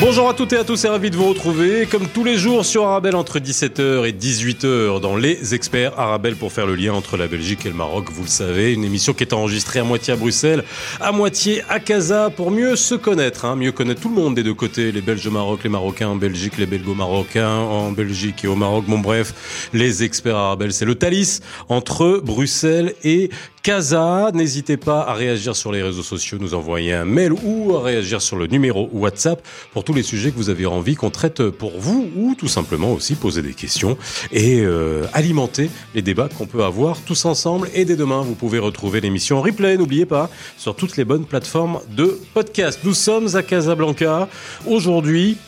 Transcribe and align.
Bonjour 0.00 0.28
à 0.28 0.34
toutes 0.34 0.52
et 0.52 0.56
à 0.56 0.62
tous, 0.62 0.76
c'est 0.76 0.88
ravi 0.88 1.10
de 1.10 1.16
vous 1.16 1.28
retrouver 1.28 1.84
comme 1.86 2.06
tous 2.06 2.22
les 2.22 2.36
jours 2.36 2.64
sur 2.64 2.86
Arabelle 2.86 3.16
entre 3.16 3.40
17h 3.40 4.06
et 4.06 4.12
18h 4.12 5.00
dans 5.00 5.16
Les 5.16 5.56
Experts 5.56 5.98
Arabelle 5.98 6.36
pour 6.36 6.52
faire 6.52 6.66
le 6.66 6.76
lien 6.76 6.92
entre 6.92 7.16
la 7.16 7.26
Belgique 7.26 7.66
et 7.66 7.68
le 7.68 7.74
Maroc, 7.74 8.06
vous 8.12 8.22
le 8.22 8.28
savez, 8.28 8.72
une 8.72 8.84
émission 8.84 9.12
qui 9.12 9.24
est 9.24 9.32
enregistrée 9.32 9.80
à 9.80 9.84
moitié 9.84 10.12
à 10.12 10.16
Bruxelles, 10.16 10.62
à 11.00 11.10
moitié 11.10 11.64
à 11.68 11.80
Casa 11.80 12.30
pour 12.30 12.52
mieux 12.52 12.76
se 12.76 12.94
connaître, 12.94 13.44
hein, 13.44 13.56
mieux 13.56 13.72
connaître 13.72 14.00
tout 14.00 14.08
le 14.08 14.14
monde 14.14 14.36
des 14.36 14.44
deux 14.44 14.54
côtés, 14.54 14.92
les 14.92 15.00
Belges 15.00 15.26
au 15.26 15.32
Maroc, 15.32 15.64
les 15.64 15.68
Marocains 15.68 16.08
en 16.08 16.16
Belgique, 16.16 16.58
les 16.58 16.66
Belgo-Marocains 16.66 17.56
en 17.56 17.90
Belgique 17.90 18.44
et 18.44 18.46
au 18.46 18.54
Maroc. 18.54 18.84
Bon 18.86 19.00
bref, 19.00 19.68
Les 19.72 20.04
Experts 20.04 20.36
Arabelle, 20.36 20.72
c'est 20.72 20.84
le 20.84 20.94
Thalys 20.94 21.40
entre 21.68 22.20
Bruxelles 22.22 22.94
et 23.02 23.30
Casa. 23.64 24.30
N'hésitez 24.32 24.76
pas 24.76 25.00
à 25.02 25.14
réagir 25.14 25.56
sur 25.56 25.72
les 25.72 25.82
réseaux 25.82 26.04
sociaux, 26.04 26.38
nous 26.40 26.54
envoyer 26.54 26.94
un 26.94 27.04
mail 27.04 27.32
ou 27.32 27.74
à 27.74 27.82
réagir 27.82 28.22
sur 28.22 28.36
le 28.36 28.46
numéro 28.46 28.88
WhatsApp 28.92 29.44
pour 29.72 29.84
tous 29.88 29.94
les 29.94 30.02
sujets 30.02 30.32
que 30.32 30.36
vous 30.36 30.50
avez 30.50 30.66
envie 30.66 30.96
qu'on 30.96 31.08
traite 31.08 31.48
pour 31.48 31.80
vous 31.80 32.10
ou 32.14 32.34
tout 32.34 32.46
simplement 32.46 32.92
aussi 32.92 33.14
poser 33.14 33.40
des 33.40 33.54
questions 33.54 33.96
et 34.30 34.60
euh, 34.60 35.06
alimenter 35.14 35.70
les 35.94 36.02
débats 36.02 36.28
qu'on 36.28 36.44
peut 36.44 36.62
avoir 36.62 37.00
tous 37.00 37.24
ensemble. 37.24 37.70
Et 37.72 37.86
dès 37.86 37.96
demain, 37.96 38.20
vous 38.20 38.34
pouvez 38.34 38.58
retrouver 38.58 39.00
l'émission 39.00 39.38
en 39.38 39.40
replay, 39.40 39.78
n'oubliez 39.78 40.04
pas, 40.04 40.28
sur 40.58 40.76
toutes 40.76 40.98
les 40.98 41.06
bonnes 41.06 41.24
plateformes 41.24 41.80
de 41.96 42.20
podcast. 42.34 42.80
Nous 42.84 42.92
sommes 42.92 43.34
à 43.34 43.42
Casablanca. 43.42 44.28
Aujourd'hui, 44.66 45.38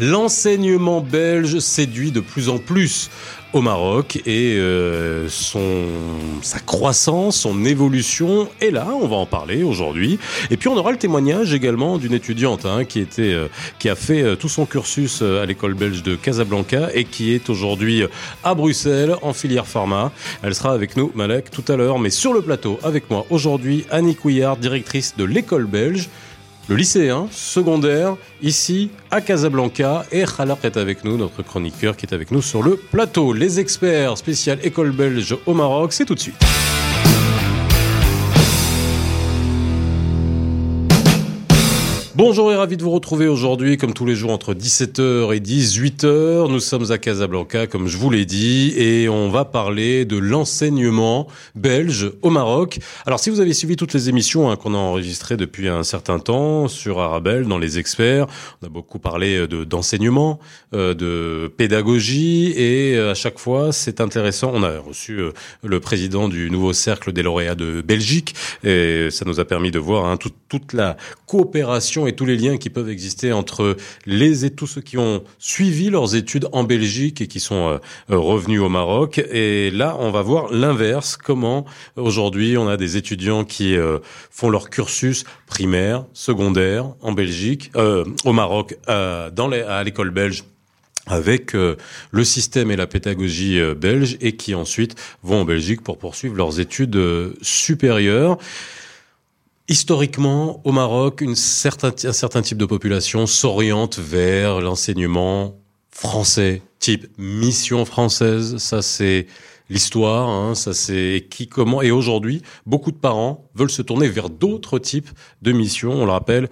L'enseignement 0.00 1.00
belge 1.00 1.58
séduit 1.58 2.12
de 2.12 2.20
plus 2.20 2.48
en 2.48 2.58
plus 2.58 3.10
au 3.52 3.60
Maroc 3.60 4.20
et 4.26 4.56
euh, 4.56 5.28
son 5.28 5.86
sa 6.42 6.58
croissance, 6.58 7.36
son 7.36 7.64
évolution 7.64 8.48
est 8.60 8.70
là. 8.70 8.88
On 9.00 9.06
va 9.06 9.16
en 9.16 9.26
parler 9.26 9.62
aujourd'hui. 9.62 10.18
Et 10.50 10.56
puis 10.56 10.68
on 10.68 10.76
aura 10.76 10.90
le 10.92 10.98
témoignage 10.98 11.52
également 11.52 11.98
d'une 11.98 12.14
étudiante 12.14 12.66
hein, 12.66 12.84
qui 12.84 13.00
était 13.00 13.32
euh, 13.32 13.48
qui 13.78 13.88
a 13.88 13.94
fait 13.94 14.22
euh, 14.22 14.36
tout 14.36 14.48
son 14.48 14.66
cursus 14.66 15.20
euh, 15.22 15.42
à 15.42 15.46
l'école 15.46 15.74
belge 15.74 16.02
de 16.02 16.16
Casablanca 16.16 16.88
et 16.94 17.04
qui 17.04 17.32
est 17.32 17.50
aujourd'hui 17.50 18.04
à 18.44 18.54
Bruxelles 18.54 19.14
en 19.22 19.32
filière 19.32 19.66
pharma. 19.66 20.12
Elle 20.42 20.54
sera 20.54 20.72
avec 20.72 20.96
nous, 20.96 21.12
Malek, 21.14 21.50
tout 21.50 21.64
à 21.68 21.76
l'heure, 21.76 21.98
mais 21.98 22.10
sur 22.10 22.32
le 22.32 22.42
plateau 22.42 22.78
avec 22.82 23.10
moi 23.10 23.26
aujourd'hui 23.30 23.84
Annie 23.90 24.16
Couillard, 24.16 24.56
directrice 24.56 25.14
de 25.16 25.24
l'école 25.24 25.66
belge 25.66 26.08
le 26.72 26.78
lycéen 26.78 27.28
secondaire 27.30 28.16
ici 28.40 28.88
à 29.10 29.20
Casablanca 29.20 30.06
et 30.10 30.24
Khalaq 30.24 30.64
est 30.64 30.78
avec 30.78 31.04
nous, 31.04 31.18
notre 31.18 31.42
chroniqueur 31.42 31.98
qui 31.98 32.06
est 32.06 32.14
avec 32.14 32.30
nous 32.30 32.40
sur 32.40 32.62
le 32.62 32.76
plateau. 32.76 33.34
Les 33.34 33.60
experts 33.60 34.16
spécial 34.16 34.58
école 34.62 34.92
belge 34.92 35.36
au 35.44 35.52
Maroc, 35.52 35.92
c'est 35.92 36.06
tout 36.06 36.14
de 36.14 36.20
suite. 36.20 36.61
Bonjour 42.14 42.52
et 42.52 42.56
ravi 42.56 42.76
de 42.76 42.82
vous 42.82 42.90
retrouver 42.90 43.26
aujourd'hui, 43.26 43.78
comme 43.78 43.94
tous 43.94 44.04
les 44.04 44.14
jours 44.14 44.32
entre 44.32 44.52
17h 44.52 45.34
et 45.34 45.40
18h. 45.40 46.46
Nous 46.46 46.60
sommes 46.60 46.92
à 46.92 46.98
Casablanca, 46.98 47.66
comme 47.66 47.88
je 47.88 47.96
vous 47.96 48.10
l'ai 48.10 48.26
dit, 48.26 48.74
et 48.76 49.08
on 49.08 49.30
va 49.30 49.46
parler 49.46 50.04
de 50.04 50.18
l'enseignement 50.18 51.26
belge 51.54 52.12
au 52.20 52.28
Maroc. 52.28 52.80
Alors, 53.06 53.18
si 53.18 53.30
vous 53.30 53.40
avez 53.40 53.54
suivi 53.54 53.76
toutes 53.76 53.94
les 53.94 54.10
émissions 54.10 54.50
hein, 54.50 54.56
qu'on 54.56 54.74
a 54.74 54.76
enregistrées 54.76 55.38
depuis 55.38 55.68
un 55.68 55.84
certain 55.84 56.18
temps 56.18 56.68
sur 56.68 57.00
Arabelle, 57.00 57.46
dans 57.46 57.56
les 57.56 57.78
experts, 57.78 58.26
on 58.60 58.66
a 58.66 58.68
beaucoup 58.68 58.98
parlé 58.98 59.46
de 59.46 59.64
d'enseignement, 59.64 60.38
euh, 60.74 60.92
de 60.92 61.50
pédagogie, 61.56 62.52
et 62.54 62.94
euh, 62.94 63.12
à 63.12 63.14
chaque 63.14 63.38
fois, 63.38 63.72
c'est 63.72 64.02
intéressant. 64.02 64.50
On 64.52 64.62
a 64.64 64.78
reçu 64.80 65.18
euh, 65.18 65.32
le 65.64 65.80
président 65.80 66.28
du 66.28 66.50
nouveau 66.50 66.74
cercle 66.74 67.14
des 67.14 67.22
lauréats 67.22 67.54
de 67.54 67.80
Belgique, 67.80 68.34
et 68.64 69.08
ça 69.10 69.24
nous 69.24 69.40
a 69.40 69.46
permis 69.46 69.70
de 69.70 69.78
voir 69.78 70.04
hein, 70.04 70.18
toute 70.50 70.74
la 70.74 70.98
coopération 71.24 72.01
et 72.06 72.14
tous 72.14 72.24
les 72.26 72.36
liens 72.36 72.56
qui 72.56 72.70
peuvent 72.70 72.90
exister 72.90 73.32
entre 73.32 73.76
les 74.06 74.44
et 74.44 74.50
tous 74.50 74.66
ceux 74.66 74.80
qui 74.80 74.98
ont 74.98 75.24
suivi 75.38 75.90
leurs 75.90 76.14
études 76.14 76.48
en 76.52 76.64
Belgique 76.64 77.20
et 77.20 77.26
qui 77.26 77.40
sont 77.40 77.78
euh, 78.10 78.16
revenus 78.16 78.60
au 78.60 78.68
Maroc. 78.68 79.18
Et 79.18 79.70
là, 79.70 79.96
on 79.98 80.10
va 80.10 80.22
voir 80.22 80.52
l'inverse. 80.52 81.16
Comment 81.16 81.64
aujourd'hui 81.96 82.56
on 82.56 82.68
a 82.68 82.76
des 82.76 82.96
étudiants 82.96 83.44
qui 83.44 83.76
euh, 83.76 83.98
font 84.30 84.50
leur 84.50 84.70
cursus 84.70 85.24
primaire, 85.46 86.04
secondaire 86.12 86.86
en 87.00 87.12
Belgique, 87.12 87.70
euh, 87.76 88.04
au 88.24 88.32
Maroc, 88.32 88.76
euh, 88.88 89.30
à 89.68 89.84
l'école 89.84 90.10
belge 90.10 90.44
avec 91.06 91.54
euh, 91.54 91.76
le 92.10 92.24
système 92.24 92.70
et 92.70 92.76
la 92.76 92.86
pédagogie 92.86 93.58
euh, 93.58 93.74
belge 93.74 94.16
et 94.20 94.36
qui 94.36 94.54
ensuite 94.54 94.94
vont 95.22 95.40
en 95.40 95.44
Belgique 95.44 95.82
pour 95.82 95.98
poursuivre 95.98 96.36
leurs 96.36 96.60
études 96.60 96.96
euh, 96.96 97.34
supérieures. 97.42 98.38
Historiquement, 99.68 100.60
au 100.64 100.72
Maroc, 100.72 101.20
une 101.20 101.32
un 101.32 102.12
certain 102.12 102.42
type 102.42 102.58
de 102.58 102.66
population 102.66 103.26
s'oriente 103.26 103.98
vers 103.98 104.60
l'enseignement 104.60 105.56
français, 105.90 106.62
type 106.80 107.06
mission 107.16 107.84
française. 107.84 108.56
Ça, 108.56 108.82
c'est 108.82 109.26
l'histoire. 109.70 110.28
Hein, 110.28 110.56
ça, 110.56 110.74
c'est 110.74 111.26
qui, 111.30 111.46
comment. 111.46 111.80
Et 111.80 111.92
aujourd'hui, 111.92 112.42
beaucoup 112.66 112.90
de 112.90 112.96
parents 112.96 113.48
veulent 113.54 113.70
se 113.70 113.82
tourner 113.82 114.08
vers 114.08 114.30
d'autres 114.30 114.80
types 114.80 115.10
de 115.42 115.52
missions. 115.52 115.92
On 115.92 116.06
le 116.06 116.12
rappelle. 116.12 116.48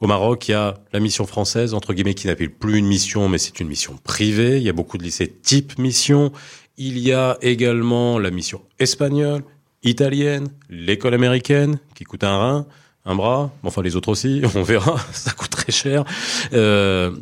Au 0.00 0.06
Maroc, 0.06 0.48
il 0.48 0.52
y 0.52 0.54
a 0.54 0.78
la 0.92 1.00
mission 1.00 1.26
française, 1.26 1.74
entre 1.74 1.92
guillemets, 1.92 2.14
qui 2.14 2.26
n'appelle 2.26 2.50
plus 2.50 2.78
une 2.78 2.86
mission, 2.86 3.28
mais 3.28 3.36
c'est 3.36 3.60
une 3.60 3.68
mission 3.68 3.98
privée. 4.02 4.56
Il 4.56 4.62
y 4.62 4.70
a 4.70 4.72
beaucoup 4.72 4.96
de 4.96 5.02
lycées 5.02 5.28
type 5.28 5.78
mission. 5.78 6.32
Il 6.78 6.98
y 6.98 7.12
a 7.12 7.36
également 7.42 8.18
la 8.18 8.30
mission 8.30 8.62
espagnole, 8.78 9.44
italienne, 9.82 10.48
l'école 10.68 11.14
américaine 11.14 11.78
qui 11.94 12.04
coûte 12.04 12.24
un 12.24 12.36
rein, 12.36 12.66
un 13.04 13.14
bras, 13.14 13.50
enfin 13.62 13.82
les 13.82 13.96
autres 13.96 14.10
aussi, 14.10 14.42
on 14.54 14.62
verra, 14.62 14.98
ça 15.12 15.32
coûte 15.32 15.50
très 15.50 15.72
cher. 15.72 16.04
Euh, 16.52 17.12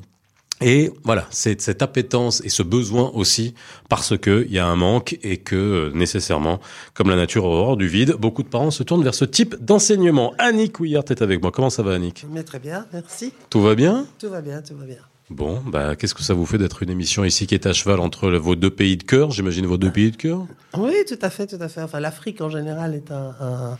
et 0.61 0.91
voilà, 1.05 1.27
c'est 1.31 1.61
cette 1.61 1.83
appétence 1.83 2.43
et 2.45 2.49
ce 2.49 2.65
besoin 2.65 3.13
aussi 3.15 3.55
parce 3.89 4.19
que 4.19 4.45
il 4.49 4.53
y 4.53 4.59
a 4.59 4.67
un 4.67 4.75
manque 4.75 5.17
et 5.23 5.37
que 5.37 5.93
nécessairement, 5.95 6.59
comme 6.95 7.11
la 7.11 7.17
nature 7.17 7.45
a 7.45 7.49
horreur 7.49 7.77
du 7.77 7.87
vide, 7.87 8.15
beaucoup 8.19 8.43
de 8.43 8.49
parents 8.49 8.73
se 8.73 8.83
tournent 8.83 9.05
vers 9.05 9.15
ce 9.15 9.25
type 9.25 9.55
d'enseignement. 9.65 10.35
Annick 10.39 10.73
Couillard 10.73 11.05
est 11.11 11.23
avec 11.23 11.41
moi. 11.41 11.53
Comment 11.53 11.71
ça 11.71 11.85
va, 11.85 11.95
Annick? 11.95 12.27
Mais 12.31 12.43
très 12.43 12.59
bien, 12.59 12.87
merci. 12.93 13.33
Tout 13.51 13.61
va 13.61 13.77
bien? 13.77 14.07
Tout 14.19 14.31
va 14.31 14.41
bien, 14.41 14.61
tout 14.61 14.75
va 14.77 14.85
bien. 14.85 15.08
Bon, 15.31 15.61
bah 15.66 15.94
qu'est-ce 15.94 16.15
que 16.15 16.22
ça 16.22 16.33
vous 16.33 16.47
fait 16.47 16.56
d'être 16.59 16.83
une 16.83 16.89
émission 16.91 17.22
ici 17.25 17.47
qui 17.47 17.55
est 17.55 17.66
à 17.66 17.72
cheval 17.75 18.00
entre 18.00 18.31
vos 18.31 18.56
deux 18.56 18.71
pays 18.71 18.97
de 18.97 19.03
cœur 19.03 19.31
J'imagine 19.31 19.66
vos 19.66 19.77
deux 19.77 19.91
pays 19.93 20.11
de 20.11 20.16
cœur. 20.16 20.47
Oui, 20.77 20.93
tout 21.06 21.19
à 21.21 21.28
fait, 21.28 21.47
tout 21.47 21.59
à 21.62 21.69
fait. 21.69 21.83
Enfin, 21.83 22.00
l'Afrique 22.00 22.41
en 22.41 22.49
général 22.49 22.94
est 22.94 23.11
un, 23.11 23.34
un- 23.41 23.78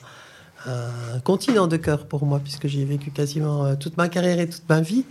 un 0.66 1.20
continent 1.20 1.66
de 1.66 1.76
cœur 1.78 2.06
pour 2.06 2.26
moi, 2.26 2.41
puisque 2.42 2.66
j'y 2.66 2.82
ai 2.82 2.84
vécu 2.84 3.10
quasiment 3.12 3.64
euh, 3.64 3.76
toute 3.76 3.97
ma 3.97 4.09
carrière 4.09 4.38
et 4.41 4.48
toute 4.48 4.69
ma 4.69 4.81
vie. 4.82 5.04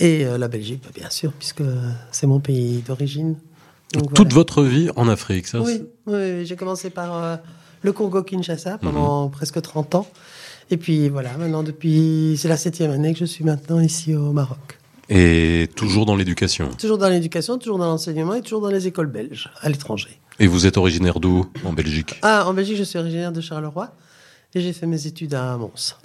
Et 0.00 0.24
euh, 0.24 0.36
la 0.38 0.48
Belgique, 0.48 0.82
bah, 0.84 0.90
bien 0.94 1.10
sûr, 1.10 1.30
puisque 1.32 1.62
c'est 2.10 2.26
mon 2.26 2.40
pays 2.40 2.82
d'origine. 2.86 3.36
Donc, 3.92 4.14
Toute 4.14 4.16
voilà. 4.32 4.34
votre 4.34 4.62
vie 4.64 4.90
en 4.96 5.06
Afrique, 5.08 5.46
ça. 5.46 5.60
Oui, 5.60 5.82
oui, 6.06 6.44
j'ai 6.44 6.56
commencé 6.56 6.90
par 6.90 7.14
euh, 7.22 7.36
le 7.82 7.92
Congo-Kinshasa 7.92 8.78
pendant 8.78 9.28
presque 9.28 9.60
30 9.62 9.94
ans. 9.94 10.06
Et 10.70 10.76
puis 10.76 11.08
voilà, 11.08 11.36
maintenant, 11.36 11.62
depuis. 11.62 12.36
C'est 12.38 12.48
la 12.48 12.56
septième 12.56 12.90
année 12.90 13.12
que 13.12 13.20
je 13.20 13.24
suis 13.26 13.44
maintenant 13.44 13.80
ici 13.80 14.14
au 14.14 14.32
Maroc. 14.32 14.78
Et 15.08 15.68
toujours 15.74 16.04
dans 16.04 16.16
l'éducation. 16.16 16.68
Toujours 16.78 16.98
dans 16.98 17.08
l'éducation, 17.08 17.58
toujours 17.58 17.78
dans 17.78 17.86
l'enseignement 17.86 18.34
et 18.34 18.42
toujours 18.42 18.60
dans 18.60 18.70
les 18.70 18.86
écoles 18.86 19.06
belges, 19.06 19.50
à 19.62 19.68
l'étranger. 19.68 20.20
Et 20.38 20.46
vous 20.46 20.66
êtes 20.66 20.76
originaire 20.76 21.18
d'où 21.18 21.46
en 21.64 21.72
Belgique? 21.72 22.18
Ah, 22.22 22.46
en 22.46 22.52
Belgique, 22.52 22.76
je 22.76 22.84
suis 22.84 22.98
originaire 22.98 23.32
de 23.32 23.40
Charleroi 23.40 23.92
et 24.54 24.60
j'ai 24.60 24.72
fait 24.72 24.86
mes 24.86 25.06
études 25.06 25.34
à 25.34 25.56
Mons. 25.56 25.96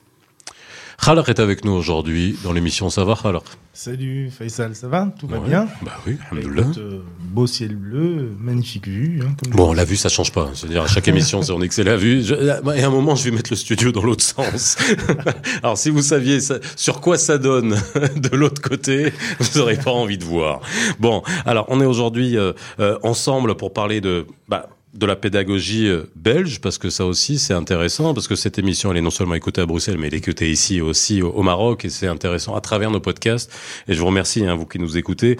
Khalaq 1.02 1.30
est 1.30 1.40
avec 1.40 1.66
nous 1.66 1.72
aujourd'hui 1.72 2.38
dans 2.44 2.54
l'émission 2.54 2.90
Ça 2.90 3.04
va 3.04 3.16
Khalaq 3.22 3.44
Salut 3.74 4.30
Faisal, 4.30 4.76
ça 4.76 4.88
va 4.88 5.08
Tout 5.20 5.28
va 5.28 5.40
Ouais. 5.40 5.50
bien 5.50 5.68
Bah 5.82 5.92
oui, 6.06 6.18
alhamdoulilah. 6.32 6.68
euh, 6.78 7.00
Beau 7.20 7.48
ciel 7.48 7.76
bleu, 7.76 8.32
magnifique 8.40 8.88
vue. 8.88 9.22
hein, 9.24 9.36
comme 9.44 9.54
Bon, 9.54 9.74
la 9.74 9.84
vue, 9.84 9.96
ça 9.96 10.10
change 10.10 10.32
pas. 10.32 10.52
C'est-à-dire, 10.54 10.84
à 10.84 10.88
chaque 10.88 11.08
émission, 11.08 11.42
c'est 11.42 11.52
on 11.52 11.60
dit 11.60 11.68
que 11.68 11.74
c'est 11.74 11.84
la 11.84 11.98
vue. 11.98 12.24
Je- 12.24 12.36
et 12.36 12.84
à 12.84 12.88
un 12.88 12.92
moment, 12.92 13.16
je 13.16 13.24
vais 13.24 13.32
mettre 13.32 13.50
le 13.52 13.56
studio 13.56 13.92
dans 13.92 14.04
l'autre 14.04 14.24
sens. 14.24 14.78
Alors, 15.64 15.78
si 15.78 15.90
vous 15.90 16.04
saviez 16.04 16.40
ça- 16.40 16.60
sur 16.76 17.02
quoi 17.02 17.18
ça 17.18 17.40
donne 17.40 17.72
de 18.16 18.36
l'autre 18.36 18.62
côté, 18.62 19.12
vous 19.40 19.60
n'aurez 19.60 19.78
pas 19.78 19.92
envie 19.92 20.20
de 20.20 20.24
voir. 20.26 20.62
Bon, 21.00 21.24
alors, 21.46 21.66
on 21.70 21.82
est 21.82 21.86
aujourd'hui 21.86 22.38
euh, 22.38 22.54
euh, 22.80 23.00
ensemble 23.02 23.56
pour 23.56 23.74
parler 23.74 24.00
de... 24.02 24.28
Bah, 24.48 24.70
de 24.94 25.06
la 25.06 25.16
pédagogie 25.16 25.88
euh, 25.88 26.04
belge, 26.16 26.62
parce 26.62 26.78
que 26.78 26.90
ça 26.90 27.06
aussi 27.06 27.40
c'est 27.40 27.54
intéressant, 27.54 28.14
parce 28.14 28.28
que 28.28 28.36
cette 28.36 28.60
émission 28.60 28.92
elle 28.92 28.98
est 28.98 29.02
non 29.02 29.10
seulement 29.10 29.36
écoutée 29.36 29.62
à 29.62 29.66
Bruxelles, 29.66 29.98
mais 29.98 30.08
elle 30.08 30.14
est 30.14 30.18
écoutée 30.18 30.52
ici 30.52 30.82
aussi 30.82 31.22
au, 31.22 31.42
Maroc, 31.42 31.86
et 31.86 31.90
c'est 31.90 32.08
intéressant 32.08 32.56
à 32.56 32.62
travers 32.62 32.92
nos 32.92 33.00
podcasts. 33.00 33.52
Et 33.88 33.94
je 33.94 34.00
vous 34.00 34.06
remercie, 34.06 34.46
hein, 34.46 34.56
vous 34.56 34.66
qui 34.66 34.80
nous 34.80 34.98
écoutez, 34.98 35.38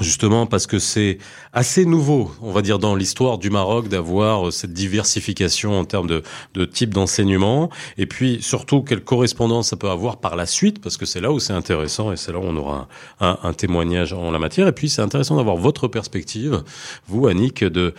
Justement 0.00 0.46
parce 0.46 0.68
que 0.68 0.78
c'est 0.78 1.18
assez 1.52 1.84
nouveau, 1.84 2.30
on 2.40 2.52
va 2.52 2.62
dire, 2.62 2.78
dans 2.78 2.94
l'histoire 2.94 3.36
du 3.36 3.50
Maroc 3.50 3.88
d'avoir 3.88 4.46
euh, 4.46 4.50
cette 4.52 4.72
diversification 4.72 5.76
en 5.76 5.84
termes 5.84 6.06
de, 6.06 6.22
de 6.54 6.64
type 6.64 6.94
d'enseignement. 6.94 7.68
Et 7.96 8.06
puis 8.06 8.38
surtout, 8.40 8.82
quelle 8.82 9.02
correspondance 9.02 9.70
ça 9.70 9.76
peut 9.76 9.90
avoir 9.90 10.18
par 10.18 10.36
la 10.36 10.46
suite, 10.46 10.80
parce 10.80 10.96
que 10.96 11.04
c'est 11.04 11.20
là 11.20 11.32
où 11.32 11.40
c'est 11.40 11.52
intéressant 11.52 12.12
et 12.12 12.16
c'est 12.16 12.30
là 12.30 12.38
où 12.38 12.44
on 12.44 12.56
aura 12.56 12.86
un, 13.18 13.26
un, 13.26 13.38
un 13.42 13.52
témoignage 13.52 14.12
en 14.12 14.30
la 14.30 14.38
matière. 14.38 14.68
Et 14.68 14.72
puis 14.72 14.88
c'est 14.88 15.02
intéressant 15.02 15.34
d'avoir 15.34 15.56
votre 15.56 15.88
perspective, 15.88 16.62
vous, 17.08 17.26
Annick, 17.26 17.64
de 17.64 17.92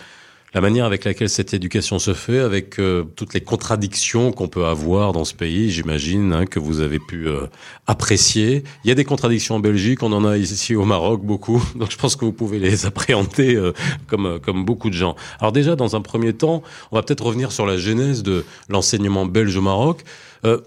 la 0.52 0.60
manière 0.60 0.84
avec 0.84 1.04
laquelle 1.04 1.28
cette 1.28 1.54
éducation 1.54 1.98
se 1.98 2.12
fait, 2.12 2.38
avec 2.38 2.80
euh, 2.80 3.04
toutes 3.16 3.34
les 3.34 3.40
contradictions 3.40 4.32
qu'on 4.32 4.48
peut 4.48 4.64
avoir 4.64 5.12
dans 5.12 5.24
ce 5.24 5.34
pays, 5.34 5.70
j'imagine 5.70 6.32
hein, 6.32 6.46
que 6.46 6.58
vous 6.58 6.80
avez 6.80 6.98
pu 6.98 7.28
euh, 7.28 7.46
apprécier. 7.86 8.64
Il 8.84 8.88
y 8.88 8.90
a 8.90 8.94
des 8.96 9.04
contradictions 9.04 9.56
en 9.56 9.60
Belgique, 9.60 10.02
on 10.02 10.12
en 10.12 10.24
a 10.24 10.36
ici 10.36 10.74
au 10.74 10.84
Maroc 10.84 11.22
beaucoup, 11.24 11.62
donc 11.76 11.90
je 11.90 11.96
pense 11.96 12.16
que 12.16 12.24
vous 12.24 12.32
pouvez 12.32 12.58
les 12.58 12.84
appréhender 12.86 13.54
euh, 13.54 13.72
comme 14.08 14.40
comme 14.40 14.64
beaucoup 14.64 14.90
de 14.90 14.94
gens. 14.94 15.14
Alors 15.38 15.52
déjà, 15.52 15.76
dans 15.76 15.94
un 15.94 16.00
premier 16.00 16.32
temps, 16.32 16.62
on 16.90 16.96
va 16.96 17.02
peut-être 17.02 17.24
revenir 17.24 17.52
sur 17.52 17.66
la 17.66 17.76
genèse 17.76 18.22
de 18.22 18.44
l'enseignement 18.68 19.26
belge 19.26 19.56
au 19.56 19.62
Maroc. 19.62 20.02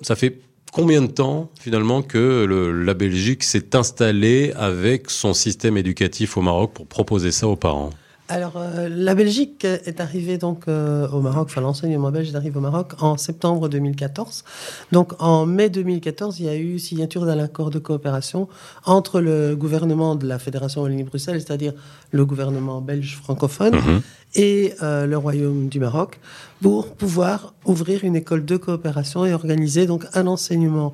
ça 0.02 0.16
fait 0.16 0.40
combien 0.72 1.02
de 1.02 1.08
temps 1.08 1.52
finalement 1.60 2.02
que 2.02 2.46
le, 2.46 2.84
la 2.84 2.94
Belgique 2.94 3.44
s'est 3.44 3.76
installée 3.76 4.54
avec 4.56 5.10
son 5.10 5.34
système 5.34 5.78
éducatif 5.78 6.38
au 6.38 6.42
Maroc 6.42 6.74
pour 6.74 6.88
proposer 6.88 7.32
ça 7.32 7.48
aux 7.48 7.56
parents? 7.56 7.92
Alors, 8.34 8.54
euh, 8.58 8.90
la 8.90 9.14
Belgique 9.16 9.64
est 9.66 10.00
arrivée 10.02 10.38
donc 10.40 10.64
euh, 10.68 11.08
au 11.10 11.22
Maroc, 11.22 11.48
enfin 11.50 11.62
l'enseignement 11.62 12.10
belge 12.10 12.34
arrive 12.34 12.58
au 12.58 12.62
Maroc 12.62 12.94
en 13.00 13.16
septembre 13.18 13.70
2014. 13.70 14.44
Donc, 14.92 15.14
en 15.20 15.46
mai 15.46 15.70
2014, 15.70 16.40
il 16.40 16.46
y 16.48 16.50
a 16.50 16.56
eu 16.56 16.80
signature 16.80 17.26
d'un 17.26 17.38
accord 17.38 17.70
de 17.70 17.80
coopération 17.80 18.48
entre 18.86 19.22
le 19.22 19.56
gouvernement 19.56 20.16
de 20.16 20.26
la 20.28 20.40
Fédération 20.40 20.82
Wallonie-Bruxelles, 20.82 21.42
c'est-à-dire 21.42 21.74
le 22.12 22.26
gouvernement 22.26 22.82
belge 22.82 23.18
francophone, 23.22 23.76
Mhm. 23.76 24.02
et 24.36 24.74
euh, 24.82 25.06
le 25.06 25.18
Royaume 25.18 25.68
du 25.70 25.80
Maroc, 25.80 26.20
pour 26.62 26.88
pouvoir 26.96 27.54
ouvrir 27.66 28.04
une 28.04 28.16
école 28.16 28.46
de 28.46 28.58
coopération 28.58 29.26
et 29.26 29.34
organiser 29.34 29.86
donc 29.86 30.06
un 30.16 30.26
enseignement 30.28 30.94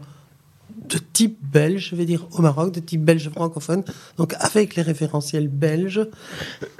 de 0.90 0.98
type 1.14 1.38
belge, 1.54 1.90
je 1.92 1.96
vais 1.96 2.06
dire 2.06 2.28
au 2.32 2.42
Maroc, 2.42 2.74
de 2.74 2.80
type 2.80 3.04
belge 3.04 3.30
francophone, 3.30 3.84
donc 4.18 4.34
avec 4.40 4.76
les 4.76 4.82
référentiels 4.82 5.48
belges. 5.48 6.02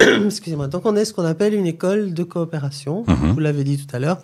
Excusez-moi. 0.26 0.68
Donc 0.68 0.82
on 0.86 0.96
est 0.96 1.04
ce 1.04 1.12
qu'on 1.14 1.24
appelle 1.24 1.54
une 1.54 1.66
école 1.66 2.12
de 2.12 2.22
coopération, 2.24 3.04
Mhm. 3.06 3.32
vous 3.32 3.40
l'avez 3.40 3.64
dit 3.64 3.78
tout 3.78 3.94
à 3.94 3.98
l'heure. 3.98 4.20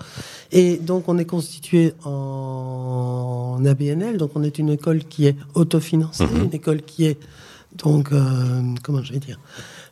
Et 0.53 0.77
donc 0.79 1.09
on 1.09 1.19
est 1.19 1.25
constitué 1.25 1.95
en 2.05 3.63
ABNL, 3.65 4.17
donc 4.17 4.33
on 4.35 4.43
est 4.43 4.59
une 4.59 4.71
école 4.71 5.05
qui 5.05 5.27
est 5.27 5.37
autofinancée, 5.55 6.25
Mhm. 6.27 6.45
une 6.45 6.55
école 6.55 6.83
qui 6.83 7.05
est 7.07 7.19
donc, 7.77 8.11
euh, 8.13 8.63
comment 8.83 9.03
je 9.03 9.13
vais 9.13 9.19
dire, 9.19 9.39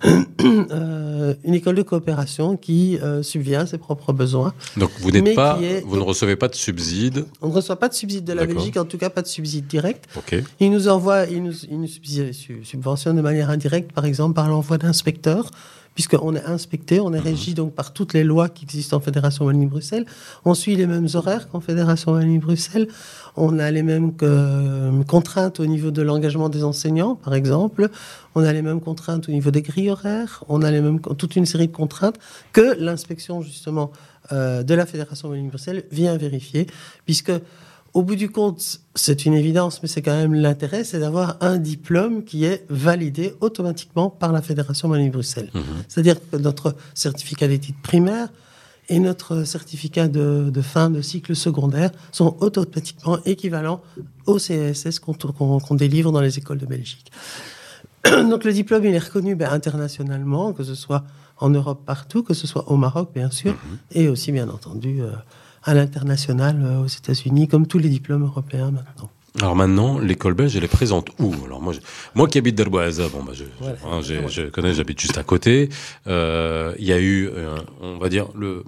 Euh, 0.45 1.35
une 1.45 1.55
école 1.55 1.75
de 1.75 1.83
coopération 1.83 2.57
qui 2.59 2.99
euh, 3.03 3.23
subvient 3.23 3.55
à 3.57 3.67
ses 3.67 3.79
propres 3.79 4.13
besoins. 4.13 4.53
Donc 4.77 4.91
vous 5.01 5.11
n'êtes 5.11 5.35
pas, 5.35 5.59
est- 5.63 5.83
vous 5.87 5.97
ne 5.97 6.03
recevez 6.03 6.37
pas 6.37 6.49
de 6.49 6.55
subside. 6.55 7.25
On 7.41 7.49
ne 7.49 7.53
reçoit 7.55 7.77
pas 7.77 7.89
de 7.89 7.95
subside 7.95 8.25
de 8.25 8.33
la. 8.35 8.45
Belgique, 8.45 8.77
en 8.77 8.85
tout 8.85 8.99
cas 8.99 9.09
pas 9.09 9.23
de 9.23 9.27
subside 9.27 9.67
direct. 9.67 10.05
Ok. 10.17 10.37
Il 10.61 10.71
nous 10.71 10.89
envoie, 10.89 11.25
il 11.27 11.43
nous, 11.43 11.53
il 11.71 11.81
nous 11.81 11.87
subsi- 11.87 12.33
su- 12.35 12.61
subventionne 12.63 13.17
de 13.17 13.23
manière 13.23 13.49
indirecte, 13.49 13.93
par 13.93 14.05
exemple, 14.05 14.35
par 14.35 14.49
l'envoi 14.49 14.77
d'inspecteurs, 14.77 15.51
puisqu'on 15.95 16.35
est 16.35 16.45
inspecté, 16.45 17.01
on 17.01 17.13
est 17.13 17.21
régi 17.21 17.55
donc 17.55 17.73
par 17.75 17.93
toutes 17.93 18.13
les 18.15 18.25
lois 18.25 18.49
qui 18.49 18.65
existent 18.65 18.97
en 18.97 19.01
Fédération 19.01 19.45
Wallonie-Bruxelles. 19.45 20.07
On 20.45 20.55
suit 20.55 20.75
les 20.77 20.87
mêmes 20.87 21.09
horaires 21.15 21.49
qu'en 21.49 21.61
Fédération 21.61 22.13
Wallonie-Bruxelles. 22.13 22.89
On 23.37 23.59
a 23.59 23.71
les 23.71 23.83
mêmes 23.83 24.15
que- 24.15 25.03
contraintes 25.05 25.61
au 25.61 25.67
niveau 25.67 25.91
de 25.91 26.03
l'engagement 26.03 26.49
des 26.49 26.65
enseignants, 26.65 27.15
par 27.15 27.35
exemple. 27.35 27.89
On 28.35 28.43
a 28.43 28.53
les 28.53 28.63
mêmes 28.63 28.81
contraintes 28.81 29.29
au 29.29 29.33
niveau 29.33 29.51
des 29.51 29.63
grilles 29.63 29.91
horaires. 29.91 30.43
On 30.49 30.63
a 30.63 30.71
les 30.71 30.81
mêmes, 30.81 31.01
toute 31.01 31.37
une 31.37 31.47
série 31.47 31.69
de 31.69 31.73
contraintes 31.73 32.17
que 32.53 32.77
l'inspection, 32.79 33.43
justement, 33.43 33.91
euh, 34.33 34.63
de 34.63 34.75
la 34.75 34.87
Fédération 34.87 35.29
Wallonie-Bruxelles 35.29 35.85
vient 35.93 36.17
vérifier, 36.17 36.67
puisque 37.07 37.33
au 37.95 38.03
bout 38.03 38.17
du 38.17 38.29
compte, 38.29 38.81
c'est 38.97 39.25
une 39.25 39.35
évidence, 39.35 39.81
mais 39.81 39.89
c'est 39.89 40.03
quand 40.03 40.17
même 40.17 40.35
l'intérêt, 40.35 40.83
c'est 40.83 40.99
d'avoir 40.99 41.37
un 41.41 41.59
diplôme 41.59 42.25
qui 42.25 42.45
est 42.45 42.67
validé 42.69 43.35
automatiquement 43.41 44.11
par 44.11 44.33
la 44.33 44.43
Fédération 44.43 44.89
Wallonie-Bruxelles. 44.89 45.51
Mhm. 45.55 45.63
C'est-à-dire 45.89 46.17
que 46.31 46.37
notre 46.37 46.75
certificat 46.95 47.47
d'études 47.47 47.81
primaires 47.83 48.29
et 48.89 48.99
notre 48.99 49.45
certificat 49.45 50.09
de, 50.09 50.51
de 50.53 50.61
fin 50.61 50.91
de 50.91 51.01
cycle 51.01 51.37
secondaire 51.37 51.91
sont 52.11 52.37
automatiquement 52.41 53.19
équivalents 53.25 53.81
au 54.27 54.39
CSS 54.39 54.99
qu'on 54.99 55.75
délivre 55.77 56.11
dans 56.11 56.21
les 56.21 56.37
écoles 56.37 56.59
de 56.59 56.67
Belgique. 56.67 57.13
Donc 58.05 58.45
le 58.45 58.53
diplôme, 58.53 58.85
il 58.85 58.95
est 58.95 58.99
reconnu 58.99 59.37
ben, 59.37 59.51
internationalement, 59.51 60.53
que 60.53 60.65
ce 60.65 60.75
soit 60.75 61.05
en 61.39 61.49
Europe 61.49 61.83
partout, 61.87 62.23
que 62.25 62.35
ce 62.35 62.47
soit 62.47 62.71
au 62.71 62.77
Maroc, 62.77 63.11
bien 63.15 63.31
sûr, 63.31 63.55
et 63.93 64.09
aussi, 64.09 64.33
bien 64.33 64.49
entendu, 64.49 65.01
euh, 65.01 65.11
à 65.65 65.75
l'international, 65.75 66.61
euh, 66.63 66.83
aux 66.85 66.87
États-Unis, 66.87 67.49
comme 67.49 67.67
tous 67.67 67.79
les 67.79 67.89
diplômes 67.89 68.25
européens 68.25 68.71
maintenant. 68.71 69.11
Alors 69.41 69.57
maintenant, 69.57 69.99
l'école 69.99 70.35
belge, 70.35 70.57
elle 70.57 70.63
est 70.65 70.69
présente 70.69 71.09
où? 71.19 71.35
Alors 71.45 71.61
moi, 71.61 71.73
je- 71.73 71.81
moi 72.15 72.29
qui 72.29 72.39
habite 72.39 72.55
Derboisa, 72.55 73.09
bon 73.09 73.25
bah 73.25 73.33
je, 73.35 73.45
Voilà. 73.61 73.77
hein, 73.85 74.01
j'ai- 74.01 74.29
je 74.29 74.43
connais, 74.43 74.73
j'habite 74.75 75.01
juste 75.01 75.19
à 75.19 75.25
côté. 75.25 75.71
Euh, 76.07 76.73
Il 76.79 76.87
y 76.87 76.93
a 76.93 77.01
eu, 77.01 77.29
euh, 77.29 77.57
on 77.81 77.99
va 77.99 78.09
dire 78.09 78.29
le 78.37 78.63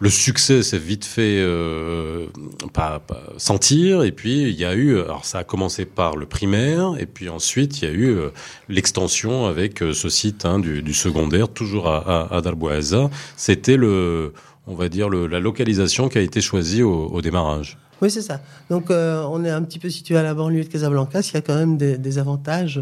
le 0.00 0.10
succès 0.10 0.64
s'est 0.64 0.78
vite 0.80 1.04
fait 1.04 1.38
euh, 1.38 2.26
pas, 2.72 2.98
pas 2.98 3.22
sentir 3.36 4.02
et 4.02 4.10
puis 4.10 4.42
il 4.50 4.58
y 4.58 4.64
a 4.64 4.74
eu 4.74 4.98
alors 4.98 5.24
ça 5.24 5.38
a 5.38 5.44
commencé 5.44 5.84
par 5.84 6.16
le 6.16 6.26
primaire 6.26 6.94
et 6.98 7.06
puis 7.06 7.28
ensuite 7.28 7.80
il 7.80 7.84
y 7.84 7.88
a 7.88 7.94
eu 7.94 8.08
euh, 8.08 8.30
l'extension 8.68 9.46
avec 9.46 9.80
euh, 9.80 9.92
ce 9.94 10.08
site 10.08 10.44
hein, 10.44 10.58
du, 10.58 10.82
du 10.82 10.92
secondaire 10.92 11.48
toujours 11.48 11.86
à, 11.88 11.98
à, 12.32 12.36
à 12.36 12.40
Darboisa 12.40 13.10
c'était 13.36 13.76
le 13.76 14.32
on 14.66 14.74
va 14.74 14.88
dire 14.88 15.08
le, 15.08 15.26
la 15.26 15.40
localisation 15.40 16.08
qui 16.08 16.18
a 16.18 16.20
été 16.20 16.40
choisie 16.40 16.82
au, 16.82 17.06
au 17.08 17.20
démarrage 17.22 17.78
Oui, 18.00 18.10
c'est 18.10 18.22
ça. 18.22 18.40
Donc, 18.70 18.90
euh, 18.90 19.24
on 19.30 19.44
est 19.44 19.50
un 19.50 19.62
petit 19.62 19.78
peu 19.78 19.90
situé 19.90 20.16
à 20.16 20.22
la 20.22 20.34
banlieue 20.34 20.64
de 20.64 20.68
Casablanca, 20.68 21.20
il 21.20 21.34
y 21.34 21.36
a 21.36 21.40
quand 21.40 21.54
même 21.56 21.76
des, 21.76 21.98
des 21.98 22.18
avantages. 22.18 22.80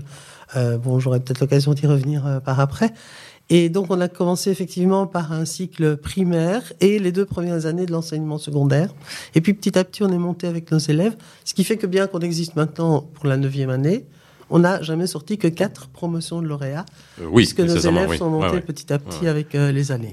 Euh, 0.57 0.79
bon, 0.79 0.99
j'aurai 1.01 1.21
peut-être 1.21 1.41
l'occasion 1.41 1.73
d'y 1.75 1.87
revenir 1.87 2.27
euh, 2.27 2.41
par 2.41 2.59
après. 2.61 2.91
Et 3.53 3.69
donc, 3.69 3.87
on 3.91 4.01
a 4.01 4.09
commencé 4.09 4.51
effectivement 4.51 5.07
par 5.09 5.33
un 5.33 5.45
cycle 5.45 5.97
primaire 5.97 6.73
et 6.81 6.99
les 7.01 7.11
deux 7.13 7.25
premières 7.25 7.67
années 7.67 7.85
de 7.87 7.91
l'enseignement 7.93 8.39
secondaire. 8.39 8.95
Et 9.35 9.41
puis, 9.41 9.55
petit 9.55 9.77
à 9.79 9.83
petit, 9.85 10.03
on 10.05 10.09
est 10.13 10.19
monté 10.19 10.47
avec 10.47 10.71
nos 10.71 10.79
élèves, 10.79 11.17
ce 11.45 11.55
qui 11.55 11.65
fait 11.65 11.77
que 11.77 11.87
bien 11.89 12.07
qu'on 12.07 12.21
existe 12.21 12.55
maintenant 12.57 13.01
pour 13.15 13.27
la 13.27 13.37
neuvième 13.37 13.71
année, 13.71 14.07
on 14.51 14.61
n'a 14.61 14.83
jamais 14.83 15.07
sorti 15.09 15.37
que 15.39 15.49
quatre 15.49 15.89
promotions 15.89 16.43
de 16.43 16.47
lauréats 16.47 16.85
Euh, 17.21 17.27
oui 17.31 17.43
puisque 17.45 17.61
nos 17.61 17.77
élèves 17.77 18.09
oui. 18.11 18.19
sont 18.19 18.31
montés 18.31 18.47
Ouais, 18.47 18.53
ouais. 18.55 18.61
petit 18.61 18.93
à 18.93 18.99
petit 18.99 19.23
Ouais. 19.23 19.29
avec 19.29 19.55
euh, 19.55 19.71
les 19.73 19.91
années. 19.93 20.13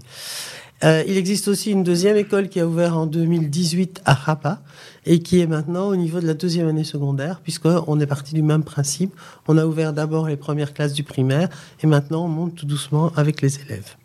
Euh, 0.83 1.03
il 1.07 1.17
existe 1.17 1.47
aussi 1.47 1.71
une 1.71 1.83
deuxième 1.83 2.17
école 2.17 2.49
qui 2.49 2.59
a 2.59 2.67
ouvert 2.67 2.97
en 2.97 3.07
2018 3.07 4.01
à 4.05 4.13
Rabat 4.13 4.61
et 5.05 5.19
qui 5.19 5.39
est 5.39 5.47
maintenant 5.47 5.87
au 5.87 5.95
niveau 5.95 6.19
de 6.19 6.27
la 6.27 6.35
deuxième 6.35 6.67
année 6.67 6.83
secondaire, 6.83 7.39
puisqu'on 7.41 7.99
est 7.99 8.05
parti 8.05 8.35
du 8.35 8.43
même 8.43 8.63
principe. 8.63 9.15
On 9.47 9.57
a 9.57 9.65
ouvert 9.65 9.93
d'abord 9.93 10.27
les 10.27 10.37
premières 10.37 10.73
classes 10.73 10.93
du 10.93 11.03
primaire 11.03 11.49
et 11.81 11.87
maintenant 11.87 12.25
on 12.25 12.29
monte 12.29 12.55
tout 12.55 12.65
doucement 12.65 13.11
avec 13.15 13.41
les 13.41 13.59
élèves. 13.61 13.95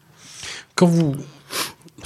Quand 0.75 0.87
vous... 0.87 1.15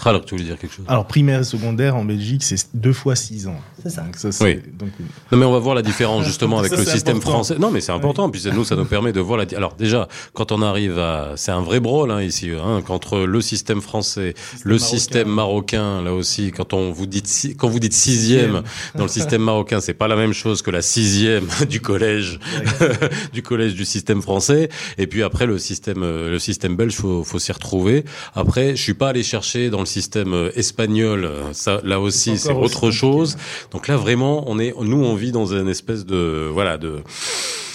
Alors, 0.04 0.24
tu 0.24 0.34
voulais 0.34 0.44
dire 0.46 0.58
quelque 0.58 0.74
chose? 0.74 0.84
Alors, 0.88 1.06
primaire 1.06 1.40
et 1.40 1.44
secondaire 1.44 1.96
en 1.96 2.04
Belgique, 2.04 2.42
c'est 2.44 2.56
deux 2.74 2.92
fois 2.92 3.16
six 3.16 3.46
ans. 3.48 3.58
C'est 3.82 3.90
ça. 3.90 4.02
Donc, 4.02 4.16
ça, 4.16 4.30
c'est- 4.30 4.44
Oui. 4.44 4.60
donc, 4.78 4.90
Non, 5.32 5.38
mais 5.38 5.44
on 5.46 5.52
va 5.52 5.58
voir 5.58 5.74
la 5.74 5.82
différence 5.82 6.24
justement 6.26 6.58
avec 6.58 6.70
Ça, 6.70 6.76
le 6.76 6.84
système 6.84 7.16
important. 7.16 7.32
français. 7.44 7.56
Non, 7.58 7.70
mais 7.70 7.80
c'est 7.80 7.92
important. 7.92 8.28
Puis 8.30 8.40
c'est- 8.42 8.50
nous, 8.52 8.64
ça 8.64 8.76
nous 8.76 8.84
permet 8.84 9.12
de 9.12 9.20
voir 9.20 9.38
la. 9.38 9.44
Alors 9.56 9.74
déjà, 9.74 10.08
quand 10.32 10.52
on 10.52 10.62
arrive 10.62 10.98
à, 10.98 11.32
c'est 11.36 11.50
un 11.52 11.60
vrai 11.62 11.80
brawl 11.80 12.10
hein, 12.10 12.22
ici, 12.22 12.50
hein, 12.50 12.82
qu'entre 12.86 13.18
le 13.20 13.40
système 13.40 13.80
français, 13.80 14.34
le 14.64 14.78
système 14.78 15.28
marocain, 15.28 16.02
là 16.02 16.12
aussi, 16.12 16.50
quand 16.52 16.72
on 16.72 16.90
vous 16.92 17.06
dit 17.06 17.22
si- 17.24 17.56
quand 17.56 17.68
vous 17.68 17.80
dites 17.80 17.92
sixième 17.94 18.62
dans 18.94 19.04
le 19.04 19.08
système 19.08 19.42
marocain, 19.42 19.80
c'est 19.80 19.94
pas 19.94 20.08
la 20.08 20.16
même 20.16 20.32
chose 20.32 20.62
que 20.62 20.70
la 20.70 20.82
sixième 20.82 21.46
du 21.68 21.80
collège, 21.80 22.38
du 23.32 23.42
collège 23.42 23.74
du 23.74 23.84
système 23.84 24.22
français. 24.22 24.68
Et 24.98 25.06
puis 25.06 25.22
après 25.22 25.46
le 25.46 25.58
système, 25.58 26.02
euh, 26.02 26.30
le 26.30 26.38
système 26.38 26.76
belge, 26.76 26.94
faut, 26.94 27.24
faut 27.24 27.38
s'y 27.38 27.52
retrouver. 27.52 28.04
Après, 28.34 28.76
je 28.76 28.82
suis 28.82 28.94
pas 28.94 29.08
allé 29.08 29.22
chercher 29.22 29.70
dans 29.70 29.80
le 29.80 29.85
système 29.86 30.34
euh, 30.34 30.50
espagnol. 30.54 31.24
euh, 31.24 31.52
Ça, 31.54 31.80
là 31.84 31.98
aussi, 32.00 32.36
c'est 32.36 32.52
aussi 32.52 32.64
autre 32.64 32.90
chose. 32.90 33.36
Donc 33.70 33.88
là, 33.88 33.96
vraiment, 33.96 34.44
on 34.48 34.58
est, 34.58 34.74
nous, 34.78 35.02
on 35.02 35.14
vit 35.14 35.32
dans 35.32 35.46
une 35.54 35.68
espèce 35.68 36.04
de, 36.04 36.50
voilà, 36.52 36.76
de. 36.76 36.98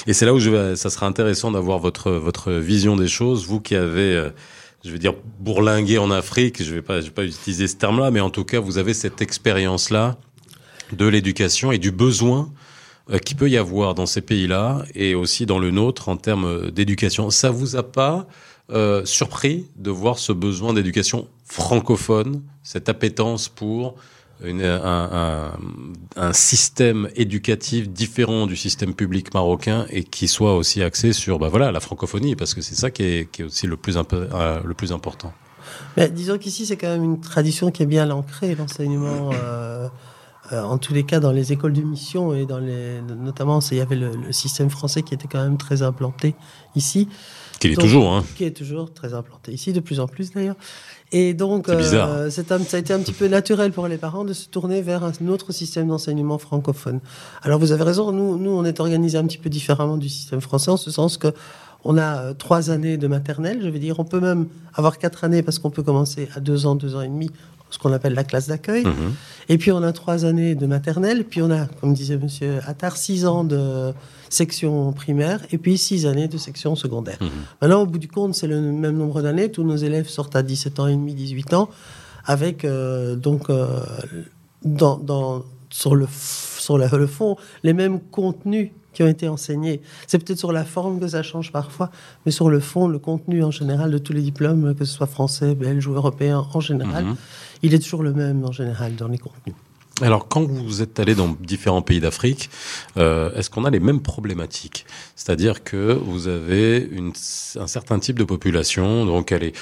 Et 0.08 0.14
c'est 0.14 0.26
là 0.28 0.34
où 0.36 0.40
je 0.40 0.50
vais, 0.52 0.76
ça 0.76 0.90
sera 0.92 1.08
intéressant 1.08 1.52
d'avoir 1.52 1.80
votre 1.80 2.12
votre 2.12 2.52
vision 2.52 2.96
des 2.96 3.08
choses, 3.08 3.46
vous 3.48 3.60
qui 3.60 3.76
avez. 3.76 4.16
euh, 4.16 4.30
je 4.84 4.90
vais 4.92 4.98
dire 5.00 5.14
bourlingué 5.40 6.00
en 6.00 6.10
Afrique, 6.10 6.64
je 6.64 6.74
vais 6.74 6.82
pas, 6.82 7.02
je 7.02 7.06
vais 7.06 7.12
pas 7.12 7.24
utiliser 7.24 7.68
ce 7.68 7.76
terme-là, 7.76 8.10
mais 8.10 8.20
en 8.20 8.32
tout 8.32 8.44
cas, 8.46 8.60
vous 8.60 8.80
avez 8.80 8.96
cette 8.96 9.22
expérience-là 9.22 10.18
de 10.92 11.06
l'éducation 11.06 11.72
et 11.72 11.78
du 11.78 11.92
besoin 11.92 12.50
qu'il 13.26 13.38
peut 13.38 13.50
y 13.50 13.58
avoir 13.58 13.94
dans 13.94 14.08
ces 14.08 14.22
pays-là 14.22 14.84
et 14.96 15.14
aussi 15.16 15.46
dans 15.46 15.60
le 15.60 15.70
nôtre 15.70 16.10
en 16.10 16.18
termes 16.18 16.72
d'éducation. 16.72 17.30
Ça 17.30 17.52
vous 17.52 17.76
a 17.76 17.84
pas 17.84 18.26
euh, 18.72 19.04
surpris 19.06 19.66
de 19.76 19.92
voir 19.92 20.18
ce 20.18 20.32
besoin 20.32 20.74
d'éducation 20.74 21.28
francophone, 21.46 22.42
cette 22.64 22.90
appétence 22.90 23.50
pour 23.50 23.96
un, 24.44 25.54
système 26.34 27.10
éducatif 27.16 27.90
différent 27.90 28.48
du 28.48 28.56
système 28.56 28.94
public 28.94 29.34
marocain 29.34 29.86
et 29.90 30.04
qui 30.04 30.28
soit 30.28 30.56
aussi 30.56 30.82
axé 30.82 31.14
sur 31.14 31.38
bah 31.38 31.50
voilà 31.50 31.72
la 31.72 31.80
francophonie 31.80 32.36
parce 32.36 32.54
que 32.54 32.62
c'est 32.62 32.76
ça 32.76 32.90
qui 32.92 33.04
est, 33.04 33.32
qui 33.32 33.42
est 33.42 33.46
aussi 33.46 33.68
le 33.68 33.78
plus, 33.78 33.98
euh, 33.98 34.60
le 34.64 34.74
plus 34.74 34.92
important. 34.92 35.34
Mais 35.98 36.10
disons 36.10 36.38
qu'ici, 36.38 36.66
c'est 36.66 36.78
quand 36.78 36.90
même 36.90 37.04
une 37.04 37.22
tradition 37.22 37.72
qui 37.72 37.84
est 37.84 37.88
bien 37.88 38.10
ancrée, 38.10 38.56
l'enseignement, 38.56 39.32
euh, 39.34 39.90
en 40.52 40.78
tous 40.78 40.94
les 40.94 41.04
cas, 41.04 41.20
dans 41.20 41.32
les 41.32 41.54
écoles 41.54 41.74
de 41.74 41.82
mission 41.82 42.34
et 42.34 42.46
dans 42.46 42.60
les, 42.60 43.02
notamment, 43.02 43.60
il 43.72 43.78
y 43.78 43.82
avait 43.82 43.96
le, 43.96 44.16
le 44.16 44.32
système 44.32 44.70
français 44.70 45.02
qui 45.02 45.14
était 45.14 45.28
quand 45.28 45.44
même 45.44 45.58
très 45.58 45.82
implanté 45.82 46.36
ici. 46.76 47.08
Qu'il 47.62 47.72
est 47.72 47.76
Donc, 47.76 47.84
toujours, 47.86 48.12
hein. 48.14 48.24
qui 48.36 48.44
est 48.44 48.52
toujours 48.52 48.92
très 48.94 49.14
implanté 49.14 49.54
ici, 49.54 49.72
de 49.72 49.80
plus 49.80 50.00
en 50.00 50.08
plus 50.08 50.32
d'ailleurs. 50.32 50.56
Et 51.14 51.34
donc, 51.34 51.66
C'est 51.68 51.76
bizarre. 51.76 52.10
euh, 52.10 52.30
c'est 52.30 52.52
un- 52.52 52.60
ça 52.60 52.78
a 52.78 52.80
été 52.80 52.92
un 52.94 53.00
petit 53.00 53.12
peu 53.14 53.28
naturel 53.28 53.72
pour 53.72 53.88
les 53.88 53.98
parents 53.98 54.24
de 54.26 54.34
se 54.34 54.48
tourner 54.48 54.82
vers 54.82 55.04
un 55.04 55.12
autre 55.28 55.52
système 55.52 55.88
d'enseignement 55.88 56.38
francophone. 56.38 57.00
Alors, 57.44 57.60
vous 57.60 57.72
avez 57.72 57.84
raison, 57.84 58.12
nous, 58.12 58.38
nous, 58.38 58.52
on 58.52 58.66
est 58.66 58.80
organisé 58.80 59.18
un 59.18 59.26
petit 59.26 59.38
peu 59.38 59.50
différemment 59.50 59.98
du 59.98 60.10
système 60.10 60.42
français, 60.42 60.72
en 60.72 60.78
ce 60.78 60.90
sens 60.92 61.18
que 61.18 61.28
on 61.84 61.98
a 61.98 62.18
euh, 62.22 62.34
trois 62.34 62.70
années 62.70 62.96
de 62.98 63.08
maternelle, 63.08 63.60
je 63.64 63.68
veux 63.70 63.80
dire, 63.80 64.00
on 64.00 64.06
peut 64.06 64.20
même 64.20 64.48
avoir 64.74 64.98
quatre 65.00 65.24
années 65.24 65.42
parce 65.44 65.58
qu'on 65.60 65.72
peut 65.72 65.84
commencer 65.84 66.30
à 66.36 66.40
deux 66.40 66.66
ans, 66.68 66.76
deux 66.76 66.96
ans 66.96 67.02
et 67.02 67.08
demi, 67.08 67.30
ce 67.72 67.78
qu'on 67.80 67.92
appelle 67.92 68.14
la 68.14 68.24
classe 68.24 68.48
d'accueil. 68.48 68.86
Mhm. 68.86 69.14
Et 69.50 69.58
puis 69.58 69.72
on 69.72 69.82
a 69.84 69.92
trois 69.92 70.24
années 70.26 70.56
de 70.56 70.66
maternelle, 70.68 71.24
puis 71.26 71.42
on 71.42 71.50
a, 71.52 71.66
comme 71.80 71.94
disait 71.94 72.18
Monsieur 72.18 72.60
Attard, 72.68 72.98
six 72.98 73.26
ans 73.26 73.44
de 73.44 73.94
section 74.32 74.92
primaire, 74.94 75.40
et 75.52 75.58
puis 75.58 75.78
six 75.78 76.06
années 76.06 76.28
de 76.28 76.38
section 76.38 76.76
secondaire. 76.76 77.18
Mhm. 77.22 77.30
Maintenant, 77.62 77.82
au 77.82 77.86
bout 77.86 78.00
du 78.00 78.08
compte, 78.08 78.34
c'est 78.34 78.48
le 78.48 78.60
même 78.62 78.98
nombre 78.98 79.22
d'années. 79.22 79.52
Tous 79.52 79.64
nos 79.64 79.76
élèves 79.76 80.08
sortent 80.10 80.36
à 80.36 80.42
17 80.44 80.80
ans 80.80 80.88
et 80.88 80.96
demi, 80.96 81.14
18 81.14 81.54
ans, 81.54 81.70
avec 82.26 82.66
euh, 82.66 83.16
donc 83.16 83.50
euh, 83.50 83.80
dans, 84.64 84.98
dans- 84.98 85.44
sur, 85.70 85.96
le, 85.96 86.06
sur 86.58 86.78
la- 86.78 86.88
le 86.90 87.08
fond 87.08 87.38
les 87.64 87.74
mêmes 87.74 88.00
contenus 88.00 88.72
qui 88.94 89.04
ont 89.04 89.08
été 89.08 89.28
enseignés. 89.30 89.82
C'est 90.06 90.18
peut-être 90.22 90.38
sur 90.40 90.52
la 90.52 90.66
forme 90.66 91.00
que 91.00 91.08
ça 91.08 91.24
change 91.24 91.52
parfois, 91.54 91.92
mais 92.26 92.32
sur 92.32 92.50
le 92.50 92.60
fond, 92.60 92.88
le 92.90 93.00
contenu 93.00 93.42
en 93.44 93.52
général 93.52 93.90
de 93.92 93.98
tous 93.98 94.12
les 94.12 94.22
diplômes, 94.22 94.76
que 94.76 94.84
ce 94.84 94.94
soit 94.94 95.08
français, 95.08 95.56
belge 95.56 95.88
ou 95.88 95.94
européen 95.94 96.46
en 96.54 96.60
général, 96.60 97.06
Mhm. 97.06 97.16
il 97.64 97.74
est 97.74 97.80
toujours 97.80 98.04
le 98.04 98.12
même 98.14 98.44
en 98.44 98.52
général 98.52 98.96
dans 98.98 99.08
les 99.08 99.18
contenus. 99.18 99.56
Alors, 100.00 100.28
quand 100.28 100.44
vous 100.44 100.82
êtes 100.82 101.00
allé 101.00 101.14
dans 101.16 101.28
différents 101.42 101.82
pays 101.84 102.00
d'Afrique, 102.00 102.50
euh, 102.98 103.32
est-ce 103.36 103.50
qu'on 103.50 103.66
a 103.66 103.70
les 103.70 103.80
mêmes 103.80 104.02
problématiques? 104.02 104.86
C'est-à-dire 105.16 105.64
que 105.64 105.94
vous 105.94 106.28
avez 106.28 106.90
un 107.60 107.68
certain 107.68 108.00
type 108.00 108.18
de 108.18 108.24
population, 108.24 109.06
donc 109.06 109.32
elle 109.32 109.44
est, 109.44 109.56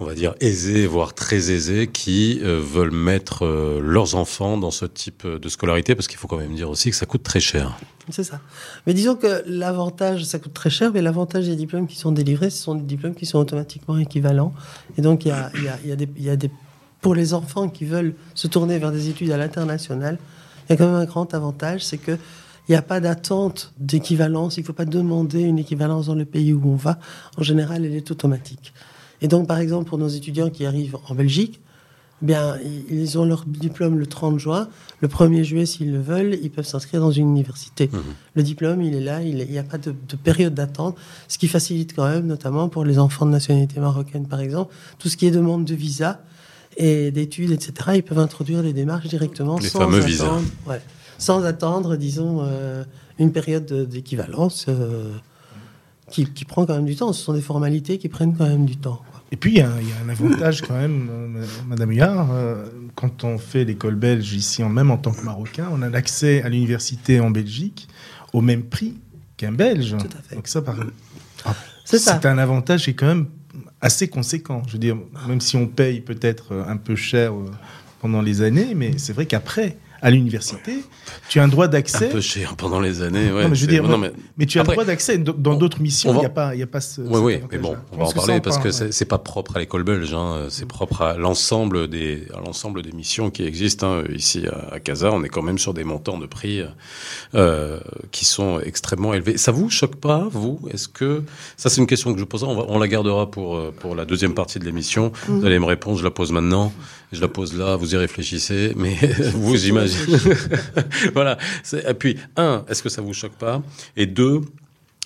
on 0.00 0.06
va 0.06 0.14
dire, 0.14 0.34
aisée, 0.40 0.86
voire 0.86 1.12
très 1.12 1.50
aisée, 1.50 1.86
qui 1.88 2.40
euh, 2.42 2.60
veulent 2.64 2.92
mettre 2.92 3.44
euh, 3.44 3.80
leurs 3.82 4.14
enfants 4.14 4.56
dans 4.56 4.70
ce 4.70 4.86
type 4.86 5.26
de 5.26 5.48
scolarité, 5.50 5.94
parce 5.94 6.08
qu'il 6.08 6.18
faut 6.18 6.28
quand 6.28 6.38
même 6.38 6.54
dire 6.54 6.70
aussi 6.70 6.88
que 6.90 6.96
ça 6.96 7.04
coûte 7.04 7.22
très 7.24 7.40
cher. 7.40 7.76
C'est 8.08 8.24
ça. 8.24 8.40
Mais 8.86 8.94
disons 8.94 9.16
que 9.16 9.42
l'avantage, 9.44 10.24
ça 10.24 10.38
coûte 10.38 10.54
très 10.54 10.70
cher, 10.70 10.92
mais 10.94 11.02
l'avantage 11.02 11.44
des 11.46 11.56
diplômes 11.56 11.86
qui 11.88 11.96
sont 11.96 12.12
délivrés, 12.12 12.48
ce 12.48 12.62
sont 12.62 12.74
des 12.76 12.84
diplômes 12.84 13.14
qui 13.14 13.26
sont 13.26 13.38
automatiquement 13.38 13.98
équivalents. 13.98 14.54
Et 14.96 15.02
donc, 15.02 15.26
il 15.26 15.28
y 15.28 15.32
a, 15.32 15.50
y 15.62 15.68
a- 15.68 15.78
y 15.84 15.92
a 15.92 15.96
y 16.16 16.30
a 16.30 16.36
des- 16.36 16.50
pour 17.00 17.14
les 17.14 17.34
enfants 17.34 17.68
qui 17.68 17.84
veulent 17.84 18.14
se 18.34 18.46
tourner 18.48 18.78
vers 18.78 18.92
des 18.92 19.08
études 19.08 19.30
à 19.30 19.36
l'international, 19.36 20.18
il 20.68 20.72
y 20.72 20.74
a 20.74 20.76
quand 20.76 20.86
même 20.86 20.94
un 21.00 21.04
grand 21.04 21.32
avantage, 21.34 21.84
c'est 21.84 21.98
que 21.98 22.12
il 22.68 22.72
n'y 22.72 22.76
a 22.76 22.82
pas 22.82 23.00
d'attente 23.00 23.72
d'équivalence. 23.78 24.58
Il 24.58 24.60
ne 24.60 24.66
faut 24.66 24.74
pas 24.74 24.84
demander 24.84 25.40
une 25.40 25.58
équivalence 25.58 26.04
dans 26.06 26.14
le 26.14 26.26
pays 26.26 26.52
où 26.52 26.60
on 26.66 26.76
va. 26.76 26.98
En 27.38 27.42
général, 27.42 27.86
elle 27.86 27.94
est 27.94 28.10
automatique. 28.10 28.74
Et 29.22 29.28
donc, 29.28 29.48
par 29.48 29.58
exemple, 29.58 29.88
pour 29.88 29.96
nos 29.96 30.08
étudiants 30.08 30.50
qui 30.50 30.66
arrivent 30.66 30.98
en 31.08 31.14
Belgique, 31.14 31.60
eh 32.22 32.26
bien, 32.26 32.56
ils- 32.90 33.18
ont 33.18 33.24
leur 33.24 33.46
diplôme 33.46 33.98
le 33.98 34.06
30 34.06 34.38
juin. 34.38 34.68
Le 35.00 35.08
1er 35.08 35.44
juillet, 35.44 35.64
s'ils 35.64 35.90
le 35.92 36.00
veulent, 36.00 36.36
ils 36.42 36.50
peuvent 36.50 36.66
s'inscrire 36.66 37.00
dans 37.00 37.10
une 37.10 37.30
université. 37.30 37.88
Mhm. 37.90 38.02
Le 38.34 38.42
diplôme, 38.42 38.82
il 38.82 38.94
est 38.94 39.00
là, 39.00 39.22
il 39.22 39.36
n'y 39.50 39.58
a 39.58 39.62
pas 39.62 39.78
de, 39.78 39.94
de 40.06 40.16
période 40.16 40.52
d'attente, 40.52 40.94
ce 41.26 41.38
qui 41.38 41.48
facilite 41.48 41.96
quand 41.96 42.06
même, 42.06 42.26
notamment 42.26 42.68
pour 42.68 42.84
les 42.84 42.98
enfants 42.98 43.24
de 43.24 43.30
nationalité 43.30 43.80
marocaine, 43.80 44.26
par 44.26 44.40
exemple, 44.40 44.74
tout 44.98 45.08
ce 45.08 45.16
qui 45.16 45.26
est 45.26 45.30
demande 45.30 45.64
de 45.64 45.74
visa 45.74 46.20
et 46.76 47.10
d'études, 47.10 47.50
etc. 47.50 47.72
Ils 47.96 48.02
peuvent 48.02 48.18
introduire 48.18 48.62
les 48.62 48.72
démarches 48.72 49.06
directement 49.08 49.58
Les 49.58 49.68
sans 49.68 49.80
fameux 49.80 50.04
attendre, 50.04 50.42
ouais, 50.66 50.80
sans 51.18 51.44
attendre, 51.44 51.96
disons, 51.96 52.40
euh, 52.42 52.84
une 53.18 53.32
période 53.32 53.66
de- 53.66 53.84
d'équivalence 53.84 54.66
euh, 54.68 55.12
qui, 56.10 56.26
qui 56.26 56.44
prend 56.44 56.64
quand 56.66 56.74
même 56.76 56.84
du 56.86 56.96
temps. 56.96 57.12
Ce 57.12 57.22
sont 57.24 57.32
des 57.32 57.40
formalités 57.40 57.98
qui 57.98 58.08
prennent 58.08 58.36
quand 58.36 58.46
même 58.46 58.64
du 58.66 58.76
temps. 58.76 59.02
quoi. 59.10 59.22
Et 59.30 59.36
puis, 59.36 59.50
il 59.52 59.56
y, 59.58 59.60
a 59.60 59.68
un- 59.70 59.80
il 59.80 59.88
y 59.88 59.92
a 59.92 59.96
un 60.04 60.08
avantage 60.08 60.62
quand 60.62 60.78
même, 60.78 61.08
euh, 61.10 61.44
Madame 61.66 61.90
euh, 61.92 62.64
quand 62.94 63.24
on 63.24 63.36
fait 63.38 63.64
l'école 63.64 63.96
belge 63.96 64.32
ici, 64.32 64.62
en, 64.62 64.68
même 64.68 64.90
en 64.90 64.96
tant 64.98 65.10
que 65.12 65.22
Marocain, 65.24 65.68
on 65.72 65.82
a 65.82 65.88
l'accès 65.90 66.42
à 66.42 66.48
l'université 66.48 67.20
en 67.20 67.30
Belgique 67.30 67.88
au 68.32 68.40
même 68.40 68.62
prix 68.62 68.94
qu'un 69.36 69.52
Belge. 69.52 69.96
Tout 69.98 70.06
à 70.18 70.22
fait. 70.22 70.34
Donc 70.36 70.48
ça, 70.48 70.62
par- 70.62 70.76
C'est 71.84 71.98
ça. 71.98 72.18
c'est 72.20 72.26
un 72.28 72.38
avantage 72.38 72.84
qui 72.84 72.90
est 72.90 72.94
quand 72.94 73.06
même 73.06 73.26
assez 73.80 74.08
conséquent. 74.08 74.62
Je 74.66 74.72
veux 74.72 74.78
dire, 74.78 74.96
même 75.26 75.40
si 75.40 75.56
on 75.56 75.66
paye 75.66 76.00
peut-être 76.00 76.52
un 76.66 76.76
peu 76.76 76.96
cher 76.96 77.32
euh, 77.32 77.46
pendant 78.00 78.22
les 78.22 78.42
années, 78.42 78.74
mais 78.74 78.98
c'est 78.98 79.12
vrai 79.12 79.26
qu'après, 79.26 79.76
à 80.02 80.10
l'université, 80.10 80.84
tu 81.28 81.40
as 81.40 81.44
un 81.44 81.48
droit 81.48 81.66
Un 81.66 81.68
d'accès. 81.68 82.08
peu 82.08 82.20
cher 82.20 82.54
pendant 82.56 82.80
les 82.80 83.02
années. 83.02 83.32
Ouais, 83.32 83.42
Non, 83.42 83.48
mais 83.48 83.54
je 83.56 83.60
veux 83.62 83.66
c'est- 83.66 83.66
dire, 83.66 83.82
non, 83.82 83.90
ouais, 84.00 84.08
mais 84.08 84.12
Mais 84.36 84.46
tu 84.46 84.58
as 84.58 84.62
Après, 84.62 84.72
le 84.72 84.76
droit 84.76 84.84
d'accès. 84.84 85.18
Dans- 85.18 85.54
d'autres 85.54 85.80
missions, 85.80 86.14
il 86.14 86.20
n'y 86.20 86.26
a 86.26 86.30
pas, 86.30 86.54
il 86.54 86.62
a 86.62 86.66
pas 86.66 86.80
ce. 86.80 87.00
Oui, 87.00 87.18
oui, 87.20 87.40
mais 87.50 87.58
bon, 87.58 87.76
on 87.92 87.96
va 87.98 88.04
en 88.04 88.12
parler 88.12 88.40
parce 88.40 88.58
que 88.58 88.70
c'est 88.70 89.04
pas 89.04 89.18
propre 89.18 89.56
à 89.56 89.60
l'école 89.60 89.82
belge, 89.82 90.14
hein, 90.14 90.46
c'est 90.50 90.66
propre 90.66 91.02
à 91.02 91.16
l'ensemble 91.16 91.88
des, 91.88 92.26
à 92.36 92.40
l'ensemble 92.40 92.82
des 92.82 92.92
missions 92.92 93.30
qui 93.30 93.44
existent 93.44 93.86
hein, 94.00 94.04
ici 94.14 94.44
à, 94.46 94.74
à 94.74 94.80
Casa. 94.80 95.10
On 95.12 95.22
est 95.24 95.28
quand 95.28 95.42
même 95.42 95.58
sur 95.58 95.74
des 95.74 95.84
montants 95.84 96.18
de 96.18 96.26
prix 96.26 96.62
euh, 97.34 97.80
qui 98.10 98.24
sont 98.24 98.60
extrêmement 98.60 99.14
élevés. 99.14 99.36
Ça 99.38 99.52
vous 99.52 99.70
choque 99.70 99.96
pas, 99.96 100.28
vous? 100.30 100.60
Est-ce 100.70 100.88
que 100.88 101.22
ça 101.56 101.68
c'est 101.70 101.80
une 101.80 101.86
question 101.86 102.12
que 102.12 102.20
je 102.20 102.24
poserai, 102.24 102.50
on, 102.50 102.56
va- 102.56 102.66
on 102.68 102.78
la 102.78 102.88
gardera 102.88 103.30
pour 103.30 103.56
euh, 103.56 103.74
pour 103.78 103.94
la 103.94 104.04
deuxième 104.04 104.34
partie 104.34 104.58
de 104.58 104.64
l'émission. 104.64 105.12
Vous 105.26 105.44
allez 105.44 105.58
me 105.58 105.64
répondre, 105.64 105.98
je 105.98 106.04
la 106.04 106.10
pose 106.10 106.32
maintenant, 106.32 106.72
je 107.12 107.20
la 107.20 107.28
pose 107.28 107.56
là, 107.56 107.76
vous 107.76 107.94
y 107.94 107.96
réfléchissez, 107.96 108.72
mais 108.76 108.94
vous 109.34 109.66
imaginez. 109.66 110.18
voilà. 111.14 111.38
Et 111.72 111.94
puis 111.94 112.16
un, 112.36 112.64
est-ce 112.68 112.82
que 112.82 112.88
ça 112.88 113.02
vous 113.02 113.14
choque 113.14 113.32
pas? 113.32 113.62
Et 113.96 114.06
deux. 114.06 114.42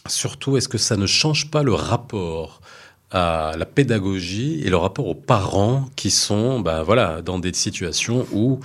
Surtout, 0.09 0.57
est-ce 0.57 0.69
que 0.69 0.79
ça 0.79 0.97
ne 0.97 1.07
change 1.07 1.49
pas 1.49 1.63
le 1.63 1.75
rapport 1.75 2.61
à 3.13 3.53
la 3.57 3.67
pédagogie 3.67 4.61
et 4.65 4.71
le 4.71 4.77
rapport 4.77 5.07
aux 5.07 5.15
parents 5.15 5.89
qui 5.95 6.11
sont, 6.11 6.61
bah 6.61 6.83
voilà, 6.83 7.23
dans 7.23 7.39
des 7.39 7.53
situations 7.53 8.27
où, 8.33 8.59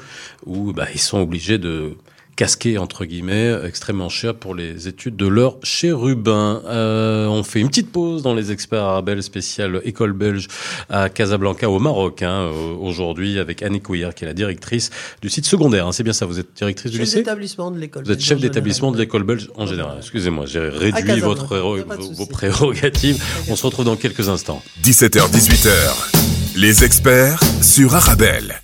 où 0.46 0.74
bah, 0.74 0.88
ils 0.94 1.00
sont 1.00 1.20
obligés 1.20 1.60
de 1.60 1.96
casquer 2.38 2.78
entre 2.78 3.04
guillemets 3.04 3.54
extrêmement 3.66 4.10
cher 4.10 4.36
pour 4.36 4.56
les 4.56 4.88
études 4.88 5.18
de 5.18 5.28
leur 5.28 5.58
chérubin. 5.64 6.62
Euh, 6.68 7.26
on 7.28 7.44
fait 7.44 7.60
une 7.60 7.68
petite 7.68 7.92
pause 7.92 8.22
dans 8.22 8.36
les 8.36 8.52
experts 8.52 8.84
arabes 8.84 9.20
spéciales 9.22 9.82
école 9.84 10.14
belge 10.14 10.48
à 10.90 11.10
Casablanca 11.10 11.70
au 11.70 11.80
Maroc 11.80 12.22
hein, 12.22 12.52
euh, 12.54 12.76
aujourd'hui 12.80 13.40
avec 13.40 13.64
Annie 13.64 13.82
Couillard 13.82 14.14
qui 14.14 14.24
est 14.24 14.28
la 14.28 14.34
directrice 14.34 14.92
du 15.22 15.30
site 15.30 15.46
secondaire. 15.46 15.88
hein. 15.88 15.92
C'est 15.92 16.04
bien 16.04 16.14
ça, 16.14 16.26
vous 16.26 16.40
êtes 16.40 16.54
directrice 16.56 16.92
du 16.92 16.98
Chef 16.98 17.06
lycée 17.06 17.18
d'établissement 17.18 17.72
de 17.72 17.80
l'école. 17.80 18.04
vous 18.06 18.12
êtes 18.12 18.22
chef 18.22 18.38
en 18.38 18.42
d'établissement 18.42 18.92
de 18.92 19.00
l'école 19.00 19.24
belge 19.24 19.50
en 19.56 19.66
général. 19.66 19.98
Excusez-moi, 19.98 20.46
j'ai 20.46 20.60
réduit 20.60 21.20
votre, 21.20 21.58
vos 21.58 22.26
prérogatives. 22.28 23.24
On 23.50 23.56
se 23.56 23.66
retrouve 23.66 23.86
dans 23.86 23.96
quelques 23.96 24.30
instants. 24.30 24.62
17h-18h, 24.84 26.56
les 26.56 26.84
experts 26.84 27.40
sur 27.64 27.96
Arabelle. 27.96 28.62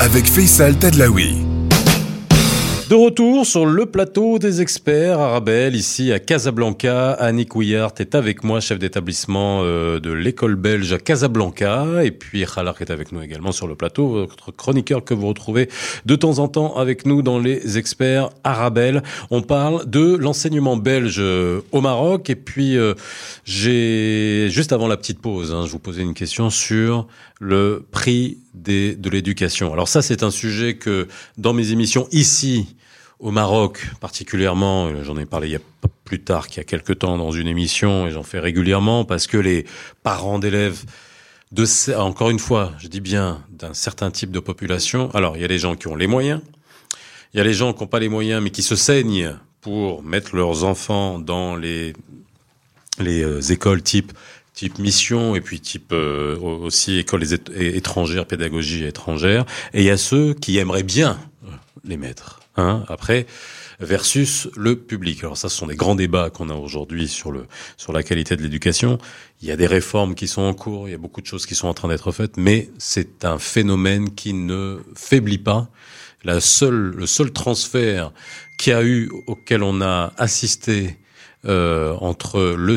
Avec 0.00 0.24
Faisal 0.24 0.78
Tadlaoui. 0.78 1.44
De 2.88 2.94
retour 2.96 3.46
sur 3.46 3.66
le 3.66 3.86
plateau 3.86 4.40
des 4.40 4.62
experts 4.62 5.20
Arabelle, 5.20 5.76
ici 5.76 6.10
à 6.10 6.18
Casablanca. 6.18 7.12
Annie 7.12 7.46
Couillard 7.46 7.92
est 7.98 8.16
avec 8.16 8.42
moi, 8.42 8.60
chef 8.60 8.80
d'établissement 8.80 9.60
euh, 9.62 10.00
de 10.00 10.10
l'école 10.10 10.56
belge 10.56 10.92
à 10.92 10.98
Casablanca. 10.98 12.02
Et 12.02 12.10
puis 12.10 12.44
Khalar 12.44 12.74
est 12.80 12.90
avec 12.90 13.12
nous 13.12 13.22
également 13.22 13.52
sur 13.52 13.68
le 13.68 13.76
plateau, 13.76 14.26
votre 14.26 14.50
chroniqueur 14.50 15.04
que 15.04 15.14
vous 15.14 15.28
retrouvez 15.28 15.68
de 16.06 16.16
temps 16.16 16.40
en 16.40 16.48
temps 16.48 16.76
avec 16.78 17.06
nous 17.06 17.22
dans 17.22 17.38
les 17.38 17.78
experts 17.78 18.30
Arabelle. 18.42 19.04
On 19.30 19.42
parle 19.42 19.88
de 19.88 20.16
l'enseignement 20.16 20.76
belge 20.76 21.18
euh, 21.20 21.60
au 21.70 21.82
Maroc. 21.82 22.28
Et 22.28 22.36
puis, 22.36 22.76
euh, 22.76 22.94
j'ai, 23.44 24.48
juste 24.50 24.72
avant 24.72 24.88
la 24.88 24.96
petite 24.96 25.20
pause, 25.20 25.52
hein, 25.52 25.64
je 25.64 25.70
vous 25.70 25.78
posais 25.78 26.02
une 26.02 26.14
question 26.14 26.50
sur 26.50 27.06
le 27.40 27.86
prix 27.90 28.38
des, 28.54 28.94
de 28.94 29.10
l'éducation. 29.10 29.72
Alors 29.72 29.88
ça, 29.88 30.02
c'est 30.02 30.22
un 30.22 30.30
sujet 30.30 30.76
que 30.76 31.08
dans 31.38 31.54
mes 31.54 31.72
émissions 31.72 32.06
ici, 32.12 32.76
au 33.18 33.30
Maroc 33.32 33.90
particulièrement, 34.00 34.86
euh, 34.86 35.02
j'en 35.02 35.16
ai 35.16 35.26
parlé 35.26 35.48
il 35.48 35.52
y 35.52 35.56
a 35.56 35.60
plus 36.04 36.22
tard 36.22 36.48
qu'il 36.48 36.58
y 36.58 36.60
a 36.60 36.64
quelques 36.64 36.98
temps 36.98 37.16
dans 37.16 37.32
une 37.32 37.48
émission 37.48 38.06
et 38.06 38.10
j'en 38.10 38.22
fais 38.22 38.38
régulièrement 38.38 39.04
parce 39.04 39.26
que 39.26 39.38
les 39.38 39.64
parents 40.02 40.38
d'élèves 40.38 40.84
de 41.50 41.64
encore 41.96 42.30
une 42.30 42.38
fois, 42.38 42.72
je 42.78 42.88
dis 42.88 43.00
bien 43.00 43.42
d'un 43.50 43.74
certain 43.74 44.10
type 44.10 44.30
de 44.30 44.38
population. 44.38 45.10
Alors, 45.14 45.36
il 45.36 45.42
y 45.42 45.44
a 45.44 45.48
les 45.48 45.58
gens 45.58 45.74
qui 45.74 45.88
ont 45.88 45.96
les 45.96 46.06
moyens, 46.06 46.40
il 47.32 47.38
y 47.38 47.40
a 47.40 47.44
les 47.44 47.54
gens 47.54 47.72
qui 47.72 47.80
n'ont 47.80 47.88
pas 47.88 47.98
les 47.98 48.08
moyens 48.08 48.42
mais 48.42 48.50
qui 48.50 48.62
se 48.62 48.76
saignent 48.76 49.34
pour 49.62 50.02
mettre 50.02 50.36
leurs 50.36 50.64
enfants 50.64 51.18
dans 51.18 51.56
les 51.56 51.94
les 52.98 53.22
euh, 53.22 53.40
écoles 53.40 53.82
type 53.82 54.12
type 54.54 54.78
mission 54.78 55.34
et 55.34 55.40
puis 55.40 55.60
type 55.60 55.92
euh, 55.92 56.36
au- 56.38 56.64
aussi 56.64 56.98
écoles 56.98 57.24
é- 57.32 57.38
é- 57.54 57.76
étrangères, 57.76 58.26
pédagogie 58.26 58.84
étrangère. 58.84 59.44
Et 59.74 59.80
il 59.80 59.86
y 59.86 59.90
a 59.90 59.96
ceux 59.96 60.34
qui 60.34 60.58
aimeraient 60.58 60.82
bien 60.82 61.18
euh, 61.46 61.50
les 61.84 61.96
mettre. 61.96 62.40
Hein, 62.56 62.84
après, 62.88 63.26
versus 63.78 64.48
le 64.56 64.76
public. 64.76 65.22
Alors 65.22 65.36
ça, 65.38 65.48
ce 65.48 65.56
sont 65.56 65.68
des 65.68 65.76
grands 65.76 65.94
débats 65.94 66.28
qu'on 66.28 66.50
a 66.50 66.54
aujourd'hui 66.54 67.08
sur 67.08 67.30
le 67.30 67.46
sur 67.76 67.92
la 67.92 68.02
qualité 68.02 68.36
de 68.36 68.42
l'éducation. 68.42 68.98
Il 69.40 69.48
y 69.48 69.52
a 69.52 69.56
des 69.56 69.68
réformes 69.68 70.14
qui 70.14 70.26
sont 70.28 70.42
en 70.42 70.52
cours, 70.52 70.88
il 70.88 70.90
y 70.90 70.94
a 70.94 70.98
beaucoup 70.98 71.22
de 71.22 71.26
choses 71.26 71.46
qui 71.46 71.54
sont 71.54 71.68
en 71.68 71.74
train 71.74 71.88
d'être 71.88 72.10
faites, 72.12 72.36
mais 72.36 72.68
c'est 72.76 73.24
un 73.24 73.38
phénomène 73.38 74.14
qui 74.14 74.34
ne 74.34 74.78
faiblit 74.96 75.38
pas. 75.38 75.70
La 76.24 76.40
seule, 76.40 76.92
le 76.96 77.06
seul 77.06 77.32
transfert 77.32 78.12
qui 78.58 78.72
a 78.72 78.82
eu 78.82 79.10
auquel 79.26 79.62
on 79.62 79.80
a 79.80 80.12
assisté 80.18 80.98
euh, 81.46 81.94
entre 82.00 82.54
le 82.58 82.76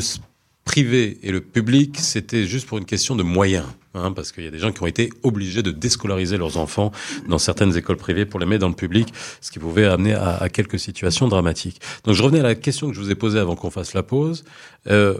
privé 0.65 1.19
et 1.23 1.31
le 1.31 1.41
public, 1.41 1.97
c'était 1.99 2.45
juste 2.45 2.67
pour 2.67 2.77
une 2.77 2.85
question 2.85 3.15
de 3.15 3.23
moyens. 3.23 3.65
Hein, 3.95 4.11
parce 4.11 4.31
qu'il 4.31 4.43
y 4.43 4.47
a 4.47 4.51
des 4.51 4.57
gens 4.57 4.71
qui 4.71 4.81
ont 4.81 4.87
été 4.87 5.11
obligés 5.21 5.61
de 5.61 5.69
déscolariser 5.69 6.37
leurs 6.37 6.57
enfants 6.57 6.91
dans 7.27 7.37
certaines 7.37 7.77
écoles 7.77 7.97
privées 7.97 8.25
pour 8.25 8.39
les 8.39 8.47
mettre 8.47 8.61
dans 8.61 8.69
le 8.69 8.73
public, 8.73 9.13
ce 9.39 9.51
qui 9.51 9.59
pouvait 9.59 9.85
amener 9.85 10.15
à, 10.15 10.37
à 10.37 10.49
quelques 10.49 10.79
situations 10.79 11.27
dramatiques. 11.27 11.79
Donc 12.03 12.15
je 12.15 12.23
revenais 12.23 12.39
à 12.39 12.43
la 12.43 12.55
question 12.55 12.87
que 12.87 12.95
je 12.95 12.99
vous 12.99 13.11
ai 13.11 13.15
posée 13.15 13.37
avant 13.37 13.55
qu'on 13.55 13.69
fasse 13.69 13.93
la 13.93 14.01
pause. 14.01 14.45
Euh, 14.87 15.19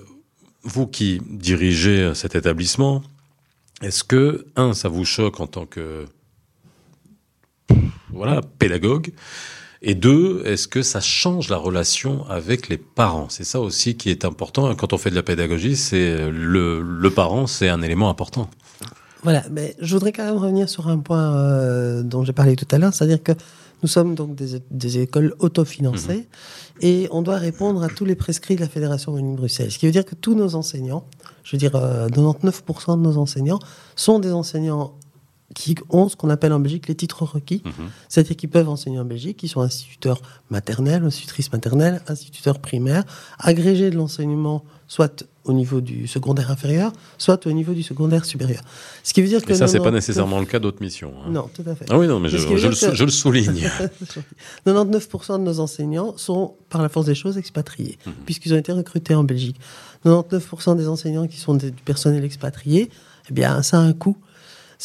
vous 0.64 0.88
qui 0.88 1.22
dirigez 1.30 2.14
cet 2.16 2.34
établissement, 2.34 3.04
est-ce 3.84 4.04
que, 4.04 4.48
un, 4.56 4.74
ça 4.74 4.90
vous 4.90 5.06
choque 5.06 5.40
en 5.40 5.46
tant 5.46 5.68
que 5.68 6.06
voilà, 8.10 8.42
pédagogue 8.60 9.12
et 9.84 9.96
deux, 9.96 10.42
est-ce 10.46 10.68
que 10.68 10.82
ça 10.82 11.02
change 11.02 11.50
la 11.50 11.58
relation 11.58 12.26
avec 12.30 12.70
les 12.70 12.78
parents? 12.78 13.28
C'est 13.30 13.44
ça 13.44 13.60
aussi 13.60 13.96
qui 13.96 14.10
est 14.10 14.24
important 14.24 14.74
quand 14.76 14.94
on 14.94 14.98
fait 14.98 15.10
de 15.10 15.16
la 15.16 15.24
pédagogie. 15.24 15.76
C'est 15.76 16.32
le, 16.32 16.82
le 16.82 17.10
parent, 17.10 17.48
c'est 17.48 17.68
un 17.68 17.82
élément 17.82 18.10
important. 18.10 18.50
Voilà, 19.24 19.44
mais 19.52 19.76
je 19.80 19.94
voudrais 19.94 20.14
quand 20.14 20.26
même 20.26 20.38
revenir 20.38 20.70
sur 20.70 20.88
un 20.88 21.00
point 21.00 21.36
euh, 21.36 22.02
dont 22.02 22.24
j'ai 22.24 22.34
parlé 22.34 22.56
tout 22.56 22.68
à 22.72 22.78
l'heure, 22.78 22.94
c'est-à-dire 22.94 23.22
que 23.22 23.34
nous 23.82 23.90
sommes 23.90 24.16
donc 24.16 24.36
des, 24.36 24.62
des 24.72 25.00
écoles 25.00 25.36
autofinancées 25.40 26.30
et 26.80 27.08
on 27.12 27.22
doit 27.22 27.36
répondre 27.36 27.84
à 27.84 27.90
tous 27.90 28.06
les 28.06 28.16
prescrits 28.16 28.56
de 28.56 28.62
la 28.62 28.70
Fédération 28.70 29.12
Wallonie-Bruxelles. 29.12 29.72
Ce 29.72 29.78
qui 29.78 29.86
veut 29.86 29.92
dire 29.92 30.06
que 30.06 30.16
tous 30.16 30.36
nos 30.36 30.56
enseignants, 30.56 31.06
je 31.44 31.56
veux 31.56 31.58
dire 31.58 31.76
euh, 31.76 32.08
99% 32.08 32.98
de 32.98 33.02
nos 33.02 33.18
enseignants, 33.18 33.60
sont 33.98 34.20
des 34.20 34.32
enseignants 34.32 34.94
qui 35.54 35.76
ont 35.90 36.10
ce 36.10 36.16
qu'on 36.16 36.30
appelle 36.30 36.54
en 36.54 36.60
Belgique 36.60 36.88
les 36.88 36.96
titres 36.96 37.24
requis, 37.24 37.62
c'est-à-dire 38.10 38.36
qu'ils 38.36 38.50
peuvent 38.50 38.70
enseigner 38.70 39.00
en 39.00 39.06
Belgique, 39.06 39.38
qui 39.38 39.48
sont 39.48 39.62
instituteurs 39.62 40.22
maternels, 40.50 41.04
institutrices 41.04 41.52
maternelles, 41.52 42.02
instituteurs 42.08 42.60
primaires, 42.60 43.04
agrégés 43.40 43.90
de 43.92 43.96
l'enseignement, 43.98 44.64
soit 44.88 45.26
au 45.46 45.52
niveau 45.54 45.82
du 45.82 46.08
secondaire 46.08 46.52
inférieur, 46.52 46.94
soit 47.18 47.46
au 47.48 47.52
niveau 47.52 47.74
du 47.74 47.84
secondaire 47.84 48.24
supérieur. 48.26 48.62
Ce 49.04 49.14
qui 49.14 49.22
veut 49.22 49.28
dire 49.28 49.42
que 49.44 49.54
ça, 49.54 49.68
c'est 49.68 49.80
pas 49.80 49.86
99 49.92 49.94
nécessairement 49.94 50.40
le 50.40 50.46
cas 50.46 50.60
d'autres 50.60 50.82
missions. 50.82 51.14
hein. 51.26 51.30
Non, 51.30 51.50
tout 51.54 51.64
à 51.70 51.76
fait. 51.76 51.86
Ah 51.90 51.98
oui, 52.00 52.08
non, 52.08 52.20
mais 52.20 52.30
le, 52.30 52.38
que- 52.38 52.58
je 52.96 53.04
le 53.04 53.12
souligne. 53.12 53.70
99% 54.66 55.40
de 55.40 55.44
nos 55.44 55.60
enseignants 55.60 56.16
sont, 56.18 56.56
par 56.70 56.82
la 56.82 56.90
force 56.90 57.06
des 57.06 57.16
choses, 57.16 57.38
expatriés, 57.38 57.98
Mhm. 58.06 58.14
puisqu'ils 58.26 58.54
ont 58.54 58.58
été 58.58 58.72
recrutés 58.72 59.16
en 59.16 59.24
Belgique. 59.24 59.58
99% 60.06 60.76
des 60.76 60.88
enseignants 60.88 61.28
qui 61.28 61.38
sont 61.40 61.56
des- 61.56 61.72
du 61.72 61.84
personnel 61.84 62.24
expatrié, 62.24 62.90
eh 63.30 63.34
bien, 63.34 63.62
ça 63.62 63.78
a 63.78 63.82
un 63.82 63.94
coût. 63.94 64.18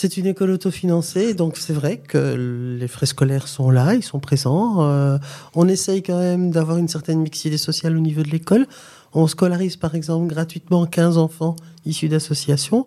C'est 0.00 0.16
une 0.16 0.26
école 0.26 0.52
autofinancée, 0.52 1.34
donc 1.34 1.56
c'est 1.56 1.72
vrai 1.72 1.96
que 1.96 2.76
les 2.78 2.86
frais 2.86 3.06
scolaires 3.06 3.48
sont 3.48 3.68
là, 3.68 3.94
ils 3.94 4.04
sont 4.04 4.20
présents. 4.20 4.76
Euh, 4.88 5.18
on 5.56 5.66
essaye 5.66 6.04
quand 6.04 6.20
même 6.20 6.52
d'avoir 6.52 6.78
une 6.78 6.86
certaine 6.86 7.18
mixité 7.18 7.58
sociale 7.58 7.96
au 7.96 7.98
niveau 7.98 8.22
de 8.22 8.28
l'école. 8.28 8.68
On 9.12 9.26
scolarise 9.26 9.74
par 9.74 9.96
exemple 9.96 10.32
gratuitement 10.32 10.86
15 10.86 11.18
enfants 11.18 11.56
issus 11.84 12.08
d'associations. 12.08 12.86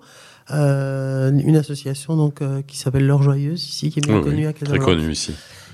Euh, 0.51 1.34
une 1.34 1.58
association 1.58 2.15
donc 2.15 2.41
euh, 2.41 2.62
qui 2.65 2.77
s'appelle 2.77 3.06
L'Or 3.06 3.24
Joyeuse 3.24 3.62
ici, 3.62 3.89
qui 3.89 4.00
est 4.00 4.08
bien 4.08 4.20
Oui, 4.20 4.24
connue 4.24 4.48
à 4.48 4.53
très 4.53 4.65
Casablanca. 4.68 4.94
connu 4.94 5.12
ici. 5.12 5.34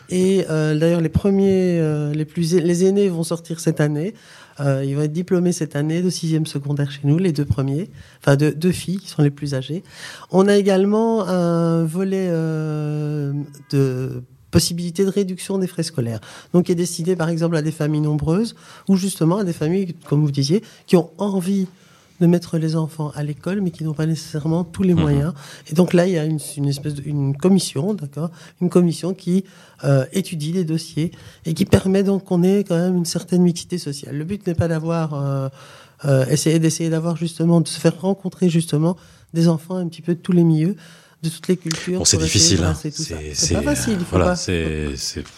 Et 0.10 0.46
euh, 0.50 0.76
d'ailleurs, 0.78 1.02
les 1.02 1.10
premiers, 1.10 1.80
euh, 1.80 2.14
les 2.14 2.26
plus, 2.26 2.54
les 2.56 2.86
aînés 2.86 3.10
vont 3.10 3.24
sortir 3.24 3.60
cette 3.60 3.82
année. 3.82 4.14
Euh, 4.60 4.84
ils 4.86 4.96
vont 4.96 5.04
être 5.04 5.14
diplômés 5.14 5.52
cette 5.52 5.76
année 5.76 6.02
de 6.02 6.10
sixième 6.10 6.46
secondaire 6.46 6.92
chez 6.92 7.02
nous, 7.04 7.18
les 7.18 7.32
deux 7.32 7.46
premiers, 7.46 7.90
enfin 8.20 8.36
deux, 8.36 8.52
deux 8.52 8.72
filles 8.72 8.98
qui 8.98 9.08
sont 9.08 9.22
les 9.22 9.30
plus 9.30 9.54
âgées. 9.54 9.84
On 10.32 10.48
a 10.48 10.56
également 10.56 11.28
un 11.28 11.84
volet 11.84 12.28
euh, 12.30 13.34
de 13.72 14.24
possibilité 14.52 15.04
de 15.04 15.10
réduction 15.10 15.58
des 15.58 15.68
frais 15.68 15.84
scolaires. 15.84 16.22
Donc, 16.54 16.66
qui 16.66 16.72
est 16.72 16.76
destiné, 16.76 17.16
par 17.16 17.30
exemple, 17.30 17.56
à 17.56 17.62
des 17.62 17.72
familles 17.72 18.02
nombreuses 18.02 18.56
ou 18.88 18.96
justement 18.96 19.38
à 19.38 19.44
des 19.44 19.54
familles, 19.54 19.94
comme 20.06 20.22
vous 20.22 20.32
disiez, 20.32 20.64
qui 20.88 20.96
ont 20.96 21.12
envie 21.18 21.68
de 22.20 22.28
mettre 22.28 22.58
les 22.58 22.76
enfants 22.76 23.12
à 23.16 23.24
l'école, 23.24 23.62
mais 23.62 23.72
qui 23.72 23.84
n'ont 23.84 23.94
pas 23.94 24.06
nécessairement 24.06 24.64
tous 24.64 24.84
les 24.84 24.94
Mhm. 24.94 25.02
moyens. 25.02 25.34
Et 25.70 25.74
donc 25.74 25.94
là, 25.94 26.08
il 26.08 26.14
y 26.14 26.18
a 26.18 26.26
une, 26.26 26.40
une 26.58 26.68
espèce 26.68 26.96
de, 26.96 27.04
une 27.06 27.36
commission, 27.38 27.94
d'accord, 27.94 28.30
une 28.62 28.70
commission 28.70 29.14
qui 29.14 29.44
euh, 29.84 30.06
étudie 30.12 30.52
les 30.54 30.64
dossiers 30.66 31.12
et 31.46 31.54
qui 31.54 31.66
permet 31.66 32.02
donc 32.04 32.24
qu'on 32.24 32.42
ait 32.44 32.64
quand 32.64 32.76
même 32.78 32.98
une 32.98 33.06
certaine 33.06 33.44
mixité 33.44 33.78
sociale. 33.78 34.16
Le 34.18 34.24
but 34.24 34.46
n'est 34.48 34.56
pas 34.56 34.68
d'avoir 34.68 35.14
euh, 35.14 35.50
euh, 36.06 36.26
essayer 36.28 36.58
d'essayer 36.60 36.90
d'avoir 36.90 37.16
justement 37.18 37.62
de 37.62 37.68
se 37.68 37.80
faire 37.80 38.00
rencontrer 38.02 38.50
justement 38.50 38.98
des 39.34 39.48
enfants 39.48 39.76
un 39.76 39.88
petit 39.88 40.02
peu 40.02 40.16
de 40.16 40.20
tous 40.20 40.32
les 40.32 40.44
milieux, 40.44 40.76
de 41.24 41.30
toutes 41.30 41.48
les 41.48 41.58
cultures. 41.58 41.98
Bon, 42.00 42.06
c'est 42.06 42.18
difficile. 42.18 42.64
hein. 42.64 42.76
C'est 43.34 43.54
pas 43.56 43.62
facile. 43.64 43.98
Voilà, 44.12 44.36
pas- 44.36 44.36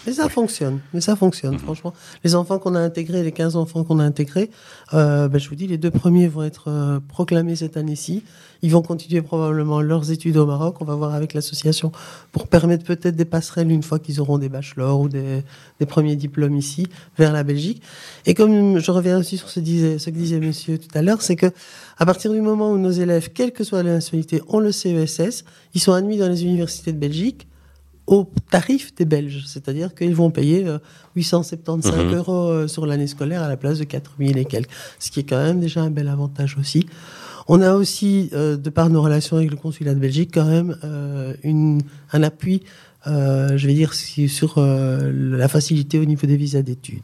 mais 0.06 0.14
ça 0.14 0.28
fonctionne, 0.28 0.80
mais 0.94 1.00
ça 1.00 1.16
fonctionne, 1.16 1.54
Mhm. 1.54 1.60
franchement. 1.60 1.94
Les 2.26 2.36
enfants 2.36 2.60
qu'on 2.60 2.76
a 2.76 2.80
intégrés, 2.82 3.24
les 3.24 3.32
15 3.32 3.56
enfants 3.56 3.86
qu'on 3.86 4.00
a 4.00 4.04
intégrés, 4.04 4.50
euh, 4.94 5.30
ben, 5.30 5.40
je 5.40 5.48
vous 5.48 5.56
dis, 5.56 5.68
les 5.68 5.78
deux 5.78 5.92
premiers 5.92 6.28
vont 6.28 6.44
être 6.44 6.66
euh, 6.68 7.00
proclamés 7.08 7.56
cette 7.56 7.78
année-ci. 7.78 8.24
Ils 8.62 8.72
vont 8.72 8.82
continuer 8.82 9.22
probablement 9.22 9.80
leurs 9.82 10.12
études 10.12 10.36
au 10.36 10.46
Maroc. 10.46 10.76
On 10.82 10.86
va 10.86 10.96
voir 10.96 11.14
avec 11.16 11.34
l'association 11.34 11.94
pour 12.34 12.48
permettre 12.48 12.84
peut-être 12.84 13.16
des 13.16 13.24
passerelles 13.24 13.72
une 13.72 13.84
fois 13.84 14.00
qu'ils 14.00 14.20
auront 14.20 14.38
des 14.38 14.50
bachelors 14.50 15.00
ou 15.00 15.08
des, 15.08 15.44
des 15.80 15.86
premiers 15.86 16.18
diplômes 16.18 16.58
ici 16.58 16.88
vers 17.18 17.32
la 17.32 17.44
Belgique. 17.44 17.82
Et 18.26 18.34
comme 18.34 18.80
je 18.80 18.92
reviens 18.92 19.18
aussi 19.18 19.38
sur 19.38 19.48
ce, 19.50 19.62
disait, 19.62 19.98
ce 19.98 20.10
que 20.10 20.16
disait 20.16 20.42
monsieur 20.42 20.78
tout 20.78 20.90
à 20.94 21.02
l'heure, 21.02 21.22
c'est 21.22 21.38
que 21.38 21.46
à 21.98 22.06
partir 22.06 22.34
du 22.34 22.42
moment 22.42 22.70
où 22.72 22.78
nos 22.78 22.92
élèves, 22.92 23.30
quelle 23.34 23.54
que 23.54 23.64
soit 23.64 23.82
la 23.82 23.94
nationalité, 23.94 24.42
ont 24.50 24.60
le 24.60 24.74
CESS, 24.74 25.46
ils 25.74 25.82
sont 25.82 25.94
admis 25.94 26.18
dans 26.18 26.28
les 26.30 26.44
universités 26.44 26.92
de 26.94 26.98
Belgique 26.98 27.48
au 28.08 28.28
tarif 28.50 28.96
des 28.96 29.06
Belges, 29.06 29.44
c'est-à-dire 29.46 29.94
qu'ils 29.94 30.16
vont 30.16 30.32
payer 30.32 30.66
euh, 30.68 30.80
875 31.16 32.06
Mhm. 32.06 32.14
euros 32.16 32.48
euh, 32.50 32.68
sur 32.68 32.86
l'année 32.88 33.06
scolaire 33.08 33.44
à 33.44 33.48
la 33.48 33.58
place 33.58 33.78
de 33.78 33.84
4000 33.84 34.38
et 34.38 34.46
quelques, 34.46 34.72
ce 34.98 35.12
qui 35.12 35.20
est 35.20 35.24
quand 35.24 35.38
même 35.38 35.60
déjà 35.60 35.82
un 35.84 35.92
bel 35.92 36.08
avantage 36.08 36.58
aussi. 36.60 36.88
On 37.48 37.62
a 37.62 37.74
aussi, 37.76 38.30
euh, 38.34 38.58
de 38.58 38.70
par 38.72 38.90
nos 38.90 39.02
relations 39.02 39.38
avec 39.38 39.52
le 39.52 39.58
consulat 39.58 39.94
de 39.94 40.00
Belgique, 40.00 40.32
quand 40.34 40.46
même 40.46 40.76
euh, 40.84 41.34
une, 41.44 41.82
un 42.14 42.24
appui, 42.24 42.64
euh, 43.08 43.58
je 43.58 43.68
vais 43.68 43.74
dire, 43.76 43.94
sur 43.94 44.56
euh, 44.58 45.12
la 45.38 45.48
facilité 45.48 46.00
au 46.00 46.06
niveau 46.06 46.26
des 46.28 46.38
visas 46.38 46.62
d'études. 46.64 47.02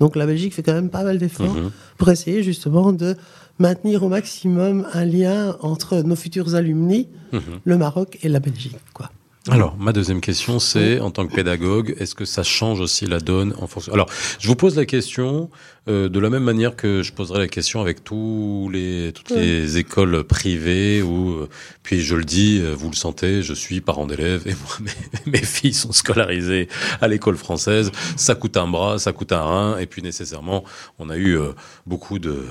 Donc 0.00 0.16
la 0.16 0.26
Belgique 0.26 0.54
fait 0.54 0.62
quand 0.62 0.74
même 0.74 0.90
pas 0.90 1.04
mal 1.04 1.18
d'efforts 1.18 1.54
Mhm. 1.54 1.70
pour 1.98 2.10
essayer 2.10 2.42
justement 2.42 2.92
de 2.92 3.14
maintenir 3.58 4.02
au 4.02 4.08
maximum 4.08 4.86
un 4.92 5.04
lien 5.04 5.56
entre 5.60 6.02
nos 6.02 6.16
futurs 6.16 6.54
alumni, 6.54 7.08
Mhm. 7.32 7.40
le 7.64 7.76
Maroc 7.78 8.18
et 8.22 8.28
la 8.28 8.40
Belgique. 8.40 8.76
Quoi. 8.92 9.10
Alors, 9.48 9.76
ma 9.78 9.92
deuxième 9.92 10.20
question, 10.20 10.58
c'est 10.58 10.98
en 10.98 11.10
tant 11.10 11.26
que 11.26 11.32
pédagogue, 11.32 11.94
est-ce 11.98 12.14
que 12.14 12.24
ça 12.24 12.42
change 12.42 12.80
aussi 12.80 13.06
la 13.06 13.20
donne 13.20 13.54
en 13.58 13.68
fonction 13.68 13.92
Alors, 13.92 14.08
je 14.40 14.48
vous 14.48 14.56
pose 14.56 14.76
la 14.76 14.86
question 14.86 15.50
euh, 15.88 16.08
de 16.08 16.18
la 16.18 16.30
même 16.30 16.42
manière 16.42 16.74
que 16.74 17.02
je 17.04 17.12
poserai 17.12 17.38
la 17.38 17.48
question 17.48 17.80
avec 17.80 18.02
tous 18.02 18.68
les 18.72 19.12
toutes 19.14 19.30
les 19.30 19.78
écoles 19.78 20.24
privées 20.24 21.00
où, 21.00 21.30
euh, 21.30 21.48
puis 21.84 22.00
je 22.00 22.16
le 22.16 22.24
dis, 22.24 22.58
euh, 22.60 22.74
vous 22.74 22.90
le 22.90 22.96
sentez, 22.96 23.42
je 23.42 23.54
suis 23.54 23.80
parent 23.80 24.06
d'élèves 24.06 24.42
et 24.46 24.54
moi 24.54 24.78
mes, 25.26 25.38
mes 25.38 25.44
filles 25.44 25.74
sont 25.74 25.92
scolarisées 25.92 26.68
à 27.00 27.06
l'école 27.06 27.36
française. 27.36 27.92
Ça 28.16 28.34
coûte 28.34 28.56
un 28.56 28.66
bras, 28.66 28.98
ça 28.98 29.12
coûte 29.12 29.30
un 29.30 29.42
rein, 29.42 29.78
et 29.78 29.86
puis 29.86 30.02
nécessairement, 30.02 30.64
on 30.98 31.08
a 31.08 31.16
eu 31.16 31.38
euh, 31.38 31.52
beaucoup 31.86 32.18
de 32.18 32.44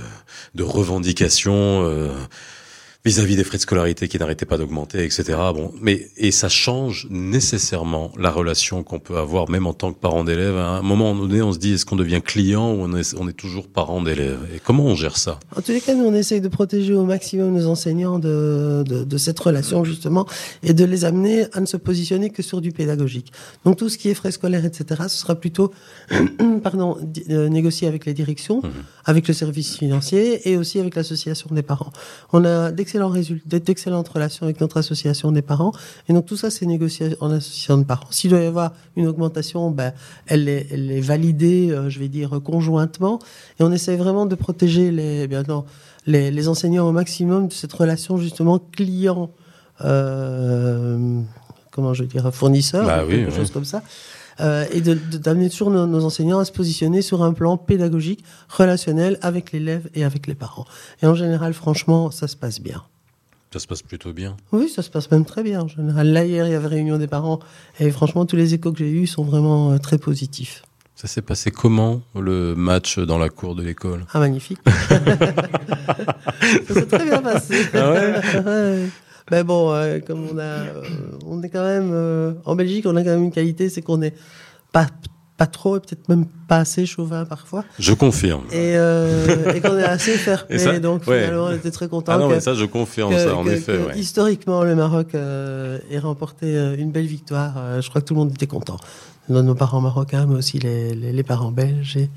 de 0.53 0.63
revendications. 0.63 1.83
Vis-à-vis 3.05 3.35
des 3.35 3.43
frais 3.43 3.57
de 3.57 3.61
scolarité 3.61 4.07
qui 4.07 4.17
n'arrêtaient 4.17 4.47
pas 4.47 4.57
d'augmenter, 4.57 5.03
etc. 5.03 5.23
Bon, 5.53 5.71
mais 5.79 6.09
et 6.17 6.31
ça 6.31 6.49
change 6.49 7.07
nécessairement 7.11 8.11
la 8.17 8.31
relation 8.31 8.81
qu'on 8.83 8.99
peut 8.99 9.17
avoir, 9.17 9.47
même 9.47 9.67
en 9.67 9.73
tant 9.73 9.93
que 9.93 9.99
parent 9.99 10.23
d'élève. 10.23 10.57
À 10.57 10.69
un 10.69 10.81
moment 10.81 11.13
donné, 11.13 11.43
on 11.43 11.53
se 11.53 11.59
dit 11.59 11.73
est-ce 11.73 11.85
qu'on 11.85 11.95
devient 11.95 12.21
client 12.23 12.73
ou 12.73 12.77
on 12.81 12.95
est, 12.95 13.15
on 13.19 13.29
est 13.29 13.33
toujours 13.33 13.67
parent 13.67 14.01
d'élève? 14.01 14.39
Et 14.55 14.59
comment 14.59 14.85
on 14.85 14.95
gère 14.95 15.17
ça? 15.17 15.39
En 15.55 15.61
tous 15.61 15.71
les 15.71 15.81
cas, 15.81 15.93
nous, 15.93 16.05
on 16.05 16.15
essaye 16.15 16.41
de 16.41 16.47
protéger 16.47 16.93
au 16.95 17.03
maximum 17.05 17.53
nos 17.53 17.67
enseignants 17.67 18.17
de, 18.17 18.83
de, 18.87 19.03
de 19.03 19.17
cette 19.17 19.39
relation, 19.39 19.83
justement, 19.83 20.25
et 20.63 20.73
de 20.73 20.83
les 20.83 21.05
amener 21.05 21.45
à 21.53 21.59
ne 21.59 21.67
se 21.67 21.77
positionner 21.77 22.31
que 22.31 22.41
sur 22.41 22.59
du 22.59 22.71
pédagogique. 22.71 23.31
Donc, 23.65 23.77
tout 23.77 23.89
ce 23.89 23.99
qui 23.99 24.09
est 24.09 24.15
frais 24.15 24.31
scolaires, 24.31 24.65
etc., 24.65 25.03
ce 25.03 25.17
sera 25.17 25.35
plutôt, 25.35 25.71
pardon, 26.63 26.97
euh, 27.29 27.49
négocié 27.49 27.87
avec 27.87 28.07
les 28.07 28.15
directions, 28.15 28.63
avec 29.05 29.27
le 29.27 29.33
service 29.35 29.77
financier 29.77 30.49
et 30.49 30.57
aussi 30.57 30.79
avec 30.79 30.95
l'association 30.95 31.49
des 31.51 31.61
parents. 31.61 31.91
On 32.33 32.43
a 32.45 32.71
d'excellentes 33.45 34.07
relations 34.07 34.45
avec 34.45 34.61
notre 34.61 34.77
association 34.77 35.31
des 35.31 35.41
parents, 35.41 35.71
et 36.07 36.13
donc 36.13 36.25
tout 36.25 36.37
ça, 36.37 36.49
c'est 36.49 36.65
négocié 36.65 37.15
en 37.19 37.31
association 37.31 37.77
de 37.77 37.83
parents. 37.83 38.07
S'il 38.11 38.31
doit 38.31 38.41
y 38.41 38.45
avoir 38.45 38.73
une 38.95 39.07
augmentation, 39.07 39.71
ben, 39.71 39.93
elle 40.27 40.47
est, 40.49 41.01
validée, 41.01 41.71
euh, 41.71 41.89
je 41.89 41.99
vais 41.99 42.09
dire, 42.09 42.39
conjointement, 42.43 43.19
et 43.59 43.63
on 43.63 43.71
essaie 43.71 43.95
vraiment 43.95 44.25
de 44.25 44.35
protéger 44.35 44.91
les, 44.91 45.23
eh 45.23 45.27
bien, 45.27 45.43
non, 45.43 45.65
les, 46.05 46.31
les 46.31 46.47
enseignants 46.47 46.87
au 46.87 46.91
maximum 46.91 47.47
de 47.47 47.53
cette 47.53 47.73
relation 47.73 48.17
justement 48.17 48.59
client, 48.59 49.31
euh, 49.83 51.21
comment 51.75 51.93
je 51.93 52.03
veux 52.03 52.09
dire, 52.09 52.33
fournisseur, 52.33 52.85
Bah 52.85 53.03
ou 53.05 53.09
quelque 53.09 53.29
oui. 53.29 53.35
chose 53.35 53.51
comme 53.51 53.65
ça. 53.65 53.83
Euh, 54.41 54.65
et 54.71 54.81
de- 54.81 54.95
de- 54.95 55.17
d'amener 55.17 55.49
toujours 55.49 55.69
nos, 55.71 55.85
nos 55.87 56.03
enseignants 56.03 56.39
à 56.39 56.45
se 56.45 56.51
positionner 56.51 57.01
sur 57.01 57.23
un 57.23 57.33
plan 57.33 57.55
pédagogique, 57.57 58.23
relationnel 58.49 59.17
avec 59.21 59.51
l'élève 59.51 59.87
et 59.95 60.03
avec 60.03 60.27
les 60.27 60.35
parents. 60.35 60.65
Et 61.01 61.07
en 61.07 61.15
général, 61.15 61.53
franchement, 61.53 62.11
ça 62.11 62.27
se 62.27 62.35
passe 62.35 62.59
bien. 62.59 62.83
Ça 63.53 63.59
se 63.59 63.67
passe 63.67 63.81
plutôt 63.81 64.11
bien. 64.11 64.35
Oui, 64.51 64.67
ça 64.67 64.81
se 64.81 64.89
passe 64.89 65.09
même 65.11 65.23
très 65.23 65.41
bien 65.41 65.61
en 65.61 65.67
général. 65.69 66.07
Là, 66.11 66.25
hier, 66.25 66.45
il 66.47 66.51
y 66.51 66.55
avait 66.55 66.67
réunion 66.67 66.97
des 66.97 67.07
parents 67.07 67.39
et 67.79 67.89
franchement, 67.91 68.25
tous 68.25 68.35
les 68.35 68.53
échos 68.53 68.73
que 68.73 68.79
j'ai 68.79 68.89
eus 68.91 69.07
sont 69.07 69.23
vraiment 69.23 69.71
euh, 69.71 69.77
très 69.77 69.97
positifs. 69.97 70.63
Ça 70.97 71.07
s'est 71.07 71.21
passé 71.21 71.51
comment 71.51 72.01
le 72.15 72.55
match 72.55 72.99
dans 72.99 73.17
la 73.17 73.29
cour 73.29 73.55
de 73.55 73.63
l'école? 73.63 74.05
Ah, 74.13 74.19
magnifique. 74.19 74.59
ça 76.67 76.73
s'est 76.73 76.85
très 76.87 77.05
bien 77.05 77.21
passé. 77.21 77.65
Ah 77.73 77.91
ouais? 77.91 78.13
Ouais. 78.45 78.89
Mais 79.31 79.43
bon, 79.43 79.71
euh, 79.71 79.99
comme 80.05 80.27
on 80.33 80.37
a, 80.37 80.41
euh, 80.43 80.81
on 81.25 81.41
est 81.41 81.49
quand 81.49 81.63
même 81.65 81.89
euh, 81.93 82.33
en 82.45 82.55
Belgique, 82.55 82.85
on 82.87 82.95
a 82.95 83.03
quand 83.03 83.09
même 83.09 83.23
une 83.23 83.31
qualité, 83.31 83.69
c'est 83.69 83.81
qu'on 83.81 84.01
est 84.01 84.13
pas 84.71 84.87
pas 85.37 85.47
trop 85.47 85.75
et 85.75 85.79
peut-être 85.81 86.07
même 86.07 86.27
pas 86.47 86.59
assez 86.59 86.85
chauvin 86.85 87.25
parfois, 87.25 87.65
Je 87.77 87.91
confirme. 87.91 88.43
et, 88.53 88.77
euh, 88.77 89.51
et 89.53 89.59
qu'on 89.59 89.77
est 89.77 89.83
assez 89.83 90.13
fair 90.17 90.47
play. 90.47 90.79
donc 90.79 91.05
Ouais. 91.07 91.23
finalement, 91.25 91.47
on 91.47 91.51
était 91.53 91.71
très 91.71 91.89
contents. 91.89 92.13
Ah 92.13 92.17
non, 92.19 92.29
que- 92.29 92.35
mais 92.35 92.39
ça, 92.39 92.53
je 92.53 92.63
confirme 92.63 93.11
que- 93.13 93.19
ça, 93.19 93.35
en 93.35 93.43
que- 93.43 93.49
effet. 93.49 93.77
ouais. 93.77 93.97
Historiquement, 93.99 94.63
le 94.63 94.75
Maroc 94.75 95.13
euh, 95.13 95.77
ait 95.91 95.99
remporté 95.99 96.55
euh, 96.55 96.77
une 96.77 96.91
belle 96.91 97.07
victoire. 97.07 97.81
Je 97.81 97.89
crois 97.89 97.99
que 97.99 98.05
tout 98.05 98.13
le 98.13 98.19
monde 98.21 98.31
était 98.31 98.47
content. 98.47 98.77
Nos, 99.27 99.41
nos 99.41 99.55
parents 99.55 99.81
marocains, 99.81 100.25
mais 100.25 100.35
aussi 100.35 100.57
les, 100.59 100.95
les- 100.95 101.11
les 101.11 101.23
parents 101.23 101.51
belges 101.51 101.97
et 101.97 102.09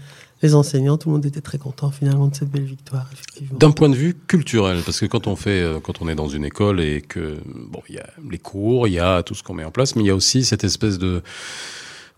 les 0.43 0.55
enseignants. 0.55 0.97
Tout 0.99 1.09
le 1.09 1.15
monde 1.15 1.27
était 1.27 1.41
très 1.41 1.59
content 1.59 1.91
finalement 1.91 2.29
de 2.29 2.35
cette 2.35 2.51
belle 2.51 2.65
victoire. 2.65 3.09
D'un 3.53 3.71
point 3.71 3.89
de 3.89 3.97
vue 3.97 4.15
culturel, 4.15 4.83
parce 4.85 5.01
que 5.01 5.07
quand 5.07 5.27
on 5.27 5.37
fait, 5.37 5.63
euh, 5.63 5.81
quand 5.81 6.01
on 6.01 6.09
est 6.09 6.15
dans 6.15 6.29
une 6.29 6.45
école 6.45 6.81
et 6.81 7.01
que 7.01 7.39
bon, 7.47 7.83
il 7.89 7.97
y 7.97 7.99
a 7.99 8.07
les 8.31 8.39
cours, 8.39 8.89
il 8.89 8.95
y 8.95 8.99
a 8.99 9.23
tout 9.23 9.35
ce 9.35 9.43
qu'on 9.43 9.55
met 9.55 9.65
en 9.65 9.71
place, 9.71 9.97
mais 9.97 10.03
il 10.03 10.07
y 10.07 10.11
a 10.11 10.15
aussi 10.15 10.45
cette 10.45 10.65
espèce 10.65 10.99
de 10.99 11.23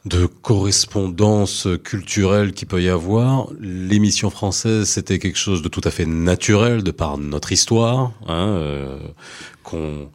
de 0.06 0.26
correspondance 0.26 1.68
culturelle 1.84 2.52
qui 2.52 2.64
peut 2.64 2.82
y 2.82 2.88
avoir. 2.88 3.48
L'émission 3.60 4.30
française, 4.30 4.88
c'était 4.88 5.18
quelque 5.18 5.38
chose 5.38 5.62
de 5.62 5.68
tout 5.68 5.82
à 5.84 5.90
fait 5.90 6.06
naturel 6.06 6.82
de 6.82 6.90
par 6.90 7.18
notre 7.18 7.52
histoire, 7.52 8.12
hein, 8.26 8.48
euh, 8.48 8.98
qu'on 9.62 10.08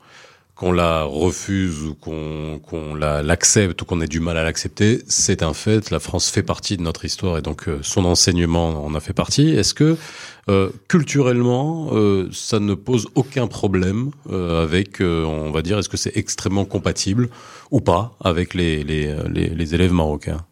qu'on 0.55 0.71
la 0.71 1.03
refuse 1.03 1.83
ou 1.83 1.95
qu'on 1.95 2.95
la- 2.95 3.21
l'accepte 3.21 3.81
ou 3.81 3.85
qu'on 3.85 3.99
ait 3.99 4.07
du 4.07 4.21
mal 4.21 4.37
à 4.37 4.43
l'accepter, 4.43 5.03
c'est 5.07 5.43
un 5.43 5.53
fait. 5.53 5.91
La 5.91 5.99
France 5.99 6.29
fait 6.29 6.43
partie 6.43 6.77
de 6.77 6.81
notre 6.81 7.03
histoire 7.03 7.37
et 7.37 7.41
donc 7.41 7.67
euh, 7.67 7.79
son 7.81 8.05
enseignement 8.05 8.85
en 8.85 8.95
a 8.95 9.01
fait 9.01 9.11
partie. 9.13 9.49
Est-ce 9.49 9.73
que 9.73 9.97
euh, 10.47 10.69
culturellement, 10.87 11.89
euh, 11.91 12.29
ça 12.31 12.59
ne 12.59 12.73
pose 12.73 13.07
aucun 13.15 13.47
problème 13.47 14.11
euh, 14.29 14.63
avec, 14.63 15.01
euh, 15.01 15.25
on 15.25 15.51
va 15.51 15.61
dire, 15.61 15.77
est-ce 15.77 15.89
que 15.89 15.97
c'est 15.97 16.15
extrêmement 16.15 16.63
compatible 16.63 17.29
ou 17.71 17.81
pas 17.81 18.15
avec 18.23 18.53
les, 18.53 18.83
les, 18.85 19.13
les, 19.29 19.49
les 19.49 19.75
élèves 19.75 19.91
marocains? 19.91 20.45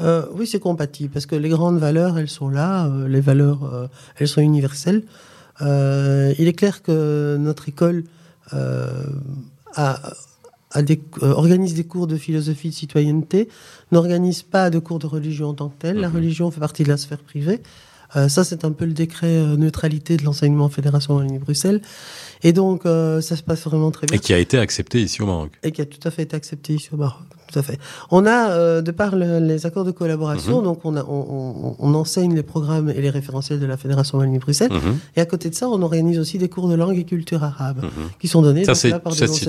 Euh, 0.00 0.26
oui, 0.32 0.46
c'est 0.46 0.60
compatible 0.60 1.10
parce 1.12 1.26
que 1.26 1.34
les 1.34 1.48
grandes 1.48 1.78
valeurs, 1.78 2.18
elles 2.18 2.28
sont 2.28 2.48
là. 2.48 2.88
les 3.08 3.20
valeurs, 3.20 3.88
elles 4.16 4.28
sont 4.28 4.40
universelles. 4.40 5.02
Il 5.60 6.46
est 6.46 6.56
clair 6.56 6.82
que 6.82 7.36
notre 7.38 7.68
école 7.68 8.04
euh, 8.54 9.04
des, 10.82 11.00
euh, 11.22 11.32
organise 11.32 11.74
des 11.74 11.84
cours 11.84 12.06
de 12.06 12.16
philosophie 12.16 12.70
de 12.70 12.74
citoyenneté, 12.74 13.48
n'organise 13.92 14.42
pas 14.42 14.70
de 14.70 14.78
cours 14.78 14.98
de 14.98 15.06
religion 15.06 15.48
en 15.48 15.54
tant 15.54 15.68
que 15.68 15.78
tel. 15.78 15.96
La 15.98 16.08
Mhm. 16.08 16.14
religion 16.16 16.50
fait 16.50 16.60
partie 16.60 16.82
de 16.84 16.88
la 16.88 16.96
sphère 16.96 17.18
privée. 17.18 17.60
Euh, 18.16 18.28
ça, 18.28 18.42
c'est 18.42 18.64
un 18.64 18.72
peu 18.72 18.86
le 18.86 18.92
décret 18.92 19.28
euh, 19.28 19.56
neutralité 19.56 20.16
de 20.16 20.24
l'enseignement 20.24 20.68
Fédération 20.68 21.14
Wallonie-Bruxelles. 21.16 21.80
Et 22.42 22.52
donc, 22.52 22.84
euh, 22.84 23.20
ça 23.20 23.36
se 23.36 23.42
passe 23.42 23.62
vraiment 23.64 23.92
très 23.92 24.06
bien 24.08 24.16
et 24.16 24.20
qui 24.20 24.32
a 24.34 24.38
été 24.38 24.58
accepté 24.58 25.00
ici 25.00 25.22
au 25.22 25.26
Maroc 25.26 25.52
et 25.62 25.70
qui 25.70 25.80
a 25.80 25.86
tout 25.86 26.00
à 26.06 26.10
fait 26.10 26.22
été 26.22 26.34
accepté 26.34 26.74
ici 26.74 26.88
au 26.92 26.96
Maroc. 26.96 27.22
Tout 27.50 27.58
à 27.58 27.62
fait. 27.62 27.78
On 28.10 28.26
a, 28.26 28.50
euh, 28.50 28.80
de 28.82 28.90
par 28.92 29.16
le- 29.16 29.38
les 29.40 29.66
accords 29.66 29.84
de 29.84 29.90
collaboration, 29.90 30.58
Mhm. 30.58 30.64
donc 30.64 30.80
on, 30.84 30.96
a, 30.96 31.02
on, 31.04 31.24
on- 31.64 31.76
on 31.78 31.94
enseigne 31.94 32.34
les 32.34 32.42
programmes 32.42 32.90
et 32.90 33.00
les 33.00 33.10
référentiels 33.10 33.58
de 33.58 33.66
la 33.66 33.76
Fédération 33.76 34.18
Wallonie-Bruxelles. 34.18 34.72
Mhm, 34.72 34.98
Et 35.16 35.20
à 35.20 35.26
côté 35.26 35.50
de 35.50 35.54
ça, 35.54 35.68
on 35.68 35.80
organise 35.82 36.18
aussi 36.18 36.38
des 36.38 36.48
cours 36.48 36.68
de 36.68 36.74
langue 36.74 36.96
et 36.96 37.04
culture 37.04 37.42
arabe 37.42 37.82
mhm. 37.82 37.90
qui 38.20 38.28
sont 38.28 38.42
donnés 38.42 38.64
Ça, 38.64 38.74
c'est- 38.74 38.90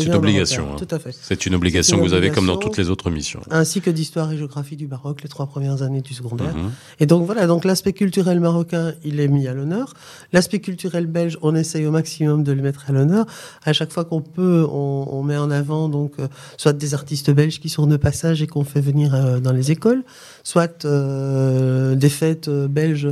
une 0.05 0.13
obligation, 0.15 0.63
hein. 0.73 0.75
Tout 0.77 0.87
à 0.95 0.99
fait. 0.99 1.13
C'est 1.21 1.45
une 1.45 1.53
obligation 1.55 1.97
que 1.97 2.03
vous 2.03 2.13
avez 2.13 2.31
comme 2.31 2.47
dans 2.47 2.57
toutes 2.57 2.77
les 2.77 2.89
autres 2.89 3.09
missions. 3.11 3.41
Ainsi 3.51 3.81
que 3.81 3.89
d'histoire 3.91 4.31
et 4.31 4.37
géographie 4.37 4.75
du 4.75 4.87
Maroc, 4.87 5.21
les 5.21 5.29
trois 5.29 5.45
premières 5.45 5.81
années 5.83 6.01
du 6.01 6.13
secondaire. 6.13 6.55
Et 6.99 7.05
donc 7.05 7.25
voilà, 7.25 7.45
donc 7.47 7.65
l'aspect 7.65 7.93
culturel 7.93 8.39
marocain, 8.39 8.93
il 9.03 9.19
est 9.19 9.27
mis 9.27 9.47
à 9.47 9.53
l'honneur. 9.53 9.93
L'aspect 10.33 10.59
culturel 10.59 11.05
belge, 11.05 11.37
on 11.41 11.53
essaye 11.55 11.85
au 11.85 11.91
maximum 11.91 12.43
de 12.43 12.51
le 12.51 12.61
mettre 12.61 12.85
à 12.89 12.93
l'honneur. 12.93 13.25
À 13.63 13.73
chaque 13.73 13.91
fois 13.91 14.05
qu'on 14.05 14.21
peut, 14.21 14.65
on, 14.71 15.07
on 15.11 15.23
met 15.23 15.37
en 15.37 15.51
avant 15.51 15.87
donc 15.89 16.13
euh, 16.19 16.27
soit 16.57 16.73
des 16.73 16.93
artistes 16.93 17.31
belges 17.31 17.59
qui 17.59 17.69
sont 17.69 17.85
de 17.91 17.97
passage 17.97 18.41
et 18.41 18.47
qu'on 18.47 18.63
fait 18.63 18.81
venir 18.81 19.13
euh, 19.13 19.39
dans 19.39 19.51
les 19.51 19.71
écoles, 19.71 20.03
soit 20.43 20.85
euh, 20.85 21.95
des 21.95 22.09
fêtes 22.09 22.47
euh, 22.47 22.67
belges 22.67 23.09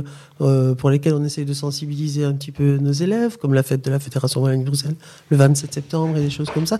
pour 0.78 0.88
lesquelles 0.88 1.12
on 1.12 1.22
essaye 1.22 1.44
de 1.44 1.52
sensibiliser 1.52 2.24
un 2.24 2.32
petit 2.32 2.50
peu 2.50 2.78
nos 2.78 2.92
élèves, 2.92 3.36
comme 3.36 3.52
la 3.52 3.62
fête 3.62 3.84
de 3.84 3.90
la 3.90 3.98
Fédération 3.98 4.42
Wallonie-Bruxelles 4.42 4.94
le 5.28 5.36
27 5.36 5.74
septembre 5.74 6.16
et 6.16 6.22
des 6.22 6.30
choses 6.30 6.48
comme 6.48 6.66
ça 6.66 6.78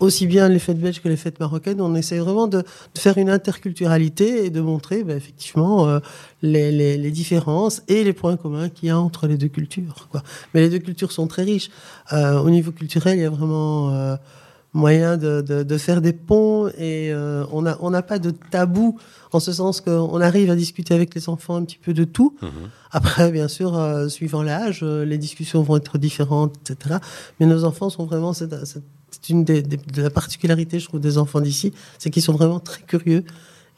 aussi 0.00 0.26
bien 0.26 0.48
les 0.48 0.58
fêtes 0.58 0.80
belges 0.80 1.00
que 1.00 1.08
les 1.08 1.16
fêtes 1.16 1.38
marocaines, 1.38 1.80
on 1.80 1.94
essaie 1.94 2.18
vraiment 2.18 2.46
de, 2.48 2.62
faire 2.96 3.16
une 3.16 3.30
interculturalité 3.30 4.44
et 4.44 4.50
de 4.50 4.60
montrer 4.60 5.04
ben, 5.04 5.16
effectivement 5.16 6.00
les, 6.42 7.10
différences 7.10 7.80
et 7.86 8.02
les 8.02 8.12
points 8.12 8.36
communs 8.36 8.68
qu'il 8.68 8.88
y 8.88 8.90
a 8.90 8.98
entre 8.98 9.28
les 9.28 9.38
deux 9.38 9.48
cultures. 9.48 10.08
Mais 10.52 10.62
les 10.62 10.68
deux 10.68 10.80
cultures 10.80 11.12
sont 11.12 11.28
très 11.28 11.44
riches. 11.44 11.70
Au 12.12 12.50
niveau 12.50 12.72
culturel, 12.72 13.18
il 13.18 13.22
y 13.22 13.24
a 13.24 13.30
vraiment 13.30 14.18
moyen 14.74 15.16
de, 15.16 15.40
de- 15.40 15.62
de 15.62 15.78
faire 15.78 16.00
des 16.02 16.12
ponts 16.12 16.68
et 16.76 17.12
euh, 17.12 17.44
on 17.52 17.62
n'a 17.62 17.78
on 17.80 17.90
n'a 17.90 18.02
pas 18.02 18.18
de 18.18 18.30
tabou 18.50 18.98
en 19.32 19.40
ce 19.40 19.52
sens 19.52 19.80
qu'on 19.80 20.20
arrive 20.20 20.50
à 20.50 20.56
discuter 20.56 20.92
avec 20.94 21.14
les 21.14 21.28
enfants 21.28 21.56
un 21.56 21.64
petit 21.64 21.78
peu 21.78 21.94
de 21.94 22.04
tout. 22.04 22.34
Mhm. 22.42 22.48
Après, 22.90 23.30
bien 23.32 23.48
sûr, 23.48 23.76
euh, 23.78 24.08
suivant 24.08 24.42
l'âge, 24.42 24.80
euh, 24.82 25.04
les 25.04 25.16
discussions 25.18 25.62
vont 25.62 25.76
être 25.76 25.96
différentes, 25.98 26.56
etc. 26.70 26.96
Mais 27.40 27.46
nos 27.46 27.64
enfants 27.64 27.88
sont 27.88 28.04
vraiment, 28.04 28.32
c'est 28.32 29.30
une 29.30 29.44
des, 29.44 29.62
des- 29.62 29.76
de 29.76 30.02
la 30.02 30.10
particularité, 30.10 30.78
je 30.80 30.86
trouve, 30.86 31.00
des 31.00 31.18
enfants 31.18 31.40
d'ici, 31.40 31.72
c'est 31.98 32.10
qu'ils 32.10 32.22
sont 32.22 32.32
vraiment 32.34 32.58
très 32.60 32.82
curieux 32.82 33.24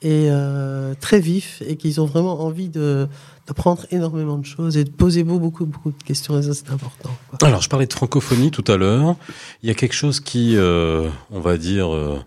et 0.03 0.29
euh, 0.31 0.95
très 1.01 1.21
vifs 1.21 1.63
et 1.67 1.77
qu'ils 1.77 2.01
ont 2.01 2.07
vraiment 2.07 2.43
envie 2.43 2.69
de 2.69 3.09
d'apprendre 3.47 3.87
énormément 3.91 4.39
de 4.39 4.45
choses 4.45 4.77
et 4.77 4.85
de 4.85 4.91
poser 4.91 5.23
beaucoup, 5.23 5.39
beaucoup, 5.39 5.67
beaucoup 5.67 5.93
de 5.93 6.03
questions. 6.03 6.39
Et 6.39 6.43
ça, 6.43 6.55
c'est 6.55 6.71
important. 6.71 7.11
quoi. 7.29 7.47
Alors, 7.47 7.63
je 7.63 7.69
parlais 7.69 7.87
de 7.87 7.93
francophonie 7.93 8.51
tout 8.51 8.65
à 8.67 8.77
l'heure. 8.77 9.17
Il 9.63 9.69
y 9.69 9.73
a 9.73 9.75
quelque 9.75 9.95
chose 9.95 10.21
qui, 10.21 10.57
euh, 10.57 11.09
on 11.31 11.41
va 11.41 11.57
dire, 11.57 11.95
euh, 11.95 12.19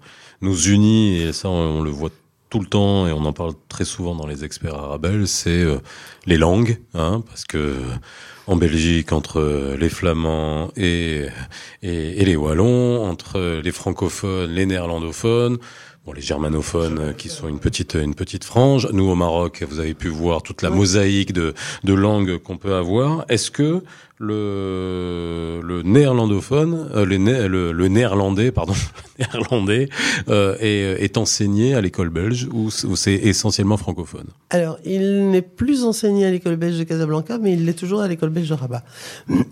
nous 0.42 0.70
unit, 0.70 1.18
et 1.18 1.34
ça, 1.34 1.50
on, 1.50 1.82
le 1.82 1.90
voit 1.90 2.12
tout 2.50 2.60
le 2.60 2.68
temps, 2.68 3.06
et 3.06 3.12
on 3.12 3.26
en 3.26 3.34
parle 3.34 3.52
très 3.68 3.86
souvent 3.86 4.16
dans 4.16 4.26
les 4.26 4.46
experts 4.46 4.76
arabes, 4.76 5.26
c'est 5.26 5.50
euh, 5.50 5.80
les 6.26 6.38
langues, 6.38 6.80
hein, 6.94 7.22
parce 7.28 7.44
que 7.44 7.76
en 8.48 8.56
Belgique, 8.56 9.12
entre 9.12 9.76
les 9.78 9.90
Flamands 9.90 10.72
et, 10.76 11.28
et, 11.84 12.22
et 12.22 12.26
les 12.26 12.36
Wallons, 12.36 13.06
entre 13.08 13.62
les 13.64 13.72
francophones, 13.72 14.50
les 14.50 14.66
néerlandophones, 14.66 15.60
bon, 16.10 16.13
les 16.13 16.22
germanophones 16.22 17.00
euh, 17.00 17.13
qui 17.13 17.30
sont 17.30 17.48
une 17.48 17.60
petite 17.60 17.93
une 17.93 18.15
petite 18.15 18.43
frange. 18.43 18.89
Nous 18.91 19.08
au 19.08 19.15
Maroc, 19.15 19.63
vous 19.69 19.80
avez 19.80 19.93
pu 19.93 20.08
voir 20.08 20.41
toute 20.41 20.62
la 20.63 20.69
mosaïque 20.72 21.34
de 21.34 21.54
de 21.84 21.93
langues 21.93 22.38
qu'on 22.38 22.58
peut 22.58 22.74
avoir. 22.74 23.26
Est-ce 23.30 23.52
que 23.52 23.84
le 24.17 25.62
le 25.63 25.82
néerlandophone, 25.84 26.89
euh, 26.95 27.06
le, 27.06 27.17
né- 27.17 27.48
le, 27.48 27.72
le 27.72 27.88
néerlandais, 27.88 28.52
pardon, 28.52 28.74
néerlandais 29.20 29.90
euh, 30.30 30.56
est, 30.60 31.04
est 31.04 31.18
enseigné 31.18 31.76
à 31.76 31.82
l'école 31.82 32.10
belge 32.10 32.48
ou 32.52 32.70
c'est 32.72 33.14
essentiellement 33.14 33.78
francophone 33.78 34.28
Alors, 34.50 34.78
il 34.86 35.30
n'est 35.30 35.42
plus 35.42 35.84
enseigné 35.84 36.26
à 36.26 36.32
l'école 36.32 36.56
belge 36.56 36.78
de 36.78 36.84
Casablanca, 36.84 37.38
mais 37.38 37.54
il 37.54 37.66
l'est 37.66 37.74
toujours 37.74 38.02
à 38.02 38.08
l'école 38.08 38.30
belge 38.30 38.50
de 38.50 38.54
Rabat. 38.54 38.84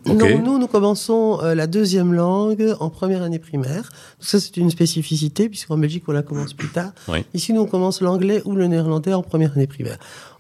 Donc, 0.06 0.22
nous, 0.44 0.58
nous 0.58 0.68
commençons 0.68 1.40
euh, 1.42 1.56
la 1.56 1.68
deuxième 1.68 2.14
langue 2.14 2.76
en 2.80 2.90
première 2.90 3.24
année 3.24 3.40
primaire. 3.40 3.84
Donc, 4.20 4.28
ça, 4.28 4.40
c'est 4.40 4.58
une 4.58 4.70
spécificité, 4.70 5.50
puisqu'en 5.50 5.78
Belgique, 5.78 6.04
on 6.08 6.12
la 6.12 6.24
commence 6.24 6.54
plus 6.54 6.70
tard. 6.70 6.92
Oui. 7.08 7.26
Ici, 7.34 7.54
nous, 7.54 7.62
on 7.62 7.68
commence 7.68 8.02
l'anglais 8.02 8.42
ou 8.46 8.56
le 8.56 8.68
néerlandais 8.68 9.14
en 9.14 9.24
première 9.24 9.54
année 9.54 9.68
primaire. 9.68 9.98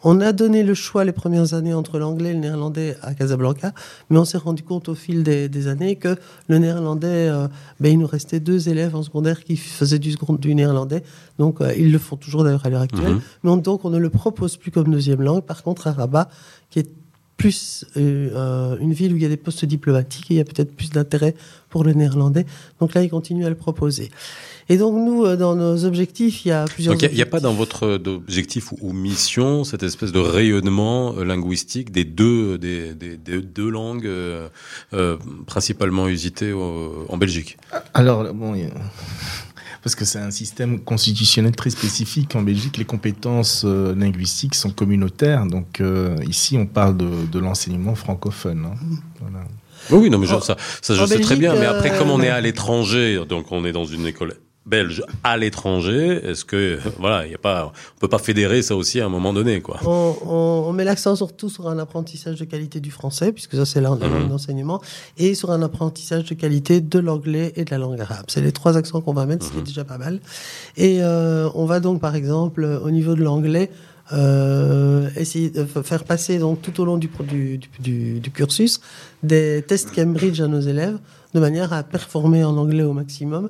On 0.09 0.21
a 0.21 0.31
donné 0.31 0.63
le 0.63 0.73
choix 0.73 1.03
les 1.03 1.11
premières 1.11 1.53
années 1.53 1.73
entre 1.73 1.99
l'anglais 1.99 2.29
et 2.29 2.33
le 2.33 2.39
néerlandais 2.39 2.95
à 3.01 3.13
Casablanca, 3.13 3.73
mais 4.09 4.17
on 4.17 4.23
s'est 4.23 4.37
rendu 4.37 4.63
compte 4.63 4.87
au 4.87 4.95
fil 4.95 5.21
des, 5.21 5.49
des 5.49 5.67
années 5.67 5.97
que 5.97 6.15
le 6.47 6.59
néerlandais, 6.59 7.27
euh, 7.27 7.47
ben, 7.81 7.91
il 7.91 7.99
nous 7.99 8.07
restait 8.07 8.39
deux 8.39 8.69
élèves 8.69 8.95
en 8.95 9.03
secondaire 9.03 9.43
qui 9.43 9.57
faisaient 9.57 9.99
du, 9.99 10.13
second- 10.13 10.35
du 10.35 10.55
néerlandais. 10.55 11.03
Donc, 11.39 11.59
euh, 11.59 11.73
ils 11.77 11.91
le 11.91 11.99
font 11.99 12.15
toujours 12.15 12.45
d'ailleurs 12.45 12.65
à 12.65 12.69
l'heure 12.69 12.83
actuelle. 12.83 13.15
Mhm. 13.15 13.21
Mais 13.43 13.49
on- 13.49 13.57
donc, 13.57 13.83
on 13.83 13.89
ne 13.89 13.97
le 13.97 14.09
propose 14.09 14.55
plus 14.55 14.71
comme 14.71 14.89
deuxième 14.91 15.21
langue. 15.21 15.43
Par 15.43 15.61
contre, 15.61 15.87
à 15.87 15.91
Rabat, 15.91 16.29
qui 16.69 16.79
est 16.79 16.89
plus 17.37 17.85
euh, 17.97 18.29
euh, 18.35 18.77
une 18.79 18.93
ville 18.93 19.13
où 19.13 19.15
il 19.15 19.21
y 19.21 19.25
a 19.25 19.29
des 19.29 19.37
postes 19.37 19.63
diplomatiques, 19.65 20.31
et 20.31 20.33
il 20.33 20.37
y 20.37 20.41
a 20.41 20.43
peut-être 20.45 20.75
plus 20.75 20.89
d'intérêt 20.89 21.35
pour 21.69 21.83
le 21.83 21.93
néerlandais. 21.93 22.45
Donc 22.79 22.93
là, 22.95 23.03
ils 23.03 23.09
continuent 23.09 23.45
à 23.45 23.49
le 23.49 23.55
proposer. 23.55 24.09
Et 24.69 24.77
donc, 24.77 24.95
nous, 24.95 25.23
euh, 25.23 25.37
dans 25.37 25.55
nos 25.55 25.85
objectifs, 25.85 26.43
il 26.45 26.49
y 26.49 26.51
a 26.51 26.65
plusieurs. 26.65 26.95
Donc 26.95 27.03
il 27.09 27.15
n'y 27.15 27.21
a, 27.21 27.25
pas 27.25 27.39
dans 27.39 27.53
votre 27.53 27.83
euh, 27.83 28.15
objectif 28.15 28.71
ou, 28.71 28.77
ou 28.81 28.91
mission 28.91 29.63
cette 29.63 29.83
espèce 29.83 30.11
de 30.11 30.19
rayonnement 30.19 31.13
linguistique 31.23 31.91
des 31.91 32.03
deux 32.03 32.57
des, 32.57 32.93
des- 32.93 33.17
des 33.17 33.41
deux 33.41 33.69
langues 33.69 34.07
euh, 34.07 34.49
euh, 34.93 35.15
principalement 35.45 36.07
usitées 36.07 36.51
au- 36.53 37.05
en 37.07 37.17
Belgique? 37.17 37.57
Alors, 37.93 38.33
bon, 38.33 38.55
il 38.55 38.61
y 38.61 38.65
a- 38.65 38.71
parce 39.87 39.95
que 39.95 40.03
c'est 40.03 40.19
un 40.19 40.31
système 40.31 40.81
constitutionnel 40.81 41.55
très 41.55 41.69
spécifique. 41.69 42.35
En 42.35 42.41
Belgique, 42.41 42.75
les 42.75 42.83
compétences 42.83 43.63
euh, 43.63 43.95
linguistiques 43.95 44.53
sont 44.53 44.69
communautaires. 44.69 45.45
Donc, 45.45 45.79
euh, 45.79 46.17
ici, 46.27 46.57
on 46.57 46.65
parle 46.65 46.97
de, 46.97 47.09
de 47.31 47.39
l'enseignement 47.39 47.95
francophone. 47.95 48.65
hein. 48.65 48.75
Voilà. 49.21 49.45
Oui, 49.91 49.99
oui, 50.01 50.09
non, 50.09 50.17
mais 50.17 50.27
ça, 50.27 50.41
ça 50.41 50.93
je 50.93 51.05
sais 51.05 51.21
très 51.21 51.37
bien. 51.37 51.53
Mais 51.55 51.65
après, 51.65 51.91
euh, 51.93 51.97
comme 51.97 52.09
on 52.09 52.21
est 52.21 52.27
à 52.27 52.41
l'étranger, 52.41 53.21
donc 53.29 53.49
on 53.53 53.63
est 53.63 53.71
dans 53.71 53.85
une 53.85 54.05
école 54.05 54.35
belge 54.67 55.01
à 55.23 55.37
l'étranger. 55.37 56.19
Est-ce 56.23 56.43
que 56.45 56.77
voilà, 56.99 57.25
il 57.25 57.31
y 57.31 57.35
a 57.35 57.39
pas, 57.39 57.71
on 57.95 57.99
peut 57.99 58.07
pas 58.07 58.19
fédérer 58.19 58.61
ça 58.61 58.75
aussi 58.75 58.99
à 58.99 59.05
un 59.05 59.09
moment 59.09 59.33
donné, 59.33 59.61
quoi. 59.61 59.79
On, 59.85 60.15
on- 60.25 60.63
on 60.67 60.73
met 60.73 60.83
l'accent 60.83 61.15
surtout 61.15 61.49
sur 61.49 61.67
un 61.69 61.79
apprentissage 61.79 62.37
de 62.39 62.45
qualité 62.45 62.79
du 62.79 62.91
français, 62.91 63.31
puisque 63.31 63.55
ça 63.55 63.65
c'est 63.65 63.81
l'un 63.81 63.95
des 63.95 64.05
Mhm. 64.07 64.13
langues 64.13 64.29
d'enseignement, 64.29 64.81
et 65.17 65.33
sur 65.35 65.51
un 65.51 65.61
apprentissage 65.61 66.25
de 66.25 66.33
qualité 66.35 66.81
de 66.81 66.99
l'anglais 66.99 67.53
et 67.55 67.63
de 67.63 67.71
la 67.71 67.77
langue 67.77 67.99
arabe. 68.01 68.25
C'est 68.27 68.41
les 68.41 68.51
trois 68.51 68.75
accents 68.77 69.01
qu'on 69.01 69.13
va 69.13 69.25
mettre, 69.25 69.45
ce 69.45 69.51
qui 69.51 69.59
est 69.59 69.63
déjà 69.63 69.83
pas 69.85 69.97
mal. 69.97 70.19
Et 70.75 71.01
euh, 71.01 71.49
on 71.55 71.65
va 71.65 71.79
donc, 71.79 72.01
par 72.01 72.15
exemple, 72.15 72.63
au 72.83 72.91
niveau 72.91 73.15
de 73.15 73.23
l'anglais, 73.23 73.71
euh, 74.13 75.09
essayer 75.17 75.49
de 75.49 75.63
faire 75.65 76.03
passer 76.03 76.39
donc 76.39 76.61
tout 76.61 76.79
au 76.81 76.85
long 76.85 76.97
du, 76.97 77.09
du- 77.79 78.19
du 78.19 78.31
cursus 78.31 78.79
des 79.23 79.63
tests 79.67 79.93
Cambridge 79.93 80.39
à 80.41 80.47
nos 80.47 80.61
élèves, 80.61 80.97
de 81.33 81.39
manière 81.39 81.73
à 81.73 81.83
performer 81.83 82.43
en 82.43 82.55
anglais 82.57 82.83
au 82.83 82.93
maximum 82.93 83.49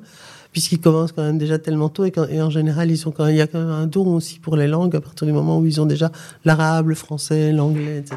puisqu'ils 0.58 0.80
commencent 0.80 1.12
quand 1.12 1.22
même 1.22 1.38
déjà 1.38 1.56
tellement 1.60 1.88
tôt 1.88 2.04
et, 2.04 2.42
en 2.42 2.50
général 2.50 2.90
ils 2.90 2.98
sont 2.98 3.12
quand 3.12 3.26
même, 3.26 3.34
il 3.34 3.38
y 3.38 3.40
a 3.40 3.46
quand 3.46 3.60
même 3.60 3.70
un 3.70 3.86
don 3.86 4.16
aussi 4.16 4.40
pour 4.40 4.56
les 4.56 4.66
langues 4.66 4.96
à 4.96 5.00
partir 5.00 5.24
du 5.24 5.32
moment 5.32 5.60
où 5.60 5.66
ils 5.66 5.80
ont 5.80 5.86
déjà 5.86 6.10
l'arabe, 6.44 6.88
le 6.88 6.96
français, 6.96 7.52
l'anglais, 7.52 7.98
etc. 7.98 8.16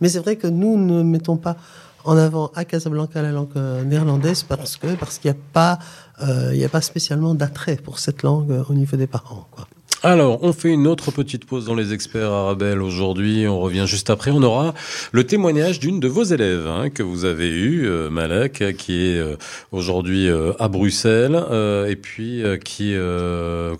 Mais 0.00 0.08
c'est 0.08 0.20
vrai 0.20 0.36
que 0.36 0.46
nous 0.46 0.78
ne 0.78 1.02
mettons 1.02 1.36
pas 1.36 1.58
en 2.06 2.16
avant 2.16 2.50
à 2.54 2.64
Casablanca 2.64 3.20
la 3.20 3.32
langue 3.32 3.50
euh, 3.56 3.84
néerlandaise 3.84 4.44
parce 4.44 4.78
que 4.78 4.94
parce 4.94 5.18
qu'il 5.18 5.30
n'y 5.30 5.36
a 5.36 5.40
pas 5.52 5.78
euh, 6.22 6.52
il 6.54 6.58
n'y 6.58 6.64
a 6.64 6.70
pas 6.70 6.80
spécialement 6.80 7.34
d'attrait 7.34 7.76
pour 7.76 7.98
cette 7.98 8.22
langue 8.22 8.50
euh, 8.50 8.64
au 8.70 8.72
niveau 8.72 8.96
des 8.96 9.06
parents. 9.06 9.46
Quoi. 9.50 9.66
Alors, 10.04 10.40
on 10.42 10.52
fait 10.52 10.68
une 10.68 10.86
autre 10.86 11.12
petite 11.12 11.46
pause 11.46 11.64
dans 11.64 11.74
les 11.74 11.94
experts 11.94 12.30
Arabelle 12.30 12.82
aujourd'hui. 12.82 13.48
On 13.48 13.58
revient 13.58 13.86
juste 13.86 14.10
après. 14.10 14.30
On 14.30 14.42
aura 14.42 14.74
le 15.12 15.24
témoignage 15.24 15.80
d'une 15.80 15.98
de 15.98 16.08
vos 16.08 16.24
élèves 16.24 16.66
hein, 16.66 16.90
que 16.90 17.02
vous 17.02 17.24
avez 17.24 17.48
eu, 17.48 17.86
euh, 17.86 18.10
Malak, 18.10 18.76
qui 18.76 19.06
est 19.06 19.18
euh, 19.18 19.36
aujourd'hui 19.72 20.28
euh, 20.28 20.52
à 20.58 20.68
Bruxelles 20.68 21.42
euh, 21.50 21.86
et 21.86 21.96
puis 21.96 22.42
qui 22.66 22.94
hum, 22.94 23.78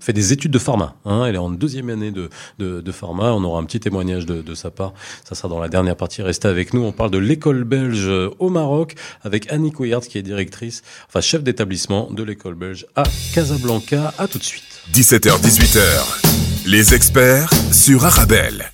fait 0.00 0.12
des 0.12 0.32
études 0.32 0.50
de 0.50 0.58
pharma. 0.58 0.96
Hein. 1.04 1.26
Elle 1.26 1.36
est 1.36 1.38
en 1.38 1.50
deuxième 1.50 1.88
année 1.88 2.10
de, 2.10 2.28
de, 2.58 2.92
pharma. 2.92 3.32
On 3.34 3.44
aura 3.44 3.60
un 3.60 3.64
petit 3.64 3.78
témoignage 3.78 4.26
de, 4.26 4.42
de 4.42 4.54
sa 4.56 4.72
part. 4.72 4.94
Ça 5.22 5.36
sera 5.36 5.48
dans 5.48 5.60
la 5.60 5.68
dernière 5.68 5.94
partie. 5.94 6.22
Restez 6.22 6.48
avec 6.48 6.74
nous. 6.74 6.82
On 6.82 6.90
parle 6.90 7.12
de 7.12 7.18
l'école 7.18 7.62
belge 7.62 8.10
au 8.40 8.50
Maroc 8.50 8.96
avec 9.22 9.48
Annie 9.52 9.70
Couillard, 9.70 10.00
qui 10.00 10.18
est 10.18 10.22
directrice, 10.22 10.82
enfin 11.06 11.20
chef 11.20 11.44
d'établissement 11.44 12.10
de 12.10 12.24
l'école 12.24 12.56
belge 12.56 12.84
à 12.96 13.04
Casablanca. 13.32 14.12
À 14.18 14.26
tout 14.26 14.38
de 14.38 14.42
suite. 14.42 14.71
17h-18h, 14.90 16.66
les 16.66 16.92
experts 16.92 17.50
sur 17.72 18.04
Arabelle. 18.04 18.70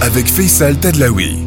Avec 0.00 0.26
Faisal 0.26 0.78
Tadlaoui. 0.78 1.45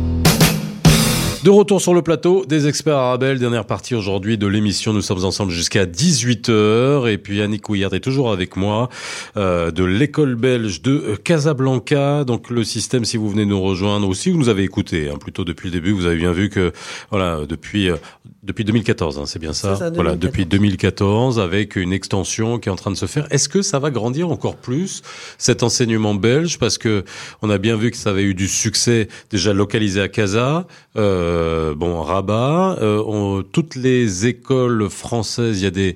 De 1.43 1.49
retour 1.52 1.80
sur 1.80 1.93
le 1.93 2.02
plateau 2.02 2.43
des 2.45 2.67
experts 2.67 2.97
Arabelle, 2.97 3.39
dernière 3.39 3.63
partie 3.63 3.95
aujourd'hui 3.95 4.38
de 4.38 4.45
l'émission. 4.45 4.91
Nous 4.91 5.02
sommes 5.02 5.23
ensemble 5.23 5.54
jusqu'à 5.54 5.86
18h 5.86 7.10
et 7.10 7.17
puis 7.17 7.41
Annick 7.41 7.62
Couillard 7.62 7.93
est 7.93 8.02
toujours 8.02 8.34
avec 8.34 8.58
moi 8.58 8.89
euh, 9.38 9.71
de 9.71 9.86
l'école 9.86 10.36
belge 10.36 10.82
de 10.82 11.15
Casablanca. 11.23 12.25
Donc 12.25 12.49
le 12.49 12.65
système, 12.65 13.06
si 13.06 13.15
vous 13.15 13.30
venez 13.30 13.45
nous 13.45 13.62
rejoindre 13.62 14.10
ou 14.10 14.13
si 14.13 14.32
vous 14.32 14.38
nous 14.38 14.49
avez 14.49 14.63
écouté, 14.63 15.10
hein, 15.10 15.17
plutôt 15.17 15.45
depuis 15.45 15.69
le 15.69 15.75
début, 15.75 15.93
vous 15.93 16.08
avez 16.08 16.17
bien 16.17 16.34
vu 16.34 16.49
que 16.49 16.73
voilà 17.10 17.45
depuis 17.47 17.89
euh, 17.89 17.95
depuis 18.43 18.65
2014, 18.65 19.19
hein, 19.19 19.23
c'est 19.25 19.39
bien 19.39 19.54
ça? 19.54 19.75
Voilà 19.75 20.15
2014. 20.15 20.19
depuis 20.19 20.45
2014 20.45 21.39
avec 21.39 21.78
une 21.78 21.93
extension 21.93 22.60
qui 22.60 22.67
est 22.67 22.71
en 22.71 22.75
train 22.75 22.91
de 22.91 22.97
se 22.97 23.06
faire. 23.06 23.28
Est-ce 23.32 23.47
que 23.47 23.62
ça 23.62 23.80
va 23.80 23.91
grandir 23.91 24.30
encore 24.30 24.58
plus 24.58 25.04
cet 25.38 25.63
enseignement 25.63 26.15
belge? 26.15 26.58
Parce 26.60 26.78
que 26.78 27.06
on 27.41 27.49
a 27.49 27.58
bien 27.58 27.78
vu 27.78 27.91
que 27.91 27.97
ça 27.97 28.10
avait 28.10 28.23
eu 28.23 28.34
du 28.34 28.49
succès 28.49 29.08
déjà 29.30 29.54
localisé 29.54 30.02
à 30.02 30.10
Casa. 30.10 30.67
Euh, 30.97 31.29
bon, 31.76 32.02
Rabat, 32.02 32.78
euh, 32.82 33.04
on- 33.06 33.44
toutes 33.44 33.76
les 33.76 34.26
écoles 34.28 34.89
françaises, 34.89 35.60
il 35.62 35.63
y 35.63 35.68
a 35.68 35.72
des 35.72 35.96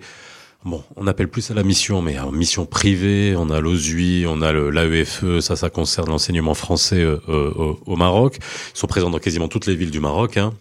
Bon, 0.65 0.81
on 0.95 1.07
appelle 1.07 1.27
plus 1.27 1.51
à 1.51 1.53
la 1.53 1.61
mission, 1.63 2.01
mais 2.01 2.17
en 2.19 2.31
mission 2.31 2.65
privée, 2.65 3.35
on 3.37 3.49
a 3.49 3.59
l'OSUI, 3.59 4.23
on 4.29 4.41
a 4.41 4.53
l'AEFE, 4.53 5.41
ça, 5.41 5.57
ça 5.57 5.69
concerne 5.69 6.07
l'enseignement 6.07 6.53
français 6.53 7.01
euh, 7.01 7.17
euh, 7.27 7.51
au, 7.53 7.79
au 7.85 7.95
Maroc. 7.97 8.37
Ils 8.73 8.77
sont 8.79 8.87
présents 8.87 9.09
dans 9.09 9.19
quasiment 9.19 9.49
toutes 9.49 9.65
les 9.65 9.75
villes 9.75 9.91
du 9.91 9.99
Maroc. 9.99 10.37
Hein. 10.37 10.53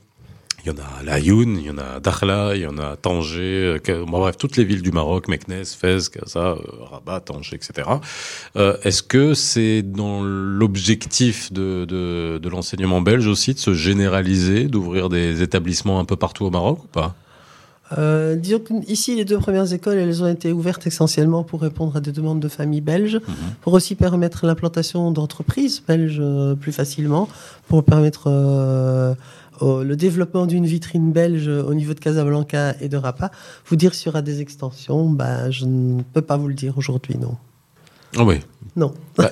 Il 0.64 0.68
y 0.68 0.70
en 0.70 0.78
a 0.78 1.02
Laayoune, 1.02 1.58
il 1.58 1.66
y 1.66 1.70
en 1.70 1.78
a 1.78 1.98
Dakhla, 1.98 2.54
il 2.54 2.62
y 2.62 2.66
en 2.66 2.78
a 2.78 2.96
Tanger, 2.96 3.80
euh, 3.88 4.04
bon, 4.06 4.20
bref, 4.20 4.36
toutes 4.36 4.56
les 4.56 4.62
villes 4.62 4.82
du 4.82 4.92
Maroc, 4.92 5.26
Meknès, 5.26 5.74
Fès, 5.74 6.08
Casa, 6.08 6.50
euh, 6.50 6.56
Rabat, 6.88 7.20
Tanger, 7.20 7.56
etc. 7.56 7.88
Euh, 8.56 8.76
Est-ce 8.84 9.02
que 9.02 9.34
c'est 9.34 9.82
dans 9.82 10.22
l'objectif 10.22 11.52
de, 11.52 11.84
de, 11.84 12.38
de 12.38 12.48
l'enseignement 12.48 13.00
belge 13.00 13.26
aussi 13.26 13.54
de 13.54 13.58
se 13.58 13.74
généraliser, 13.74 14.68
d'ouvrir 14.68 15.08
des 15.08 15.42
établissements 15.42 15.98
un 15.98 16.04
peu 16.04 16.14
partout 16.14 16.44
au 16.44 16.50
Maroc 16.50 16.84
ou 16.84 16.86
pas? 16.86 17.16
Euh, 17.98 18.36
disons 18.36 18.58
qu'ici, 18.60 19.16
les 19.16 19.24
deux 19.24 19.38
premières 19.38 19.72
écoles, 19.72 19.98
elles 19.98 20.22
ont 20.22 20.28
été 20.28 20.52
ouvertes 20.52 20.86
essentiellement 20.86 21.42
pour 21.44 21.60
répondre 21.62 21.96
à 21.96 22.00
des 22.00 22.12
demandes 22.12 22.40
de 22.40 22.48
familles 22.48 22.80
belges, 22.80 23.20
pour 23.60 23.72
aussi 23.74 23.94
permettre 23.94 24.46
l'implantation 24.46 25.10
d'entreprises 25.10 25.82
belges 25.86 26.18
euh, 26.20 26.54
plus 26.54 26.72
facilement, 26.72 27.28
pour 27.68 27.84
permettre 27.84 28.24
euh, 28.28 29.14
au- 29.60 29.82
le 29.82 29.96
développement 29.96 30.46
d'une 30.46 30.64
vitrine 30.66 31.12
belge 31.12 31.48
au 31.48 31.74
niveau 31.74 31.94
de 31.94 32.00
Casablanca 32.00 32.74
et 32.80 32.88
de 32.88 32.96
Rapa. 32.96 33.30
Vous 33.66 33.76
dire 33.76 33.94
s'il 33.94 34.06
y 34.06 34.08
aura 34.10 34.22
des 34.22 34.40
extensions, 34.40 35.10
bah, 35.10 35.50
je 35.50 35.64
ne 35.66 36.02
peux 36.14 36.22
pas 36.22 36.36
vous 36.36 36.48
le 36.48 36.54
dire 36.54 36.78
aujourd'hui, 36.78 37.16
non. 37.18 37.36
Ah 38.16 38.24
oui. 38.24 38.36
Non. 38.76 38.92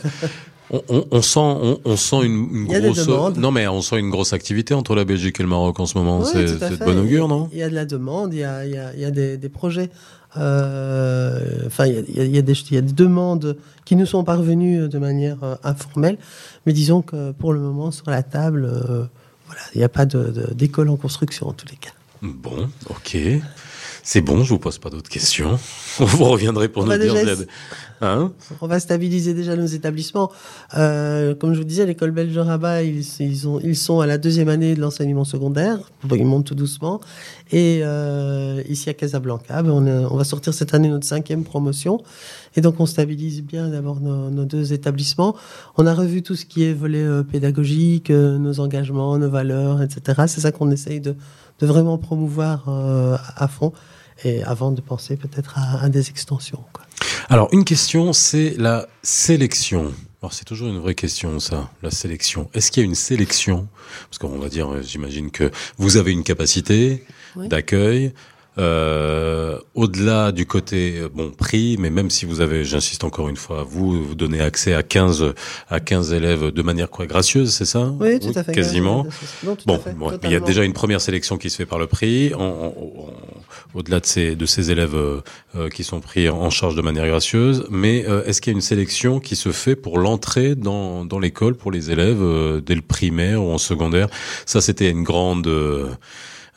On, 0.72 0.82
on, 0.88 1.04
on 1.10 1.22
sent, 1.22 1.40
on, 1.40 1.80
on 1.84 1.96
sent 1.96 2.22
une, 2.24 2.66
grosse. 2.66 3.08
Non, 3.36 3.50
mais 3.50 3.66
on 3.66 3.80
sent 3.82 3.98
une 3.98 4.10
grosse 4.10 4.32
activité 4.32 4.72
entre 4.74 4.94
la 4.94 5.04
Belgique 5.04 5.40
et 5.40 5.42
le 5.42 5.48
Maroc 5.48 5.80
en 5.80 5.86
ce 5.86 5.98
moment. 5.98 6.24
C'est 6.24 6.44
de 6.44 6.58
fait. 6.58 6.84
bon 6.84 6.96
augure, 6.98 7.26
non? 7.28 7.48
Il 7.52 7.58
y 7.58 7.62
a 7.62 7.68
de 7.68 7.74
la 7.74 7.84
demande, 7.84 8.32
il 8.34 8.40
y 8.40 8.44
a, 8.44 8.64
il 8.64 8.72
y 8.72 8.78
a, 8.78 8.92
il 8.94 9.00
y 9.00 9.04
a 9.04 9.10
des, 9.10 9.36
des 9.36 9.48
projets, 9.48 9.90
euh, 10.36 11.66
enfin, 11.66 11.86
il 11.86 11.94
y 11.94 12.20
a, 12.20 12.24
il 12.24 12.36
y 12.36 12.42
des, 12.42 12.52
il 12.52 12.74
y 12.74 12.78
a 12.78 12.80
des 12.82 12.92
demandes 12.92 13.56
qui 13.84 13.96
nous 13.96 14.06
sont 14.06 14.22
parvenues 14.24 14.88
de 14.88 14.98
manière 14.98 15.42
euh, 15.42 15.54
informelle, 15.64 16.18
mais 16.66 16.72
disons 16.72 17.02
que 17.02 17.32
pour 17.32 17.52
le 17.52 17.60
moment, 17.60 17.90
sur 17.90 18.08
la 18.10 18.22
table, 18.22 18.64
euh, 18.64 19.04
voilà, 19.46 19.62
il 19.74 19.78
n'y 19.78 19.84
a 19.84 19.88
pas 19.88 20.06
de- 20.06 20.30
de- 20.30 20.54
d'école 20.54 20.88
en 20.88 20.96
construction 20.96 21.48
en 21.48 21.52
tous 21.52 21.66
les 21.68 21.76
cas. 21.76 21.90
Bon, 22.22 22.68
ok. 22.90 23.16
C'est 24.02 24.20
bon, 24.20 24.44
je 24.44 24.50
vous 24.50 24.58
pose 24.58 24.78
pas 24.78 24.90
d'autres 24.90 25.10
questions. 25.10 25.58
Vous 25.98 26.24
reviendrez 26.24 26.68
pour 26.68 26.84
On 26.84 26.86
nous 26.86 26.96
dire. 26.96 27.14
déjà 27.14 27.34
Hein 28.02 28.32
On 28.62 28.66
va 28.66 28.80
stabiliser 28.80 29.34
déjà 29.34 29.56
nos 29.56 29.66
établissements. 29.66 30.30
Euh, 30.74 31.34
comme 31.34 31.52
je 31.52 31.58
vous 31.58 31.64
disais, 31.64 31.84
l'école 31.84 32.12
belge 32.12 32.34
de 32.34 32.40
Rabat, 32.40 32.82
ils, 32.82 33.04
ils, 33.20 33.46
ont, 33.46 33.60
ils 33.60 33.76
sont 33.76 34.00
à 34.00 34.06
la 34.06 34.16
deuxième 34.16 34.48
année 34.48 34.74
de 34.74 34.80
l'enseignement 34.80 35.24
secondaire. 35.24 35.78
Ils 36.10 36.24
montent 36.24 36.46
tout 36.46 36.54
doucement. 36.54 37.00
Et 37.52 37.80
euh, 37.82 38.62
ici 38.68 38.88
à 38.88 38.94
Casablanca, 38.94 39.62
ben, 39.62 39.70
on, 39.70 40.16
va 40.16 40.24
sortir 40.24 40.54
cette 40.54 40.72
année 40.72 40.88
notre 40.88 41.06
cinquième 41.06 41.44
promotion. 41.44 42.02
Et 42.56 42.62
donc 42.62 42.80
on 42.80 42.86
stabilise 42.86 43.42
bien 43.42 43.68
d'abord 43.68 44.00
nos, 44.00 44.30
nos 44.30 44.46
deux 44.46 44.72
établissements. 44.72 45.36
On 45.76 45.86
a 45.86 45.92
revu 45.92 46.22
tout 46.22 46.36
ce 46.36 46.46
qui 46.46 46.64
est 46.64 46.72
volet 46.72 47.02
euh, 47.02 47.22
pédagogique, 47.22 48.08
nos 48.10 48.60
engagements, 48.60 49.18
nos 49.18 49.30
valeurs, 49.30 49.82
etc. 49.82 50.22
C'est 50.26 50.40
ça 50.40 50.52
qu'on 50.52 50.70
essaye 50.70 51.00
de, 51.00 51.16
de 51.58 51.66
vraiment 51.66 51.98
promouvoir 51.98 52.64
à 53.36 53.46
fond. 53.46 53.72
Et 54.24 54.42
avant 54.44 54.70
de 54.70 54.80
penser 54.80 55.16
peut-être 55.16 55.58
à, 55.58 55.82
à 55.84 55.88
des 55.88 56.10
extensions. 56.10 56.62
Quoi. 56.72 56.84
Alors, 57.28 57.48
une 57.52 57.64
question, 57.64 58.12
c'est 58.12 58.54
la 58.58 58.86
sélection. 59.02 59.92
Alors, 60.22 60.32
c'est 60.34 60.44
toujours 60.44 60.68
une 60.68 60.78
vraie 60.78 60.94
question, 60.94 61.40
ça, 61.40 61.70
la 61.82 61.90
sélection. 61.90 62.50
Est-ce 62.52 62.70
qu'il 62.70 62.82
y 62.82 62.84
a 62.84 62.88
une 62.88 62.94
sélection? 62.94 63.66
Parce 64.10 64.18
qu'on 64.18 64.38
va 64.38 64.48
dire, 64.50 64.70
euh, 64.70 64.82
j'imagine 64.82 65.30
que 65.30 65.50
vous 65.78 65.96
avez 65.96 66.12
une 66.12 66.24
capacité 66.24 67.06
Oui. 67.36 67.48
d'accueil. 67.48 68.12
Euh, 68.60 69.58
au-delà 69.74 70.32
du 70.32 70.44
côté 70.46 70.98
euh, 70.98 71.08
bon 71.12 71.30
prix, 71.30 71.76
mais 71.78 71.90
même 71.90 72.10
si 72.10 72.26
vous 72.26 72.40
avez, 72.40 72.62
j'insiste 72.64 73.04
encore 73.04 73.28
une 73.28 73.36
fois, 73.36 73.64
vous 73.68 74.04
vous 74.04 74.14
donnez 74.14 74.40
accès 74.40 74.74
à 74.74 74.82
15 74.82 75.32
à 75.70 75.80
15 75.80 76.12
élèves 76.12 76.50
de 76.50 76.62
manière 76.62 76.90
quoi 76.90 77.06
gracieuse, 77.06 77.52
c'est 77.54 77.64
ça? 77.64 77.92
Oui, 77.98 78.20
tout 78.20 78.32
à 78.34 78.44
fait. 78.44 78.52
quasiment. 78.52 79.06
Non, 79.44 79.56
tout 79.56 79.64
Bon, 79.66 79.76
à 79.76 79.78
fait, 79.78 79.94
bon, 79.94 80.12
il 80.24 80.30
y 80.30 80.34
a 80.36 80.40
déjà 80.40 80.62
une 80.64 80.72
première 80.74 81.00
sélection 81.00 81.38
qui 81.38 81.48
se 81.50 81.56
fait 81.56 81.66
par 81.66 81.78
le 81.78 81.86
prix. 81.86 82.34
En- 82.34 82.40
en- 82.40 82.66
en- 82.76 83.12
Au-delà 83.74 84.00
de 84.00 84.06
ces, 84.06 84.34
de 84.36 84.46
ces 84.46 84.70
élèves 84.72 84.94
euh, 84.96 85.20
euh, 85.56 85.68
qui 85.68 85.84
sont 85.84 86.00
pris 86.00 86.28
en 86.28 86.50
charge 86.50 86.74
de 86.74 86.82
manière 86.82 87.06
gracieuse, 87.06 87.66
mais 87.70 88.04
euh, 88.08 88.24
est-ce 88.24 88.40
qu'il 88.40 88.52
y 88.52 88.54
a 88.54 88.56
une 88.56 88.60
sélection 88.60 89.20
qui 89.20 89.36
se 89.36 89.52
fait 89.52 89.76
pour 89.76 89.98
l'entrée 89.98 90.54
dans, 90.56 91.04
dans 91.04 91.18
l'école 91.20 91.54
pour 91.54 91.70
les 91.70 91.90
élèves 91.90 92.20
euh, 92.20 92.60
dès 92.60 92.74
le 92.74 92.82
primaire 92.82 93.42
ou 93.42 93.50
en 93.52 93.58
secondaire? 93.58 94.08
Ça, 94.46 94.60
c'était 94.60 94.90
une 94.90 95.02
grande... 95.04 95.48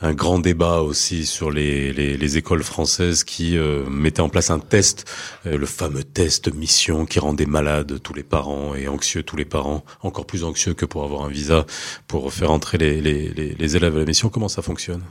euh, 0.03 0.07
un 0.07 0.13
grand 0.13 0.39
débat 0.39 0.81
aussi 0.81 1.25
sur 1.25 1.51
les, 1.51 1.93
les, 1.93 2.17
les 2.17 2.37
écoles 2.37 2.63
françaises 2.63 3.23
qui 3.23 3.57
euh, 3.57 3.83
mettaient 3.89 4.21
en 4.21 4.29
place 4.29 4.49
un 4.51 4.59
test, 4.59 5.05
euh, 5.45 5.57
le 5.57 5.65
fameux 5.65 6.03
test 6.03 6.53
mission 6.53 7.05
qui 7.05 7.19
rendait 7.19 7.45
malade 7.45 7.99
tous 8.01 8.13
les 8.13 8.23
parents 8.23 8.75
et 8.75 8.87
anxieux 8.87 9.23
tous 9.23 9.35
les 9.35 9.45
parents, 9.45 9.83
encore 10.01 10.25
plus 10.25 10.43
anxieux 10.43 10.73
que 10.73 10.85
pour 10.85 11.03
avoir 11.03 11.23
un 11.23 11.29
visa 11.29 11.65
pour 12.07 12.31
faire 12.33 12.51
entrer 12.51 12.77
les, 12.77 13.01
les, 13.01 13.75
élèves 13.75 13.95
à 13.95 13.99
la 13.99 14.05
mission. 14.05 14.29
Comment 14.29 14.49
ça 14.49 14.61
fonctionne? 14.61 15.01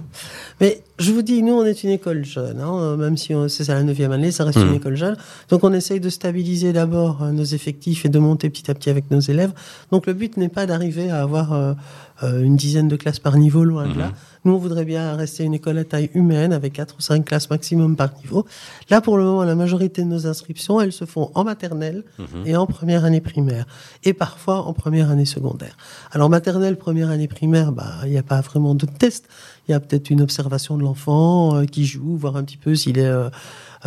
Mais 0.60 0.82
je 0.98 1.10
vous 1.12 1.22
dis, 1.22 1.42
nous, 1.42 1.54
on 1.54 1.64
est 1.64 1.82
une 1.82 1.90
école 1.90 2.24
jeune, 2.24 2.60
hein, 2.60 2.96
même 2.96 3.16
si 3.16 3.32
c'est 3.48 3.68
à 3.70 3.74
la 3.74 3.82
neuvième 3.82 4.12
année, 4.12 4.30
ça 4.30 4.44
reste 4.44 4.58
une 4.58 4.68
Mhm. 4.68 4.74
école 4.76 4.96
jeune. 4.96 5.16
Donc, 5.48 5.64
on 5.64 5.72
essaye 5.72 6.00
de 6.00 6.08
stabiliser 6.10 6.72
d'abord 6.72 7.22
euh, 7.22 7.32
nos 7.32 7.44
effectifs 7.44 8.04
et 8.04 8.08
de 8.08 8.18
monter 8.18 8.50
petit 8.50 8.70
à 8.70 8.74
petit 8.74 8.90
avec 8.90 9.10
nos 9.10 9.20
élèves. 9.20 9.52
Donc, 9.90 10.06
le 10.06 10.12
but 10.12 10.36
n'est 10.36 10.48
pas 10.48 10.66
d'arriver 10.66 11.10
à 11.10 11.22
avoir 11.22 11.52
euh, 11.52 11.74
euh, 12.22 12.42
une 12.42 12.56
dizaine 12.56 12.88
de 12.88 12.96
classes 12.96 13.18
par 13.18 13.36
niveau, 13.36 13.64
loin 13.64 13.88
de 13.88 13.98
là. 13.98 14.06
Mhm. 14.08 14.12
Nous, 14.44 14.52
on 14.54 14.58
voudrait 14.58 14.84
bien 14.84 15.14
rester 15.14 15.44
une 15.44 15.54
école 15.54 15.78
à 15.78 15.84
taille 15.84 16.10
humaine 16.14 16.52
avec 16.52 16.72
quatre 16.72 16.96
ou 16.98 17.00
cinq 17.00 17.24
classes 17.24 17.48
maximum 17.48 17.94
par 17.94 18.10
niveau. 18.22 18.44
Là, 18.90 19.00
pour 19.00 19.16
le 19.16 19.22
moment, 19.24 19.44
la 19.44 19.54
majorité 19.54 20.02
de 20.02 20.08
nos 20.08 20.26
inscriptions, 20.26 20.80
elles 20.80 20.92
se 20.92 21.04
font 21.04 21.30
en 21.34 21.44
maternelle 21.44 22.02
Mhm. 22.18 22.26
et 22.46 22.56
en 22.56 22.66
première 22.66 23.04
année 23.04 23.20
primaire, 23.20 23.66
et 24.04 24.12
parfois 24.12 24.66
en 24.66 24.72
première 24.72 25.10
année 25.10 25.26
secondaire. 25.26 25.76
Alors 26.10 26.28
maternelle, 26.28 26.76
première 26.76 27.10
année 27.10 27.28
primaire, 27.28 27.70
bah 27.72 27.92
il 28.04 28.10
n'y 28.10 28.18
a 28.18 28.22
pas 28.24 28.40
vraiment 28.40 28.74
de 28.74 28.86
test. 28.86 29.28
Il 29.68 29.70
y 29.70 29.74
a 29.74 29.80
peut-être 29.80 30.10
une 30.10 30.20
observation 30.22 30.76
de 30.76 30.82
l'enfant 30.82 31.54
euh, 31.56 31.64
qui 31.64 31.86
joue, 31.86 32.16
voir 32.16 32.36
un 32.36 32.42
petit 32.42 32.56
peu 32.56 32.74
s'il 32.74 32.98
est, 32.98 33.06
euh, 33.06 33.28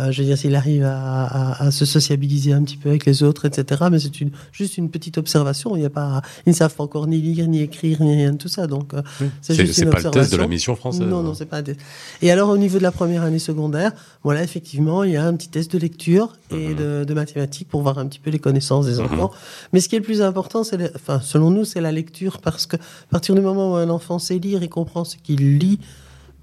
euh, 0.00 0.10
je 0.10 0.22
veux 0.22 0.26
dire, 0.28 0.38
s'il 0.38 0.54
arrive 0.54 0.84
à, 0.84 1.24
à- 1.24 1.64
à 1.66 1.70
se 1.70 1.84
sociabiliser 1.84 2.54
un 2.54 2.62
petit 2.62 2.78
peu 2.78 2.88
avec 2.88 3.04
les 3.04 3.22
autres, 3.22 3.44
etc. 3.44 3.84
Mais 3.90 3.98
c'est 3.98 4.18
une, 4.22 4.30
juste 4.52 4.78
une 4.78 4.88
petite 4.88 5.18
observation. 5.18 5.76
Il 5.76 5.82
y 5.82 5.84
a 5.84 5.90
pas, 5.90 6.22
ils 6.46 6.50
ne 6.50 6.54
savent 6.54 6.74
pas 6.74 6.84
encore 6.84 7.06
ni 7.06 7.20
lire, 7.20 7.46
ni 7.46 7.60
écrire, 7.60 8.00
ni 8.00 8.25
rien 8.26 8.32
de 8.32 8.38
tout 8.38 8.48
ça. 8.48 8.66
Donc 8.66 8.92
euh, 8.94 9.02
C'est 9.40 9.56
pas 9.88 10.00
le 10.00 10.10
test 10.10 10.32
de 10.32 10.36
la 10.36 10.46
mission 10.46 10.74
française. 10.76 11.06
Non, 11.06 11.18
hein. 11.20 11.22
non, 11.22 11.34
c'est 11.34 11.46
pas 11.46 11.58
un 11.58 11.62
test. 11.62 11.80
Et 12.22 12.30
alors, 12.30 12.48
au 12.50 12.58
niveau 12.58 12.78
de 12.78 12.82
la 12.82 12.92
première 12.92 13.22
année 13.22 13.38
secondaire, 13.38 13.92
voilà, 14.24 14.42
effectivement, 14.42 15.04
il 15.04 15.12
y 15.12 15.16
a 15.16 15.24
un 15.24 15.34
petit 15.36 15.48
test 15.48 15.72
de 15.72 15.78
lecture 15.78 16.32
et 16.50 16.68
Mhm. 16.68 16.74
de, 16.76 17.04
de 17.04 17.14
mathématiques 17.14 17.68
pour 17.68 17.82
voir 17.82 17.98
un 17.98 18.06
petit 18.06 18.18
peu 18.20 18.30
les 18.30 18.38
connaissances 18.38 18.86
des 18.86 19.00
enfants. 19.00 19.30
Mais 19.72 19.80
ce 19.80 19.88
qui 19.88 19.96
est 19.96 19.98
le 20.00 20.04
plus 20.04 20.22
important, 20.22 20.64
c'est, 20.64 20.94
enfin, 20.94 21.20
selon 21.22 21.50
nous, 21.50 21.64
c'est 21.64 21.80
la 21.80 21.92
lecture 21.92 22.38
parce 22.40 22.66
que 22.66 22.76
à 22.76 23.08
partir 23.10 23.34
du 23.34 23.40
moment 23.40 23.72
où 23.72 23.76
un 23.76 23.88
enfant 23.90 24.18
sait 24.18 24.38
lire 24.38 24.62
et 24.62 24.68
comprend 24.68 25.04
ce 25.04 25.16
qu'il 25.16 25.58
lit, 25.58 25.78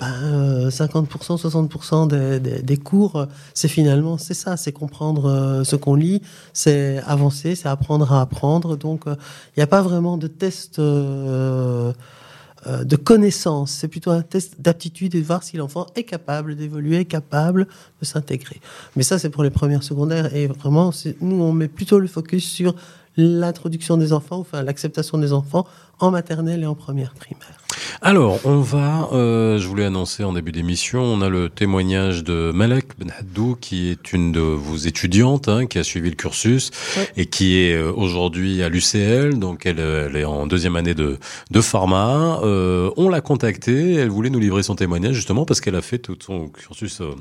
ben, 0.04 0.24
euh, 0.24 0.70
50%, 0.70 1.38
60% 1.38 2.08
des, 2.08 2.62
des- 2.62 2.78
cours, 2.78 3.16
euh, 3.16 3.26
c'est 3.54 3.68
finalement, 3.68 4.18
c'est 4.18 4.34
ça, 4.34 4.58
c'est 4.58 4.72
comprendre 4.72 5.26
euh, 5.26 5.64
ce 5.64 5.76
qu'on 5.76 5.96
lit, 5.96 6.22
c'est 6.54 7.00
avancer, 7.06 7.56
c'est 7.56 7.70
apprendre 7.70 8.12
à 8.12 8.22
apprendre. 8.22 8.76
Donc, 8.76 9.08
euh, 9.08 9.16
il 9.56 9.60
n'y 9.60 9.64
a 9.64 9.68
pas 9.68 9.82
vraiment 9.82 10.18
de 10.18 10.28
test 10.28 10.80
euh, 10.80 11.94
euh, 12.68 12.84
de 12.84 12.96
connaissance. 12.96 13.72
C'est 13.72 13.88
plutôt 13.88 14.12
un 14.12 14.22
test 14.22 14.60
d'aptitude 14.62 15.16
et 15.16 15.22
de 15.22 15.26
voir 15.26 15.44
si 15.44 15.58
l'enfant 15.58 15.88
est 15.96 16.04
capable 16.04 16.56
d'évoluer, 16.56 17.06
capable 17.06 17.68
de 18.02 18.06
s'intégrer. 18.06 18.60
Mais 18.96 19.04
ça, 19.04 19.20
c'est 19.20 19.30
pour 19.30 19.44
les 19.44 19.50
premières 19.52 19.84
secondaires. 19.84 20.34
Et 20.36 20.48
vraiment, 20.48 20.92
nous, 21.22 21.42
on 21.42 21.54
met 21.54 21.68
plutôt 21.68 22.00
le 22.00 22.08
focus 22.08 22.46
sur 22.50 22.76
l'introduction 23.16 23.98
des 23.98 24.12
enfants, 24.12 24.40
enfin 24.40 24.64
l'acceptation 24.64 25.18
des 25.18 25.34
enfants 25.34 25.68
en 26.00 26.10
maternelle 26.12 26.64
et 26.64 26.66
en 26.66 26.76
première 26.76 27.14
primaire. 27.14 27.63
Alors, 28.02 28.40
on 28.46 28.60
va, 28.60 29.10
euh, 29.14 29.58
je 29.60 29.68
voulais 29.68 29.86
annoncer 29.86 30.24
en 30.24 30.34
début 30.34 30.52
d'émission, 30.52 31.02
on 31.02 31.22
a 31.22 31.30
le 31.30 31.50
témoignage 31.50 32.24
de 32.24 32.52
Malek 32.54 32.98
Benhaddou, 33.00 33.58
qui 33.60 33.90
est 33.90 34.12
une 34.14 34.32
de 34.32 34.40
vos 34.40 34.76
étudiantes, 34.76 35.48
hein, 35.48 35.66
qui 35.66 35.80
a 35.80 35.84
suivi 35.84 36.10
le 36.10 36.16
cursus 36.16 36.72
Ouais. 36.98 37.08
et 37.18 37.26
qui 37.26 37.58
est 37.60 37.74
euh, 37.76 37.92
aujourd'hui 37.94 38.62
à 38.64 38.70
l'UCL, 38.70 39.40
donc 39.40 39.66
elle, 39.66 39.80
euh, 39.80 40.08
elle 40.10 40.16
est 40.18 40.26
en 40.26 40.48
deuxième 40.48 40.76
année 40.76 40.94
de, 40.94 41.18
de 41.52 41.62
pharma. 41.62 42.40
Euh, 42.44 42.90
on 42.98 43.10
l'a 43.10 43.22
contactée, 43.22 43.94
elle 43.96 44.10
voulait 44.10 44.30
nous 44.30 44.40
livrer 44.40 44.64
son 44.64 44.76
témoignage 44.76 45.16
justement 45.16 45.46
parce 45.46 45.62
qu'elle 45.62 45.76
a 45.76 45.82
fait 45.82 46.00
tout 46.00 46.18
son 46.20 46.48
cursus 46.50 47.02
euh, 47.02 47.12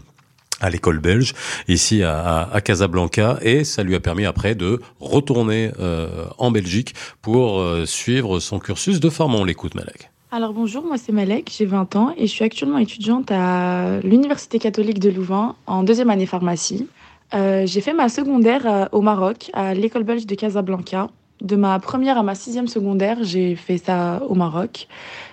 à 0.61 0.71
l'école 0.71 1.01
belge, 1.01 1.33
ici 1.67 2.05
à, 2.05 2.21
à- 2.21 2.55
à 2.55 2.61
Casablanca, 2.61 3.39
et 3.43 3.65
ça 3.65 3.83
lui 3.83 3.97
a 3.97 4.01
permis 4.01 4.25
après 4.27 4.55
de 4.55 4.81
retourner 5.01 5.73
euh, 5.81 6.27
en 6.39 6.53
Belgique 6.53 6.95
pour 7.21 7.59
euh, 7.61 7.85
suivre 7.85 8.39
son 8.39 8.61
cursus 8.61 9.01
de 9.01 9.11
pharma. 9.11 9.39
On 9.39 9.45
l'écoute, 9.45 9.75
Malek. 9.75 10.12
Alors 10.35 10.55
bonjour, 10.55 10.83
moi 10.83 10.97
c'est 10.97 11.13
Malek, 11.13 11.53
j'ai 11.55 11.67
20 11.67 11.95
ans 11.95 12.15
et 12.17 12.27
je 12.27 12.33
suis 12.33 12.43
actuellement 12.43 12.79
étudiante 12.79 13.31
à 13.31 14.01
l'Université 14.03 14.59
catholique 14.59 14.99
de 14.99 15.11
Louvain 15.11 15.57
en 15.67 15.83
deuxième 15.83 16.09
année 16.09 16.25
pharmacie. 16.25 16.89
Euh, 17.35 17.67
j'ai 17.67 17.83
fait 17.83 17.93
ma 17.93 18.09
secondaire 18.09 18.67
euh, 18.67 18.87
au 18.93 19.03
Maroc, 19.03 19.51
à 19.53 19.75
l'école 19.75 20.05
belge 20.05 20.25
de 20.25 20.35
Casablanca. 20.35 21.11
De 21.43 21.55
ma 21.55 21.79
première 21.81 22.17
à 22.17 22.23
ma 22.23 22.35
sixième 22.35 22.67
secondaire, 22.67 23.19
j'ai 23.21 23.57
fait 23.57 23.77
ça 23.77 24.23
au 24.27 24.35
Maroc. 24.35 24.89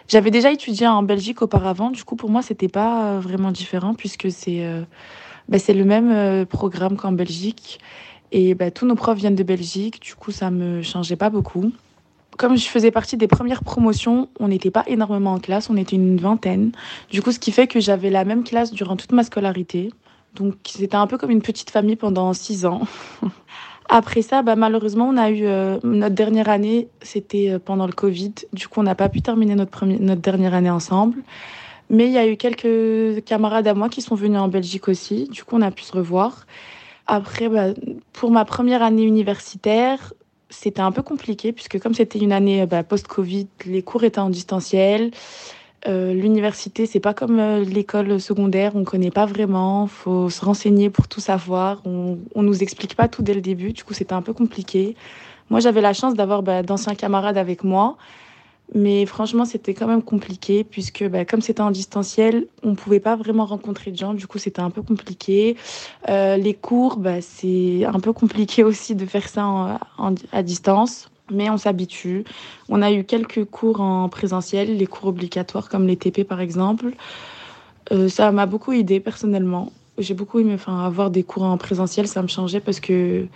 J'avais 0.09 0.31
déjà 0.31 0.51
étudié 0.51 0.85
en 0.85 1.01
Belgique 1.01 1.41
auparavant, 1.41 1.91
du 1.91 2.03
coup 2.03 2.17
pour 2.17 2.29
moi 2.29 2.41
c'était 2.41 2.67
pas 2.67 3.05
euh, 3.05 3.19
vraiment 3.21 3.51
différent 3.51 3.93
puisque 3.93 4.29
c'est 4.29 4.65
euh, 4.65 4.81
bah, 5.47 5.59
le 5.69 5.85
même 5.85 6.45
programme 6.45 6.97
qu'en 6.97 7.13
Belgique 7.13 7.79
et 8.33 8.53
bah, 8.53 8.69
tous 8.69 8.85
nos 8.85 8.95
profs 8.95 9.17
viennent 9.17 9.35
de 9.35 9.43
Belgique, 9.43 10.01
du 10.01 10.15
coup 10.15 10.33
ça 10.33 10.51
me 10.51 10.81
changeait 10.81 11.15
pas 11.15 11.29
beaucoup. 11.29 11.71
Comme 12.39 12.55
je 12.55 12.69
faisais 12.69 12.89
partie 12.89 13.17
des 13.17 13.27
premières 13.27 13.65
promotions, 13.65 14.29
on 14.39 14.47
n'était 14.47 14.71
pas 14.71 14.85
énormément 14.87 15.33
en 15.33 15.39
classe, 15.39 15.69
on 15.69 15.75
était 15.75 15.97
une 15.97 16.15
vingtaine. 16.15 16.71
Du 17.09 17.21
coup, 17.21 17.33
ce 17.33 17.37
qui 17.37 17.51
fait 17.51 17.67
que 17.67 17.81
j'avais 17.81 18.09
la 18.09 18.23
même 18.23 18.45
classe 18.45 18.71
durant 18.71 18.95
toute 18.95 19.11
ma 19.11 19.25
scolarité. 19.25 19.91
Donc, 20.35 20.55
c'était 20.65 20.95
un 20.95 21.05
peu 21.05 21.17
comme 21.17 21.31
une 21.31 21.41
petite 21.41 21.69
famille 21.69 21.97
pendant 21.97 22.31
six 22.31 22.65
ans. 22.65 22.83
Après 23.89 24.21
ça, 24.21 24.41
bah, 24.41 24.55
malheureusement, 24.55 25.09
on 25.09 25.17
a 25.17 25.29
eu 25.31 25.43
euh, 25.43 25.79
notre 25.83 26.15
dernière 26.15 26.47
année, 26.47 26.87
c'était 27.01 27.49
euh, 27.49 27.59
pendant 27.59 27.85
le 27.85 27.91
Covid. 27.91 28.33
Du 28.53 28.69
coup, 28.69 28.79
on 28.79 28.83
n'a 28.83 28.95
pas 28.95 29.09
pu 29.09 29.21
terminer 29.21 29.55
notre, 29.55 29.71
premier, 29.71 29.99
notre 29.99 30.21
dernière 30.21 30.53
année 30.53 30.69
ensemble. 30.69 31.21
Mais 31.89 32.05
il 32.05 32.13
y 32.13 32.17
a 32.17 32.25
eu 32.25 32.37
quelques 32.37 33.21
camarades 33.25 33.67
à 33.67 33.73
moi 33.73 33.89
qui 33.89 34.01
sont 34.01 34.15
venus 34.15 34.39
en 34.39 34.47
Belgique 34.47 34.87
aussi. 34.87 35.27
Du 35.27 35.43
coup, 35.43 35.57
on 35.57 35.61
a 35.61 35.71
pu 35.71 35.83
se 35.83 35.91
revoir. 35.91 36.45
Après, 37.05 37.49
bah, 37.49 37.73
pour 38.13 38.31
ma 38.31 38.45
première 38.45 38.81
année 38.81 39.03
universitaire, 39.03 40.13
c'était 40.49 40.81
un 40.81 40.91
peu 40.91 41.01
compliqué 41.01 41.51
puisque 41.51 41.79
comme 41.79 41.93
c'était 41.93 42.19
une 42.19 42.31
année 42.31 42.65
bah, 42.65 42.83
post-Covid, 42.83 43.47
les 43.65 43.81
cours 43.81 44.03
étaient 44.03 44.19
en 44.19 44.29
distanciel. 44.29 45.11
Euh, 45.87 46.13
L'université, 46.13 46.85
c'est 46.85 46.99
pas 46.99 47.13
comme 47.13 47.39
euh, 47.39 47.63
l'école 47.63 48.19
secondaire, 48.19 48.75
on 48.75 48.83
connaît 48.83 49.11
pas 49.11 49.25
vraiment, 49.25 49.87
faut 49.87 50.29
se 50.29 50.43
renseigner 50.43 50.89
pour 50.89 51.07
tout 51.07 51.21
savoir. 51.21 51.81
On, 51.85 52.17
on 52.35 52.43
nous 52.43 52.61
explique 52.61 52.95
pas 52.95 53.07
tout 53.07 53.21
dès 53.21 53.33
le 53.33 53.41
début, 53.41 53.71
du 53.71 53.83
coup 53.83 53.93
c'était 53.93 54.13
un 54.13 54.21
peu 54.21 54.33
compliqué. 54.33 54.95
Moi 55.49 55.61
j'avais 55.61 55.81
la 55.81 55.93
chance 55.93 56.15
d'avoir 56.15 56.43
bah, 56.43 56.63
d'anciens 56.63 56.95
camarades 56.95 57.37
avec 57.37 57.63
moi, 57.63 57.97
mais 58.75 59.05
franchement 59.05 59.45
c'était 59.45 59.73
quand 59.73 59.87
même 59.87 60.03
compliqué 60.03 60.63
puisque 60.63 61.03
bah, 61.07 61.25
comme 61.25 61.41
c'était 61.41 61.61
en 61.61 61.71
distanciel, 61.71 62.47
on 62.63 62.75
pouvait 62.75 62.99
pas 62.99 63.15
vraiment 63.15 63.45
rencontrer 63.45 63.91
de 63.91 63.97
gens, 63.97 64.13
du 64.13 64.27
coup 64.27 64.37
c'était 64.37 64.61
un 64.61 64.69
peu 64.69 64.81
compliqué. 64.81 65.57
Euh, 66.09 66.37
les 66.37 66.53
cours, 66.53 66.97
bah, 66.97 67.21
c'est 67.21 67.85
un 67.85 67.99
peu 67.99 68.13
compliqué 68.13 68.63
aussi 68.69 68.95
de 68.95 69.05
faire 69.05 69.27
ça 69.27 69.79
à 70.31 70.43
distance, 70.43 71.09
mais 71.31 71.49
on 71.49 71.57
s'habitue. 71.57 72.25
On 72.69 72.81
a 72.81 72.91
eu 72.91 73.03
quelques 73.03 73.45
cours 73.45 73.81
en 73.81 74.09
présentiel, 74.09 74.77
les 74.77 74.87
cours 74.87 75.07
obligatoires 75.07 75.69
comme 75.69 75.87
les 75.87 75.97
TP 75.97 76.23
par 76.23 76.41
exemple. 76.41 76.91
Euh, 77.91 78.07
ça 78.07 78.31
m'a 78.31 78.45
beaucoup 78.45 78.71
aidé 78.73 78.99
personnellement. 78.99 79.71
J'ai 79.97 80.13
beaucoup 80.13 80.39
aimé 80.39 80.53
enfin, 80.53 80.85
avoir 80.85 81.09
des 81.09 81.23
cours 81.23 81.43
en 81.43 81.57
présentiel, 81.57 82.07
ça 82.07 82.21
me 82.21 82.27
changeait 82.27 82.59
parce 82.59 82.79
que 82.79 83.27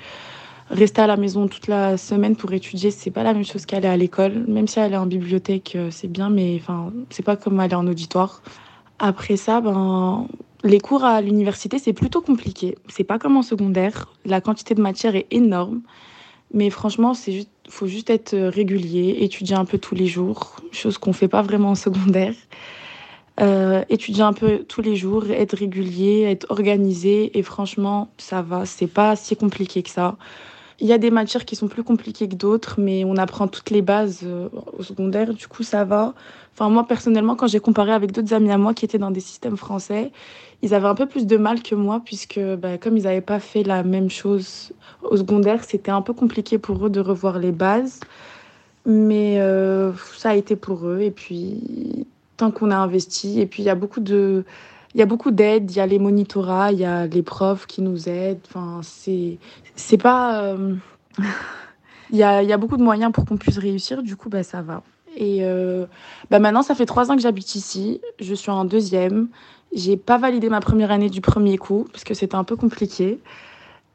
rester 0.69 1.01
à 1.01 1.07
la 1.07 1.17
maison 1.17 1.47
toute 1.47 1.67
la 1.67 1.97
semaine 1.97 2.35
pour 2.35 2.51
étudier, 2.53 2.91
c'est 2.91 3.11
pas 3.11 3.23
la 3.23 3.33
même 3.33 3.45
chose 3.45 3.65
qu'aller 3.65 3.87
à 3.87 3.97
l'école. 3.97 4.45
Même 4.47 4.67
si 4.67 4.79
aller 4.79 4.97
en 4.97 5.05
bibliothèque, 5.05 5.73
euh, 5.75 5.89
c'est 5.91 6.07
bien, 6.07 6.29
mais 6.29 6.59
enfin, 6.61 6.91
c'est 7.09 7.23
pas 7.23 7.35
comme 7.35 7.59
aller 7.59 7.75
en 7.75 7.87
auditoire. 7.87 8.41
Après 8.99 9.37
ça, 9.37 9.61
ben, 9.61 10.27
les 10.63 10.79
cours 10.79 11.03
à 11.03 11.21
l'université, 11.21 11.79
c'est 11.79 11.93
plutôt 11.93 12.21
compliqué. 12.21 12.77
C'est 12.87 13.03
pas 13.03 13.19
comme 13.19 13.37
en 13.37 13.41
secondaire. 13.41 14.07
La 14.25 14.41
quantité 14.41 14.75
de 14.75 14.81
matière 14.81 15.15
est 15.15 15.27
énorme. 15.31 15.81
Mais 16.53 16.69
franchement, 16.69 17.13
c'est 17.13 17.31
juste, 17.31 17.49
faut 17.67 17.87
juste 17.87 18.09
être 18.09 18.35
régulier, 18.37 19.17
étudier 19.21 19.55
un 19.55 19.65
peu 19.65 19.79
tous 19.79 19.95
les 19.95 20.05
jours, 20.05 20.57
chose 20.71 20.99
qu'on 20.99 21.13
fait 21.13 21.27
pas 21.27 21.41
vraiment 21.41 21.71
en 21.71 21.75
secondaire. 21.75 22.35
Euh, 23.39 23.83
étudier 23.89 24.21
un 24.21 24.33
peu 24.33 24.59
tous 24.59 24.81
les 24.81 24.95
jours, 24.95 25.25
être 25.31 25.57
régulier, 25.57 26.27
être 26.29 26.45
organisé. 26.49 27.37
Et 27.37 27.43
franchement, 27.43 28.11
ça 28.17 28.41
va. 28.41 28.65
C'est 28.65 28.87
pas 28.87 29.15
si 29.15 29.35
compliqué 29.35 29.81
que 29.83 29.89
ça. 29.89 30.17
Il 30.79 30.87
y 30.87 30.93
a 30.93 30.97
des 30.97 31.11
matières 31.11 31.45
qui 31.45 31.55
sont 31.55 31.67
plus 31.67 31.83
compliquées 31.83 32.27
que 32.27 32.35
d'autres, 32.35 32.75
mais 32.79 33.03
on 33.05 33.17
apprend 33.17 33.47
toutes 33.47 33.69
les 33.69 33.81
bases 33.81 34.21
euh, 34.23 34.49
au 34.77 34.83
secondaire. 34.83 35.33
Du 35.33 35.47
coup, 35.47 35.63
ça 35.63 35.85
va. 35.85 36.13
Enfin, 36.53 36.69
moi, 36.69 36.85
personnellement, 36.87 37.35
quand 37.35 37.47
j'ai 37.47 37.59
comparé 37.59 37.91
avec 37.91 38.11
d'autres 38.11 38.33
amis 38.33 38.51
à 38.51 38.57
moi 38.57 38.73
qui 38.73 38.85
étaient 38.85 38.97
dans 38.97 39.11
des 39.11 39.19
systèmes 39.19 39.57
français, 39.57 40.11
ils 40.61 40.73
avaient 40.73 40.87
un 40.87 40.95
peu 40.95 41.05
plus 41.05 41.25
de 41.25 41.37
mal 41.37 41.61
que 41.61 41.75
moi, 41.75 42.01
puisque 42.03 42.39
bah, 42.39 42.77
comme 42.77 42.97
ils 42.97 43.03
n'avaient 43.03 43.21
pas 43.21 43.39
fait 43.39 43.63
la 43.63 43.83
même 43.83 44.09
chose 44.09 44.71
au 45.03 45.17
secondaire, 45.17 45.63
c'était 45.63 45.91
un 45.91 46.01
peu 46.01 46.13
compliqué 46.13 46.57
pour 46.57 46.85
eux 46.85 46.89
de 46.89 46.99
revoir 46.99 47.39
les 47.39 47.51
bases. 47.51 47.99
Mais 48.85 49.39
euh, 49.39 49.91
ça 50.15 50.31
a 50.31 50.35
été 50.35 50.55
pour 50.55 50.87
eux. 50.87 51.01
Et 51.01 51.11
puis, 51.11 52.05
tant 52.37 52.51
qu'on 52.51 52.71
a 52.71 52.77
investi, 52.77 53.39
et 53.39 53.45
puis 53.45 53.63
il 53.63 53.65
y 53.65 53.69
a 53.69 53.75
beaucoup 53.75 53.99
de. 53.99 54.43
Il 54.95 54.99
y 54.99 55.01
a 55.01 55.05
beaucoup 55.05 55.31
d'aides, 55.31 55.71
il 55.71 55.77
y 55.77 55.79
a 55.79 55.87
les 55.87 55.99
monitorats, 55.99 56.71
il 56.71 56.79
y 56.79 56.85
a 56.85 57.07
les 57.07 57.23
profs 57.23 57.65
qui 57.65 57.81
nous 57.81 58.07
aident. 58.07 58.41
Enfin, 58.47 58.81
c'est, 58.83 59.37
c'est 59.75 59.97
pas. 59.97 60.43
euh, 60.43 60.75
il, 62.11 62.17
y 62.17 62.23
a, 62.23 62.43
il 62.43 62.49
y 62.49 62.53
a 62.53 62.57
beaucoup 62.57 62.77
de 62.77 62.83
moyens 62.83 63.11
pour 63.11 63.25
qu'on 63.25 63.37
puisse 63.37 63.57
réussir, 63.57 64.03
du 64.03 64.15
coup, 64.15 64.29
bah, 64.29 64.43
ça 64.43 64.61
va. 64.61 64.83
Et 65.15 65.39
euh, 65.41 65.85
bah, 66.29 66.39
maintenant, 66.39 66.61
ça 66.61 66.75
fait 66.75 66.85
trois 66.85 67.11
ans 67.11 67.15
que 67.15 67.21
j'habite 67.21 67.55
ici. 67.55 68.01
Je 68.19 68.33
suis 68.33 68.51
en 68.51 68.65
deuxième. 68.65 69.29
J'ai 69.73 69.97
pas 69.97 70.17
validé 70.17 70.49
ma 70.49 70.59
première 70.59 70.91
année 70.91 71.09
du 71.09 71.21
premier 71.21 71.57
coup, 71.57 71.87
parce 71.91 72.03
que 72.03 72.13
c'était 72.13 72.35
un 72.35 72.43
peu 72.43 72.55
compliqué. 72.55 73.19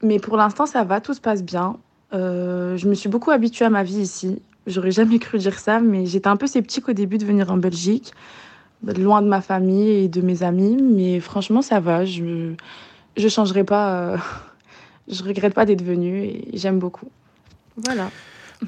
Mais 0.03 0.18
pour 0.18 0.37
l'instant, 0.37 0.66
ça 0.66 0.85
va, 0.85 1.01
tout 1.01 1.14
se 1.14 1.20
passe 1.20 1.43
bien. 1.43 1.77
Euh, 2.14 2.77
je 2.77 2.89
me 2.89 2.95
suis 2.95 3.09
beaucoup 3.09 3.31
habituée 3.31 3.64
à 3.64 3.70
ma 3.70 3.83
vie 3.83 4.01
ici. 4.01 4.43
J'aurais 4.66 4.91
jamais 4.91 5.18
cru 5.18 5.39
dire 5.39 5.59
ça, 5.59 5.81
mais 5.81 6.07
j'étais 6.07 6.29
un 6.29 6.37
peu 6.37 6.47
sceptique 6.47 6.89
au 6.89 6.93
début 6.93 7.18
de 7.18 7.25
venir 7.25 7.51
en 7.51 7.57
Belgique. 7.57 8.12
Loin 8.87 9.22
de 9.22 9.29
ma 9.29 9.41
famille 9.41 10.05
et 10.05 10.09
de 10.09 10.20
mes 10.20 10.43
amis. 10.43 10.76
Mais 10.83 11.20
franchement, 11.20 11.62
ça 11.62 11.81
va. 11.81 12.05
Je 12.05 12.53
je 13.16 13.29
changerai 13.29 13.64
pas. 13.64 13.95
euh, 13.95 14.16
je 15.09 15.22
regrette 15.22 15.55
pas 15.55 15.66
d'être 15.66 15.83
venue 15.83 16.24
et 16.24 16.51
j'aime 16.55 16.79
beaucoup. 16.79 17.09
Voilà. 17.85 18.11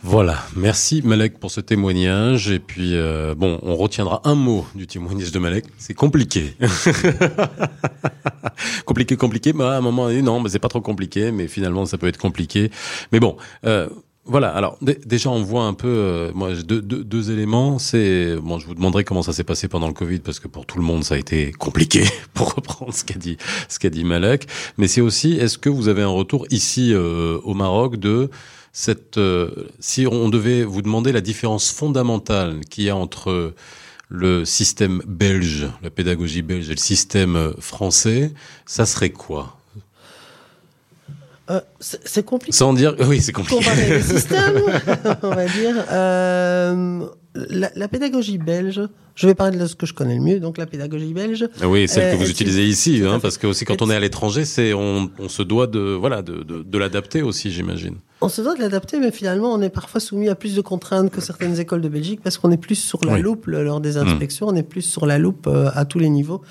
Voilà, 0.04 0.36
merci 0.54 1.02
Malek 1.04 1.40
pour 1.40 1.50
ce 1.50 1.60
témoignage. 1.60 2.48
Et 2.48 2.60
puis, 2.60 2.94
euh, 2.94 3.34
bon, 3.34 3.58
on 3.62 3.74
retiendra 3.74 4.20
un 4.24 4.36
mot 4.36 4.64
du 4.76 4.86
témoignage 4.86 5.32
de 5.32 5.38
Malek, 5.40 5.64
c'est 5.78 5.94
compliqué. 5.94 6.54
compliqué, 8.86 9.16
compliqué, 9.16 9.52
mais 9.52 9.64
à 9.64 9.72
un 9.72 9.80
moment 9.80 10.06
donné, 10.06 10.22
non, 10.22 10.38
mais 10.40 10.48
c'est 10.48 10.60
pas 10.60 10.68
trop 10.68 10.80
compliqué, 10.80 11.32
mais 11.32 11.48
finalement, 11.48 11.86
ça 11.86 11.98
peut 11.98 12.06
être 12.06 12.18
compliqué. 12.18 12.70
Mais 13.10 13.18
bon, 13.18 13.36
euh, 13.66 13.88
voilà, 14.30 14.48
alors 14.54 14.78
dé- 14.80 14.98
déjà, 15.04 15.28
on 15.28 15.42
voit 15.42 15.64
un 15.64 15.74
peu, 15.74 15.88
euh, 15.88 16.30
moi, 16.34 16.54
deux, 16.54 16.80
deux, 16.80 17.04
deux 17.04 17.30
éléments. 17.30 17.78
C'est, 17.78 18.36
bon, 18.36 18.58
je 18.58 18.66
vous 18.66 18.74
demanderai 18.74 19.04
comment 19.04 19.22
ça 19.22 19.32
s'est 19.32 19.44
passé 19.44 19.68
pendant 19.68 19.88
le 19.88 19.92
Covid, 19.92 20.20
parce 20.20 20.38
que 20.40 20.48
pour 20.48 20.64
tout 20.66 20.78
le 20.78 20.84
monde, 20.84 21.04
ça 21.04 21.16
a 21.16 21.18
été 21.18 21.52
compliqué, 21.52 22.04
pour 22.34 22.54
reprendre 22.54 22.94
ce 22.94 23.04
qu'a 23.04 23.18
dit, 23.18 23.36
ce 23.68 23.78
qu'a 23.78 23.90
dit 23.90 24.04
Malek. 24.04 24.46
Mais 24.78 24.88
c'est 24.88 25.00
aussi, 25.00 25.32
est-ce 25.32 25.58
que 25.58 25.68
vous 25.68 25.88
avez 25.88 26.02
un 26.02 26.08
retour 26.08 26.46
ici 26.50 26.92
euh, 26.94 27.38
au 27.42 27.54
Maroc 27.54 27.96
de 27.96 28.30
cette, 28.72 29.18
euh, 29.18 29.50
si 29.80 30.06
on 30.06 30.28
devait 30.28 30.62
vous 30.64 30.80
demander 30.82 31.12
la 31.12 31.20
différence 31.20 31.70
fondamentale 31.72 32.60
qu'il 32.70 32.84
y 32.84 32.90
a 32.90 32.96
entre 32.96 33.52
le 34.08 34.44
système 34.44 35.02
belge, 35.06 35.68
la 35.82 35.90
pédagogie 35.90 36.42
belge 36.42 36.68
et 36.68 36.74
le 36.74 36.78
système 36.80 37.36
euh, 37.36 37.52
français, 37.60 38.32
ça 38.66 38.86
serait 38.86 39.10
quoi? 39.10 39.59
Euh, 41.50 41.60
c'est 41.80 42.24
compliqué. 42.24 42.56
Sans 42.56 42.72
dire, 42.72 42.94
oui, 43.08 43.20
c'est 43.20 43.32
compliqué. 43.32 43.56
comparer 43.64 43.90
les 43.90 44.02
systèmes, 44.02 44.60
on 45.22 45.30
va 45.30 45.46
dire. 45.46 45.74
Euh, 45.90 47.00
la, 47.34 47.70
la 47.74 47.88
pédagogie 47.88 48.38
belge, 48.38 48.80
je 49.14 49.26
vais 49.26 49.34
parler 49.34 49.58
de 49.58 49.66
ce 49.66 49.74
que 49.76 49.86
je 49.86 49.92
connais 49.94 50.14
le 50.16 50.20
mieux, 50.20 50.40
donc 50.40 50.58
la 50.58 50.66
pédagogie 50.66 51.12
belge. 51.12 51.48
Oui, 51.64 51.86
celle 51.88 52.04
Euh, 52.04 52.12
que 52.12 52.16
vous 52.16 52.22
est-il- 52.24 52.30
utilisez 52.32 52.64
ici, 52.66 53.02
hein, 53.06 53.18
parce 53.20 53.36
que 53.38 53.46
aussi 53.46 53.64
quand 53.64 53.82
on 53.82 53.90
est 53.90 53.94
à 53.94 54.00
l'étranger, 54.00 54.44
c'est 54.44 54.72
on, 54.74 55.10
on 55.18 55.28
se 55.28 55.42
doit 55.42 55.66
de 55.66 55.80
voilà 55.80 56.22
de, 56.22 56.42
de, 56.42 56.62
de 56.62 56.78
l'adapter 56.78 57.22
aussi, 57.22 57.50
j'imagine. 57.50 57.96
On 58.20 58.28
se 58.28 58.42
doit 58.42 58.54
de 58.54 58.60
l'adapter, 58.60 58.98
mais 58.98 59.10
finalement, 59.12 59.52
on 59.52 59.60
est 59.62 59.70
parfois 59.70 60.00
soumis 60.00 60.28
à 60.28 60.34
plus 60.34 60.54
de 60.54 60.60
contraintes 60.60 61.10
que 61.10 61.20
certaines 61.20 61.58
écoles 61.58 61.80
de 61.80 61.88
Belgique 61.88 62.20
parce 62.22 62.36
qu'on 62.38 62.50
est 62.50 62.56
plus 62.58 62.74
sur 62.76 63.04
la 63.04 63.14
Oui. 63.14 63.22
loupe 63.22 63.46
lors 63.46 63.80
des 63.80 63.96
inspections, 63.96 64.46
on 64.48 64.54
est 64.56 64.62
plus 64.62 64.82
sur 64.82 65.06
la 65.06 65.18
loupe 65.18 65.46
euh, 65.46 65.70
à 65.74 65.84
tous 65.84 65.98
les 65.98 66.10
niveaux. 66.10 66.42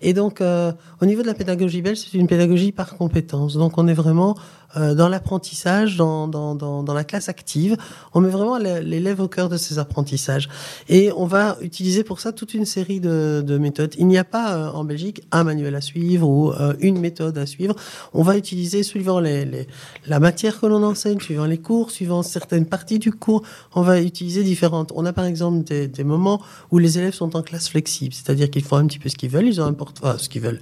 Et 0.00 0.14
donc, 0.14 0.40
euh, 0.40 0.72
au 1.00 1.06
niveau 1.06 1.22
de 1.22 1.26
la 1.26 1.34
pédagogie 1.34 1.82
belge, 1.82 1.98
c'est 1.98 2.16
une 2.16 2.26
pédagogie 2.26 2.72
par 2.72 2.96
compétence. 2.96 3.54
Donc, 3.54 3.78
on 3.78 3.86
est 3.86 3.94
vraiment 3.94 4.36
euh, 4.76 4.94
dans 4.94 5.08
l'apprentissage, 5.08 5.96
dans, 5.96 6.28
dans, 6.28 6.54
dans, 6.54 6.94
la 6.94 7.04
classe 7.04 7.28
active. 7.28 7.76
On 8.14 8.20
met 8.20 8.28
vraiment 8.28 8.58
l'é- 8.58 8.82
l'élève 8.82 9.20
au 9.20 9.28
cœur 9.28 9.48
de 9.48 9.56
ses 9.56 9.78
apprentissages. 9.78 10.48
Et 10.88 11.10
on 11.16 11.26
va 11.26 11.56
utiliser 11.60 12.04
pour 12.04 12.20
ça 12.20 12.32
toute 12.32 12.54
une 12.54 12.64
série 12.64 13.00
de, 13.00 13.42
de 13.44 13.58
méthodes. 13.58 13.94
Il 13.98 14.06
n'y 14.06 14.18
a 14.18 14.24
pas 14.24 14.54
euh, 14.56 14.70
en 14.70 14.84
Belgique 14.84 15.22
un 15.32 15.44
manuel 15.44 15.74
à 15.74 15.80
suivre 15.80 16.28
ou 16.28 16.52
euh, 16.52 16.74
une 16.80 16.98
méthode 16.98 17.38
à 17.38 17.46
suivre. 17.46 17.74
On 18.14 18.22
va 18.22 18.36
utiliser, 18.36 18.82
suivant 18.82 19.20
les, 19.20 19.44
les, 19.44 19.66
la 20.06 20.20
matière 20.20 20.60
que 20.60 20.66
l'on 20.66 20.82
enseigne, 20.82 21.20
suivant 21.20 21.46
les 21.46 21.58
cours, 21.58 21.90
suivant 21.90 22.22
certaines 22.22 22.66
parties 22.66 22.98
du 22.98 23.12
cours, 23.12 23.42
on 23.74 23.82
va 23.82 24.00
utiliser 24.00 24.42
différentes. 24.44 24.92
On 24.94 25.04
a 25.06 25.12
par 25.12 25.24
exemple 25.24 25.64
des, 25.64 25.88
des 25.88 26.04
moments 26.04 26.40
où 26.70 26.78
les 26.78 26.98
élèves 26.98 27.14
sont 27.14 27.36
en 27.36 27.42
classe 27.42 27.68
flexible, 27.68 28.14
c'est-à-dire 28.14 28.50
qu'ils 28.50 28.64
font 28.64 28.76
un 28.76 28.86
petit 28.86 28.98
peu 28.98 29.08
ce 29.08 29.16
qu'ils 29.16 29.30
veulent, 29.30 29.46
ils 29.48 29.60
ont 29.60 29.64
un 29.64 29.72
porte 29.72 29.98
enfin, 30.02 30.16
ce 30.18 30.28
qu'ils 30.28 30.42
veulent. 30.42 30.60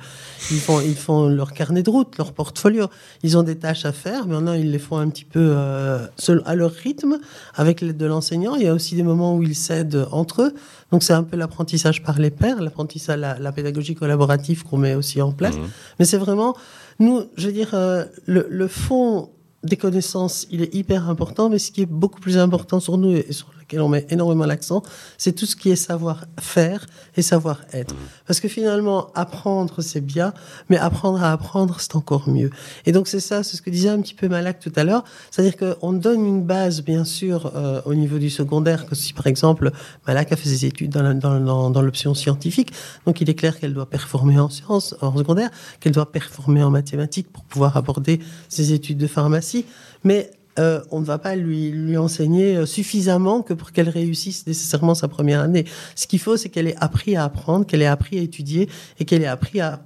Ils 0.51 0.61
font, 0.61 0.81
ils 0.81 0.95
font 0.97 1.29
leur 1.29 1.53
carnet 1.53 1.83
de 1.83 1.91
route, 1.91 2.17
leur 2.17 2.33
portfolio. 2.33 2.87
Ils 3.23 3.37
ont 3.37 3.43
des 3.43 3.57
tâches 3.59 3.85
à 3.85 3.93
faire, 3.93 3.98
mais 4.05 4.35
maintenant 4.35 4.53
ils 4.53 4.71
les 4.71 4.79
font 4.79 4.99
un 4.99 5.09
petit 5.09 5.25
peu 5.25 5.53
euh, 5.57 6.07
à 6.45 6.55
leur 6.55 6.73
rythme, 6.73 7.19
avec 7.55 7.81
l'aide 7.81 7.97
de 7.97 8.07
l'enseignant. 8.07 8.55
Il 8.57 8.63
y 8.63 8.69
a 8.69 8.75
aussi 8.75 8.95
des 8.95 9.03
moments 9.03 9.37
où 9.37 9.43
ils 9.43 9.55
s'aident 9.55 10.07
entre 10.13 10.43
eux. 10.43 10.55
Donc 10.93 11.03
c'est 11.03 11.13
un 11.13 11.23
peu 11.23 11.37
l'apprentissage 11.37 12.03
par 12.03 12.19
les 12.19 12.31
pairs, 12.31 12.61
l'apprentissage, 12.63 13.19
la, 13.19 13.39
la 13.39 13.53
pédagogie 13.53 13.95
collaborative 13.95 14.65
qu'on 14.65 14.79
met 14.79 14.95
aussi 14.95 15.21
en 15.21 15.33
place. 15.33 15.57
Mhm. 15.57 15.69
Mais 15.99 16.05
c'est 16.05 16.19
vraiment, 16.19 16.57
nous, 16.99 17.25
je 17.37 17.47
veux 17.47 17.53
dire, 17.53 17.71
euh, 17.75 18.05
le, 18.27 18.47
le 18.49 18.69
fond 18.69 19.31
des 19.65 19.77
connaissances, 19.77 20.47
il 20.51 20.63
est 20.63 20.75
hyper 20.75 21.09
important, 21.09 21.51
mais 21.51 21.59
ce 21.59 21.71
qui 21.73 21.83
est 21.83 21.87
beaucoup 21.87 22.21
plus 22.21 22.39
important 22.39 22.81
sur 22.81 22.97
nous 22.97 23.17
et 23.17 23.33
sur 23.33 23.49
lequel 23.69 23.83
on 23.83 23.89
met 23.89 24.07
énormément 24.09 24.47
l'accent, 24.47 24.83
c'est 25.19 25.33
tout 25.33 25.45
ce 25.47 25.55
qui 25.55 25.71
est 25.71 25.77
savoir-faire 25.77 26.87
et 27.17 27.23
savoir-être. 27.23 27.95
Parce 28.27 28.41
que 28.41 28.49
finalement, 28.49 29.11
apprendre, 29.15 29.83
c'est 29.83 30.01
bien, 30.01 30.33
mais 30.71 30.79
apprendre 30.79 31.23
à 31.23 31.33
apprendre, 31.33 31.77
c'est 31.81 31.95
encore 31.95 32.29
mieux. 32.29 32.51
Et 32.87 32.93
donc 32.93 33.09
c'est 33.09 33.21
ça, 33.21 33.43
c'est 33.43 33.57
ce 33.57 33.63
que 33.63 33.71
disait 33.71 33.91
un 33.91 34.01
petit 34.01 34.15
peu 34.15 34.29
Malak 34.29 34.59
tout 34.59 34.73
à 34.77 34.85
l'heure, 34.85 35.05
c'est-à-dire 35.31 35.57
qu'on 35.57 35.93
donne 35.93 36.25
une 36.25 36.43
base, 36.43 36.83
bien 36.83 37.05
sûr, 37.05 37.53
euh, 37.55 37.83
au 37.85 37.95
niveau 37.95 38.19
du 38.19 38.31
secondaire, 38.31 38.87
que 38.87 38.95
si 38.95 39.13
par 39.13 39.27
exemple 39.27 39.71
Malak 40.07 40.33
a 40.33 40.37
fait 40.37 40.49
ses 40.49 40.65
études 40.65 40.91
dans 40.93 41.03
la- 41.03 41.15
dans- 41.15 41.41
dans- 41.41 41.71
dans 41.71 41.83
l'option 41.83 42.15
scientifique, 42.15 42.73
donc 43.07 43.21
il 43.21 43.29
est 43.29 43.35
clair 43.35 43.59
qu'elle 43.61 43.75
doit 43.75 43.91
performer 43.91 44.39
en 44.39 44.49
sciences, 44.49 44.95
en 45.03 45.15
secondaire, 45.17 45.51
qu'elle 45.81 45.93
doit 45.93 46.11
performer 46.11 46.63
en 46.63 46.71
mathématiques 46.71 47.31
pour 47.31 47.45
pouvoir 47.45 47.77
aborder 47.77 48.21
ses 48.49 48.73
études 48.73 48.99
de 48.99 49.07
pharmacie. 49.07 49.67
Mais 50.05 50.31
euh, 50.59 50.81
on 50.91 51.01
ne 51.01 51.05
va 51.05 51.19
pas 51.19 51.37
lui, 51.37 51.71
lui 51.71 51.97
enseigner 51.97 52.57
euh, 52.57 52.67
suffisamment 52.67 53.43
que 53.43 53.55
pour 53.55 53.73
qu'elle 53.73 53.89
réussisse 53.89 54.47
nécessairement 54.47 54.95
sa 54.95 55.09
première 55.09 55.41
année. 55.41 55.65
Ce 55.95 56.07
qu'il 56.07 56.19
faut, 56.19 56.37
c'est 56.37 56.49
qu'elle 56.49 56.67
ait 56.67 56.77
appris 56.79 57.17
à 57.17 57.25
apprendre, 57.25 57.65
qu'elle 57.67 57.83
ait 57.83 57.87
appris 57.87 58.19
à 58.19 58.23
étudier 58.23 58.69
et 58.99 59.05
qu'elle 59.05 59.23
ait 59.23 59.27
appris 59.27 59.61
à, 59.61 59.81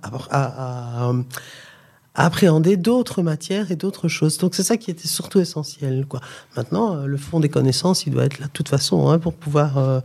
appréhender 2.14 2.76
d'autres 2.76 3.22
matières 3.22 3.70
et 3.70 3.76
d'autres 3.76 4.08
choses. 4.08 4.36
Donc 4.36 4.54
c'est 4.54 4.62
ça 4.62 4.76
qui 4.76 4.90
était 4.90 5.08
surtout 5.08 5.40
essentiel. 5.40 6.06
Maintenant, 6.56 6.96
euh, 6.96 7.06
le 7.06 7.16
fond 7.16 7.40
des 7.40 7.48
connaissances, 7.48 8.06
il 8.06 8.12
doit 8.12 8.24
être 8.24 8.38
là 8.38 8.46
de 8.46 8.52
toute 8.52 8.68
façon 8.68 9.08
hein, 9.08 9.18
pour 9.18 9.34
pouvoir 9.34 10.02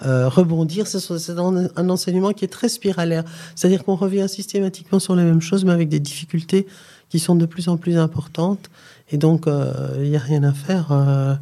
rebondir. 0.00 0.86
C'est 0.86 1.30
un 1.30 1.88
enseignement 1.88 2.32
qui 2.32 2.44
est 2.44 2.48
très 2.48 2.68
spiralaire. 2.68 3.24
C'est-à-dire 3.56 3.84
qu'on 3.84 3.96
revient 3.96 4.28
systématiquement 4.28 5.00
sur 5.00 5.16
les 5.16 5.24
mêmes 5.24 5.40
choses, 5.40 5.64
mais 5.64 5.72
avec 5.72 5.88
des 5.88 6.00
difficultés 6.00 6.66
qui 7.08 7.18
sont 7.18 7.34
de 7.34 7.46
plus 7.46 7.68
en 7.68 7.76
plus 7.76 7.96
importantes. 7.96 8.70
Et 9.10 9.16
donc, 9.16 9.46
euh, 9.46 9.72
il 10.02 10.10
n'y 10.10 10.16
a 10.16 10.20
rien 10.20 10.42
à 10.44 10.52
faire. 10.52 10.92
euh, 10.92 11.34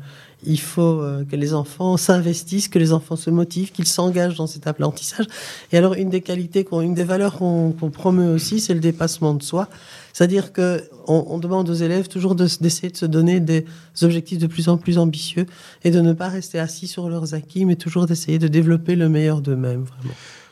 il 0.44 0.60
faut 0.60 1.00
euh, 1.00 1.24
que 1.24 1.34
les 1.34 1.54
enfants 1.54 1.96
s'investissent, 1.96 2.68
que 2.68 2.78
les 2.78 2.92
enfants 2.92 3.16
se 3.16 3.30
motivent, 3.30 3.72
qu'ils 3.72 3.86
s'engagent 3.86 4.36
dans 4.36 4.46
cet 4.46 4.66
apprentissage. 4.66 5.26
Et 5.72 5.78
alors, 5.78 5.94
une 5.94 6.10
des 6.10 6.20
qualités, 6.20 6.62
qu'on- 6.62 6.82
une 6.82 6.94
des 6.94 7.04
valeurs 7.04 7.36
qu'on 7.38 7.72
qu'on 7.72 7.90
promeut 7.90 8.32
aussi, 8.32 8.60
c'est 8.60 8.74
le 8.74 8.80
dépassement 8.80 9.34
de 9.34 9.42
soi. 9.42 9.68
C'est-à-dire 10.12 10.52
que 10.52 10.82
on, 11.08 11.38
demande 11.38 11.68
aux 11.68 11.74
élèves 11.74 12.08
toujours 12.08 12.34
d'essayer 12.34 12.90
de 12.90 12.96
se 12.96 13.06
donner 13.06 13.40
des 13.40 13.64
objectifs 14.02 14.38
de 14.38 14.46
plus 14.46 14.68
en 14.68 14.76
plus 14.78 14.98
ambitieux 14.98 15.46
et 15.84 15.90
de 15.90 16.00
ne 16.00 16.12
pas 16.12 16.28
rester 16.28 16.58
assis 16.58 16.86
sur 16.86 17.08
leurs 17.10 17.34
acquis, 17.34 17.64
mais 17.64 17.76
toujours 17.76 18.06
d'essayer 18.06 18.38
de 18.38 18.48
développer 18.48 18.94
le 18.94 19.08
meilleur 19.08 19.40
d'eux-mêmes. 19.40 19.86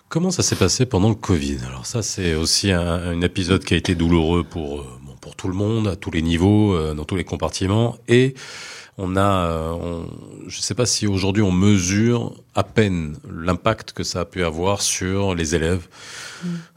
Comment 0.09 0.31
ça 0.31 0.43
s'est 0.43 0.57
passé 0.57 0.87
pendant 0.87 1.09
le 1.09 1.15
Covid? 1.15 1.59
Alors 1.67 1.87
ça, 1.87 2.03
c'est 2.03 2.35
aussi 2.35 2.73
un, 2.73 2.81
un 2.83 3.21
épisode 3.23 3.65
qui 3.65 3.75
a 3.75 3.77
été 3.77 3.95
douloureux 3.95 4.45
pour 4.45 4.81
euh, 4.81 4.85
pour 5.25 5.37
tout 5.37 5.49
le 5.49 5.55
monde, 5.55 5.89
à 5.89 5.97
tous 5.97 6.11
les 6.11 6.21
niveaux, 6.21 6.75
euh, 6.75 6.93
dans 6.93 7.07
tous 7.07 7.17
les 7.17 7.25
compartiments. 7.25 7.97
Et 8.09 8.35
on 8.97 9.17
a, 9.17 9.49
euh, 9.51 9.71
on, 9.73 10.07
je 10.49 10.59
ne 10.59 10.63
sais 10.63 10.75
pas 10.75 10.87
si 10.87 11.07
aujourd'hui 11.07 11.43
on 11.43 11.51
mesure 11.53 12.33
à 12.55 12.63
peine 12.63 13.17
l'impact 13.29 13.93
que 13.93 14.05
ça 14.05 14.21
a 14.21 14.25
pu 14.25 14.45
avoir 14.45 14.83
sur 14.83 15.35
les 15.35 15.55
élèves 15.57 15.89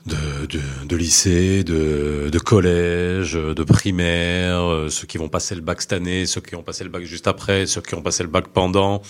de, 0.05 0.45
de, 0.47 0.59
de 0.87 0.95
lycée, 0.95 1.63
de, 1.63 2.29
de 2.31 2.39
collège, 2.39 3.33
de 3.33 3.63
primaire, 3.63 4.61
euh, 4.63 4.89
ceux 4.89 5.05
qui 5.05 5.17
vont 5.17 5.27
passer 5.29 5.53
le 5.55 5.61
bac 5.61 5.81
cette 5.81 5.93
année, 5.93 6.25
ceux 6.25 6.41
qui 6.41 6.55
ont 6.55 6.63
passé 6.63 6.83
le 6.83 6.89
bac 6.89 7.03
juste 7.03 7.27
après, 7.27 7.65
ceux 7.67 7.81
qui 7.81 7.93
ont 7.93 8.01
passé 8.01 8.23
le 8.23 8.29
bac 8.29 8.47
pendant. 8.47 9.01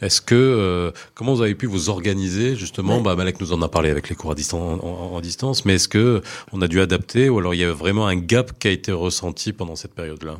Est-ce 0.00 0.20
que 0.20 0.34
euh, 0.36 0.90
comment 1.14 1.34
vous 1.34 1.42
avez 1.42 1.54
pu 1.54 1.66
vous 1.66 1.88
organiser 1.88 2.54
justement 2.54 2.98
Ouais. 2.98 3.02
bah, 3.02 3.16
Malek 3.16 3.40
nous 3.40 3.52
en 3.52 3.62
a 3.62 3.68
parlé 3.68 3.90
avec 3.90 4.08
les 4.08 4.14
cours 4.14 4.30
à 4.32 4.34
distance, 4.34 4.80
en, 4.82 4.86
en- 4.86 5.16
en 5.16 5.20
distance, 5.20 5.64
mais 5.64 5.74
est-ce 5.74 5.88
que 5.88 6.22
on 6.52 6.60
a 6.62 6.68
dû 6.68 6.80
adapter 6.80 7.28
ou 7.28 7.38
alors 7.38 7.54
il 7.54 7.60
y 7.60 7.64
a 7.64 7.72
vraiment 7.72 8.06
un 8.06 8.16
gap 8.16 8.58
qui 8.58 8.68
a 8.68 8.70
été 8.70 8.92
ressenti 8.92 9.52
pendant 9.52 9.74
cette 9.76 9.94
période-là? 9.94 10.38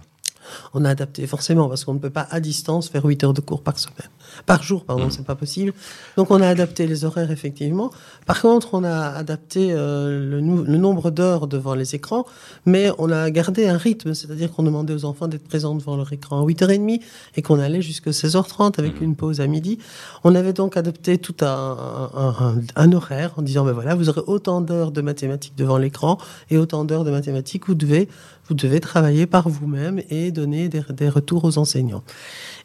On 0.74 0.84
a 0.84 0.90
adapté 0.90 1.26
forcément 1.26 1.68
parce 1.68 1.84
qu'on 1.84 1.94
ne 1.94 1.98
peut 1.98 2.10
pas 2.10 2.26
à 2.30 2.40
distance 2.40 2.88
faire 2.88 3.04
8 3.04 3.24
heures 3.24 3.34
de 3.34 3.40
cours 3.40 3.62
par 3.62 3.78
semaine. 3.78 4.08
Par 4.46 4.62
jour, 4.62 4.84
pardon, 4.84 5.06
Mm. 5.06 5.10
c'est 5.10 5.24
pas 5.26 5.34
possible. 5.34 5.72
Donc 6.16 6.30
on 6.30 6.40
a 6.40 6.46
adapté 6.48 6.86
les 6.86 7.04
horaires 7.04 7.30
effectivement. 7.30 7.90
Par 8.26 8.40
contre, 8.40 8.74
on 8.74 8.84
a 8.84 9.08
adapté 9.08 9.68
euh, 9.72 10.40
le, 10.40 10.40
nombre 10.78 11.10
d'heures 11.10 11.46
devant 11.46 11.74
les 11.74 11.94
écrans, 11.94 12.24
mais 12.66 12.90
on 12.98 13.10
a 13.10 13.30
gardé 13.30 13.66
un 13.68 13.76
rythme, 13.76 14.14
c'est-à-dire 14.14 14.50
qu'on 14.52 14.62
demandait 14.62 14.94
aux 14.94 15.04
enfants 15.04 15.28
d'être 15.28 15.46
présents 15.46 15.74
devant 15.74 15.96
leur 15.96 16.12
écran 16.12 16.40
à 16.42 16.44
8h30 16.46 17.00
et 17.36 17.42
qu'on 17.42 17.58
allait 17.58 17.82
jusqu'à 17.82 18.10
16h30 18.12 18.78
avec 18.78 19.00
Mm. 19.00 19.04
une 19.04 19.16
pause 19.16 19.40
à 19.40 19.46
midi. 19.46 19.78
On 20.24 20.34
avait 20.34 20.52
donc 20.52 20.76
adopté 20.76 21.18
tout 21.18 21.36
un, 21.42 21.76
un- 22.14 22.34
un- 22.40 22.60
un 22.76 22.92
horaire 22.92 23.32
en 23.36 23.42
disant 23.42 23.64
ben 23.64 23.72
voilà, 23.72 23.94
vous 23.94 24.08
aurez 24.08 24.22
autant 24.26 24.60
d'heures 24.60 24.92
de 24.92 25.00
mathématiques 25.02 25.54
devant 25.56 25.78
l'écran 25.78 26.18
et 26.50 26.58
autant 26.58 26.84
d'heures 26.84 27.04
de 27.04 27.10
mathématiques 27.10 27.66
vous 27.66 27.74
devez 27.74 28.08
vous 28.52 28.56
devez 28.68 28.80
travailler 28.80 29.24
par 29.26 29.48
vous-même 29.48 30.02
et 30.10 30.30
donner 30.30 30.68
des, 30.68 30.82
des 30.90 31.08
retours 31.08 31.44
aux 31.46 31.56
enseignants. 31.56 32.04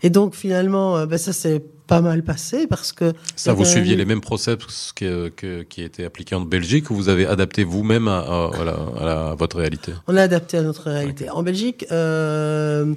Et 0.03 0.09
donc 0.09 0.35
finalement, 0.35 0.97
euh, 0.97 1.05
ben, 1.05 1.17
ça 1.17 1.31
s'est 1.31 1.63
pas 1.87 2.01
mal 2.01 2.23
passé 2.23 2.67
parce 2.67 2.91
que 2.91 3.13
Ça, 3.37 3.53
vous 3.53 3.61
Euh, 3.63 3.65
suiviez 3.65 3.95
les 3.95 4.03
mêmes 4.03 4.19
process 4.19 4.57
que, 4.93 5.29
que- 5.29 5.63
qui 5.63 5.81
étaient 5.83 6.03
appliqués 6.03 6.35
en 6.35 6.41
Belgique 6.41 6.91
ou 6.91 6.95
vous 6.95 7.07
avez 7.07 7.25
adapté 7.25 7.63
vous-même 7.63 8.09
à, 8.09 8.19
à- 8.19 8.51
à 8.59 8.63
la- 8.65 8.79
à 9.01 9.05
la- 9.05 9.29
à 9.29 9.35
votre 9.35 9.57
réalité? 9.57 9.93
On 10.07 10.17
a 10.17 10.23
adapté 10.23 10.57
à 10.57 10.61
notre 10.63 10.89
réalité. 10.91 11.29
En 11.29 11.41
Belgique, 11.43 11.85
euh, 11.93 12.93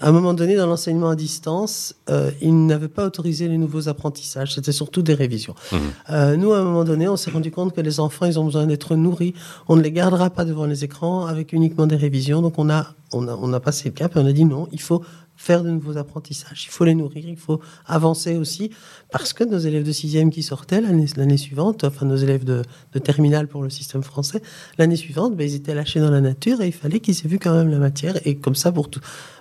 à 0.00 0.08
un 0.08 0.12
moment 0.12 0.34
donné, 0.34 0.56
dans 0.56 0.66
l'enseignement 0.66 1.10
à 1.10 1.16
distance, 1.16 1.94
euh, 2.10 2.30
ils 2.40 2.66
n'avaient 2.66 2.88
pas 2.88 3.06
autorisé 3.06 3.48
les 3.48 3.58
nouveaux 3.58 3.88
apprentissages. 3.88 4.54
C'était 4.54 4.72
surtout 4.72 5.02
des 5.02 5.14
révisions. 5.14 5.54
Mhm. 5.72 5.78
Euh, 6.10 6.36
nous, 6.36 6.52
à 6.52 6.58
un 6.58 6.64
moment 6.64 6.84
donné, 6.84 7.08
on 7.08 7.16
s'est 7.16 7.30
rendu 7.30 7.50
compte 7.50 7.74
que 7.74 7.80
les 7.80 8.00
enfants, 8.00 8.26
ils 8.26 8.38
ont 8.38 8.44
besoin 8.44 8.66
d'être 8.66 8.96
nourris. 8.96 9.34
On 9.68 9.76
ne 9.76 9.82
les 9.82 9.92
gardera 9.92 10.30
pas 10.30 10.44
devant 10.44 10.66
les 10.66 10.84
écrans 10.84 11.26
avec 11.26 11.52
uniquement 11.52 11.86
des 11.86 11.96
révisions. 11.96 12.42
Donc, 12.42 12.58
on 12.58 12.68
a, 12.70 12.88
on 13.12 13.28
a, 13.28 13.34
on 13.40 13.52
a 13.52 13.60
passé 13.60 13.88
le 13.88 13.94
cap 13.94 14.16
et 14.16 14.18
on 14.18 14.26
a 14.26 14.32
dit 14.32 14.44
non, 14.44 14.68
il 14.72 14.80
faut 14.80 15.02
faire 15.44 15.62
de 15.62 15.70
nouveaux 15.70 15.98
apprentissages. 15.98 16.64
Il 16.64 16.70
faut 16.70 16.84
les 16.84 16.94
nourrir, 16.94 17.28
il 17.28 17.36
faut 17.36 17.60
avancer 17.86 18.36
aussi, 18.36 18.70
parce 19.10 19.32
que 19.34 19.44
nos 19.44 19.58
élèves 19.58 19.84
de 19.84 19.92
sixième 19.92 20.30
qui 20.30 20.42
sortaient 20.42 20.80
l'année 20.80 21.36
suivante, 21.36 21.84
enfin 21.84 22.06
nos 22.06 22.16
élèves 22.16 22.44
de, 22.44 22.62
de 22.92 22.98
terminale 22.98 23.46
pour 23.46 23.62
le 23.62 23.70
système 23.70 24.02
français, 24.02 24.40
l'année 24.78 24.96
suivante, 24.96 25.36
ben, 25.36 25.46
ils 25.48 25.54
étaient 25.54 25.74
lâchés 25.74 26.00
dans 26.00 26.10
la 26.10 26.22
nature 26.22 26.62
et 26.62 26.68
il 26.68 26.72
fallait 26.72 27.00
qu'ils 27.00 27.16
aient 27.16 27.28
vu 27.28 27.38
quand 27.38 27.54
même 27.54 27.70
la 27.70 27.78
matière, 27.78 28.16
et 28.24 28.36
comme 28.36 28.54
ça 28.54 28.72
pour 28.72 28.88
tout. 28.88 29.00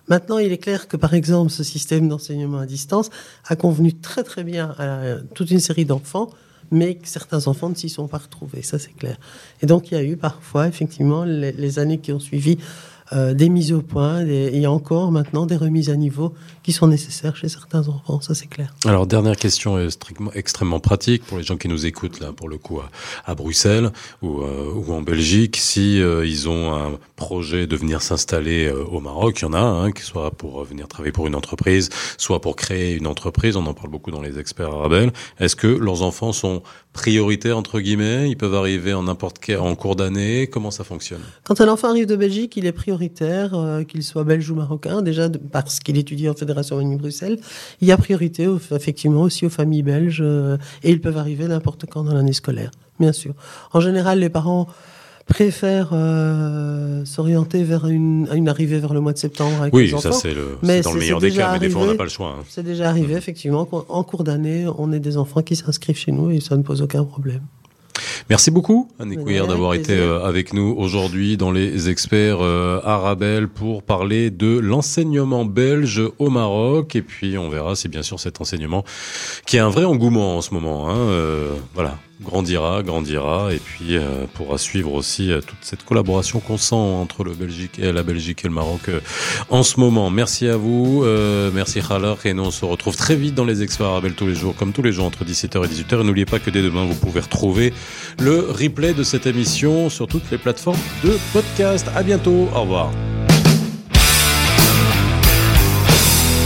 Maintenant, 0.10 0.38
il 0.38 0.52
est 0.52 0.58
clair 0.58 0.90
que, 0.90 0.98
par 0.98 1.14
exemple, 1.14 1.50
ce 1.50 1.64
système 1.64 2.10
d'enseignement 2.10 2.60
à 2.60 2.66
distance 2.66 3.10
a 3.46 3.56
convenu 3.56 3.94
très 3.94 4.24
très 4.24 4.44
bien 4.44 4.76
à 4.78 5.16
toute 5.34 5.50
une 5.52 5.62
série 5.62 5.86
d'enfants, 5.86 6.30
mais 6.72 6.96
que 6.96 7.08
certains 7.08 7.48
enfants 7.48 7.70
ne 7.70 7.76
s'y 7.76 7.88
sont 7.88 8.08
pas 8.08 8.18
retrouvés, 8.18 8.64
ça 8.64 8.80
c'est 8.80 8.92
clair. 8.92 9.18
Et 9.62 9.66
donc, 9.66 9.92
il 9.92 9.94
y 9.94 9.98
a 9.98 10.04
eu 10.04 10.18
parfois, 10.18 10.68
effectivement, 10.68 11.24
les 11.24 11.80
années 11.80 12.00
qui 12.00 12.12
ont 12.12 12.20
suivi, 12.20 12.58
euh, 13.12 13.34
des 13.34 13.50
mises 13.50 13.74
au 13.74 13.82
point, 13.82 14.24
des, 14.24 14.52
et 14.54 14.66
encore 14.68 15.12
maintenant 15.12 15.46
des 15.46 15.58
remises 15.58 15.90
à 15.90 15.96
niveau 15.96 16.34
qui 16.64 16.72
sont 16.72 16.88
nécessaires 16.88 17.36
chez 17.36 17.50
certains 17.50 17.88
enfants, 17.90 18.22
ça 18.22 18.34
c'est 18.34 18.48
clair. 18.48 18.74
Alors 18.86 19.06
dernière 19.06 19.36
question 19.36 19.76
euh, 19.76 19.90
strictement, 19.90 20.32
extrêmement 20.34 20.80
pratique 20.80 21.24
pour 21.26 21.38
les 21.38 21.44
gens 21.44 21.58
qui 21.58 21.68
nous 21.68 21.86
écoutent 21.86 22.20
là 22.20 22.32
pour 22.32 22.48
le 22.50 22.58
coup 22.58 22.80
à, 22.80 22.90
à 23.26 23.36
Bruxelles 23.36 23.92
ou, 24.22 24.42
euh, 24.42 24.72
ou 24.74 24.94
en 24.94 25.02
Belgique, 25.02 25.58
si 25.58 26.02
euh, 26.02 26.26
ils 26.26 26.48
ont 26.48 26.74
un 26.74 26.98
projet 27.18 27.68
de 27.68 27.76
venir 27.76 28.02
s'installer 28.02 28.68
euh, 28.68 28.84
au 28.86 29.02
Maroc, 29.02 29.40
il 29.40 29.44
y 29.44 29.46
en 29.46 29.54
a 29.54 29.60
un, 29.60 29.84
hein, 29.84 29.92
qui 29.92 30.04
soit 30.04 30.32
pour 30.32 30.64
venir 30.64 30.88
travailler 30.88 31.12
pour 31.12 31.28
une 31.28 31.36
entreprise, 31.36 31.90
soit 32.18 32.40
pour 32.40 32.56
créer 32.56 32.96
une 32.96 33.08
entreprise, 33.08 33.58
on 33.58 33.66
en 33.66 33.74
parle 33.74 33.90
beaucoup 33.90 34.12
dans 34.12 34.22
les 34.22 34.40
experts 34.40 34.72
arabes. 34.72 35.12
Est-ce 35.40 35.56
que 35.56 35.68
leurs 35.68 36.02
enfants 36.02 36.32
sont 36.32 36.64
prioritaires 36.94 37.58
entre 37.58 37.80
guillemets? 37.80 38.30
Ils 38.30 38.38
peuvent 38.38 38.56
arriver 38.56 38.94
en 38.94 39.04
n'importe 39.04 39.40
quel 39.40 39.60
en 39.60 39.76
cours 39.76 39.96
d'année? 39.96 40.48
Comment 40.48 40.72
ça 40.72 40.84
fonctionne? 40.84 41.22
Quand 41.44 41.60
un 41.60 41.68
enfant 41.68 41.90
arrive 41.90 42.06
de 42.06 42.16
Belgique, 42.16 42.56
il 42.58 42.66
est 42.66 42.72
prioritaire, 42.72 43.52
qu'il 43.88 44.04
soit 44.04 44.24
belge 44.24 44.50
ou 44.50 44.56
marocain, 44.56 45.02
déjà 45.02 45.28
de- 45.30 45.40
parce 45.40 45.80
qu'il 45.80 45.98
étudie 45.98 46.30
en 46.30 46.34
Fédération 46.34 46.53
Wallonie-Bruxelles. 46.62 47.40
Il 47.82 47.88
y 47.88 47.92
a 47.92 47.98
priorité 47.98 48.48
au- 48.48 48.60
effectivement 48.72 49.22
aussi 49.22 49.46
aux 49.46 49.50
familles 49.50 49.84
belges 49.84 50.22
euh, 50.24 50.58
et 50.84 50.92
ils 50.92 51.02
peuvent 51.02 51.18
arriver 51.18 51.48
n'importe 51.48 51.86
quand 51.90 52.04
dans 52.04 52.14
l'année 52.14 52.34
scolaire, 52.34 52.72
bien 53.00 53.12
sûr. 53.12 53.34
En 53.74 53.80
général, 53.80 54.20
les 54.20 54.30
parents 54.30 54.68
préfèrent 55.26 55.92
euh, 55.94 57.06
s'orienter 57.06 57.64
vers 57.64 57.88
une, 57.88 58.28
une 58.34 58.50
arrivée 58.50 58.78
vers 58.80 58.94
le 58.94 59.00
mois 59.00 59.14
de 59.14 59.18
septembre 59.18 59.62
avec 59.62 59.74
Oui, 59.74 59.88
les 59.88 59.94
enfants. 59.96 60.12
ça 60.12 60.20
c'est 60.22 60.34
le, 60.34 60.58
Mais 60.64 60.82
dans 60.82 60.92
le 60.94 61.00
meilleur 61.00 61.20
des 61.22 61.32
cas, 61.32 61.54
mais 61.54 61.60
des 61.60 61.70
fois 61.70 61.84
on 61.84 61.86
n'a 61.88 61.96
pas 61.96 62.04
le 62.04 62.10
choix. 62.10 62.36
hein. 62.40 62.44
C'est 62.50 62.64
déjà 62.64 62.90
arrivé, 62.90 63.14
effectivement, 63.16 63.64
qu'en 63.66 63.86
en 63.88 64.04
cours 64.04 64.24
d'année, 64.26 64.66
on 64.78 64.92
ait 64.92 65.00
des 65.00 65.16
enfants 65.18 65.42
qui 65.42 65.56
s'inscrivent 65.56 65.98
chez 65.98 66.12
nous 66.12 66.30
et 66.32 66.42
ça 66.42 66.58
ne 66.58 66.62
pose 66.62 66.82
aucun 66.82 67.06
problème. 67.06 67.42
Merci 68.30 68.52
beaucoup, 68.52 68.90
Couillère, 68.98 69.44
avec 69.44 69.50
d'avoir 69.50 69.74
été 69.74 69.94
euh, 69.94 70.24
avec 70.24 70.54
nous 70.54 70.74
aujourd'hui 70.78 71.38
dans 71.38 71.52
les 71.52 71.90
experts 71.90 72.40
euh, 72.42 72.80
Arabel 72.84 73.48
pour 73.48 73.84
parler 73.84 74.32
de 74.32 74.58
l'enseignement 74.58 75.46
belge 75.46 76.02
au 76.20 76.30
Maroc. 76.30 76.96
Et 76.96 77.02
puis, 77.02 77.38
on 77.38 77.50
verra 77.50 77.76
si, 77.76 77.90
bien 77.90 78.02
sûr, 78.02 78.20
cet 78.20 78.42
enseignement, 78.42 78.84
qui 79.46 79.58
est 79.58 79.62
un 79.62 79.70
vrai 79.70 79.84
engouement 79.84 80.38
en 80.38 80.42
ce 80.42 80.54
moment, 80.54 80.90
hein, 80.90 80.98
euh, 80.98 81.54
voilà, 81.74 81.98
grandira, 82.24 82.82
grandira, 82.84 83.54
et 83.54 83.60
puis 83.60 83.98
euh, 83.98 84.26
pourra 84.34 84.58
suivre 84.58 84.94
aussi 84.94 85.32
euh, 85.32 85.42
toute 85.42 85.60
cette 85.62 85.84
collaboration 85.84 86.40
qu'on 86.40 86.58
sent 86.58 86.76
entre 86.76 87.24
le 87.24 87.34
Belgique 87.34 87.80
et 87.80 87.92
la 87.92 88.04
Belgique 88.04 88.44
et 88.44 88.48
le 88.48 88.54
Maroc 88.54 88.82
euh, 88.90 89.00
en 89.50 89.64
ce 89.64 89.80
moment. 89.80 90.10
Merci 90.10 90.48
à 90.48 90.58
vous, 90.58 91.06
merci 91.54 91.82
Khalar, 91.82 92.18
et 92.26 92.34
nous 92.34 92.44
on 92.44 92.52
se 92.52 92.66
retrouve 92.66 92.96
très 92.96 93.16
vite 93.16 93.36
dans 93.36 93.46
les 93.46 93.62
experts 93.62 93.88
Arabel 93.88 94.14
tous 94.14 94.28
les 94.28 94.36
jours, 94.36 94.56
comme 94.56 94.72
tous 94.72 94.82
les 94.82 94.92
jours 94.92 95.06
entre 95.06 95.24
17h 95.26 95.66
et 95.66 95.68
18h. 95.68 96.02
Et 96.02 96.04
n'oubliez 96.04 96.26
pas 96.26 96.40
que 96.40 96.50
dès 96.50 96.62
demain, 96.62 96.86
vous 96.86 96.96
pouvez 96.96 97.20
retrouver 97.20 97.74
le 98.20 98.40
replay 98.50 98.94
de 98.94 99.04
cette 99.04 99.26
émission 99.26 99.90
sur 99.90 100.08
toutes 100.08 100.30
les 100.32 100.38
plateformes 100.38 100.80
de 101.04 101.18
podcast. 101.34 101.88
À 101.96 102.04
bientôt, 102.04 102.50
au 102.56 102.62
revoir. 102.62 102.92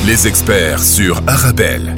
Les 0.06 0.28
experts 0.28 0.82
sur 0.82 1.22
Arabelle. 1.28 1.94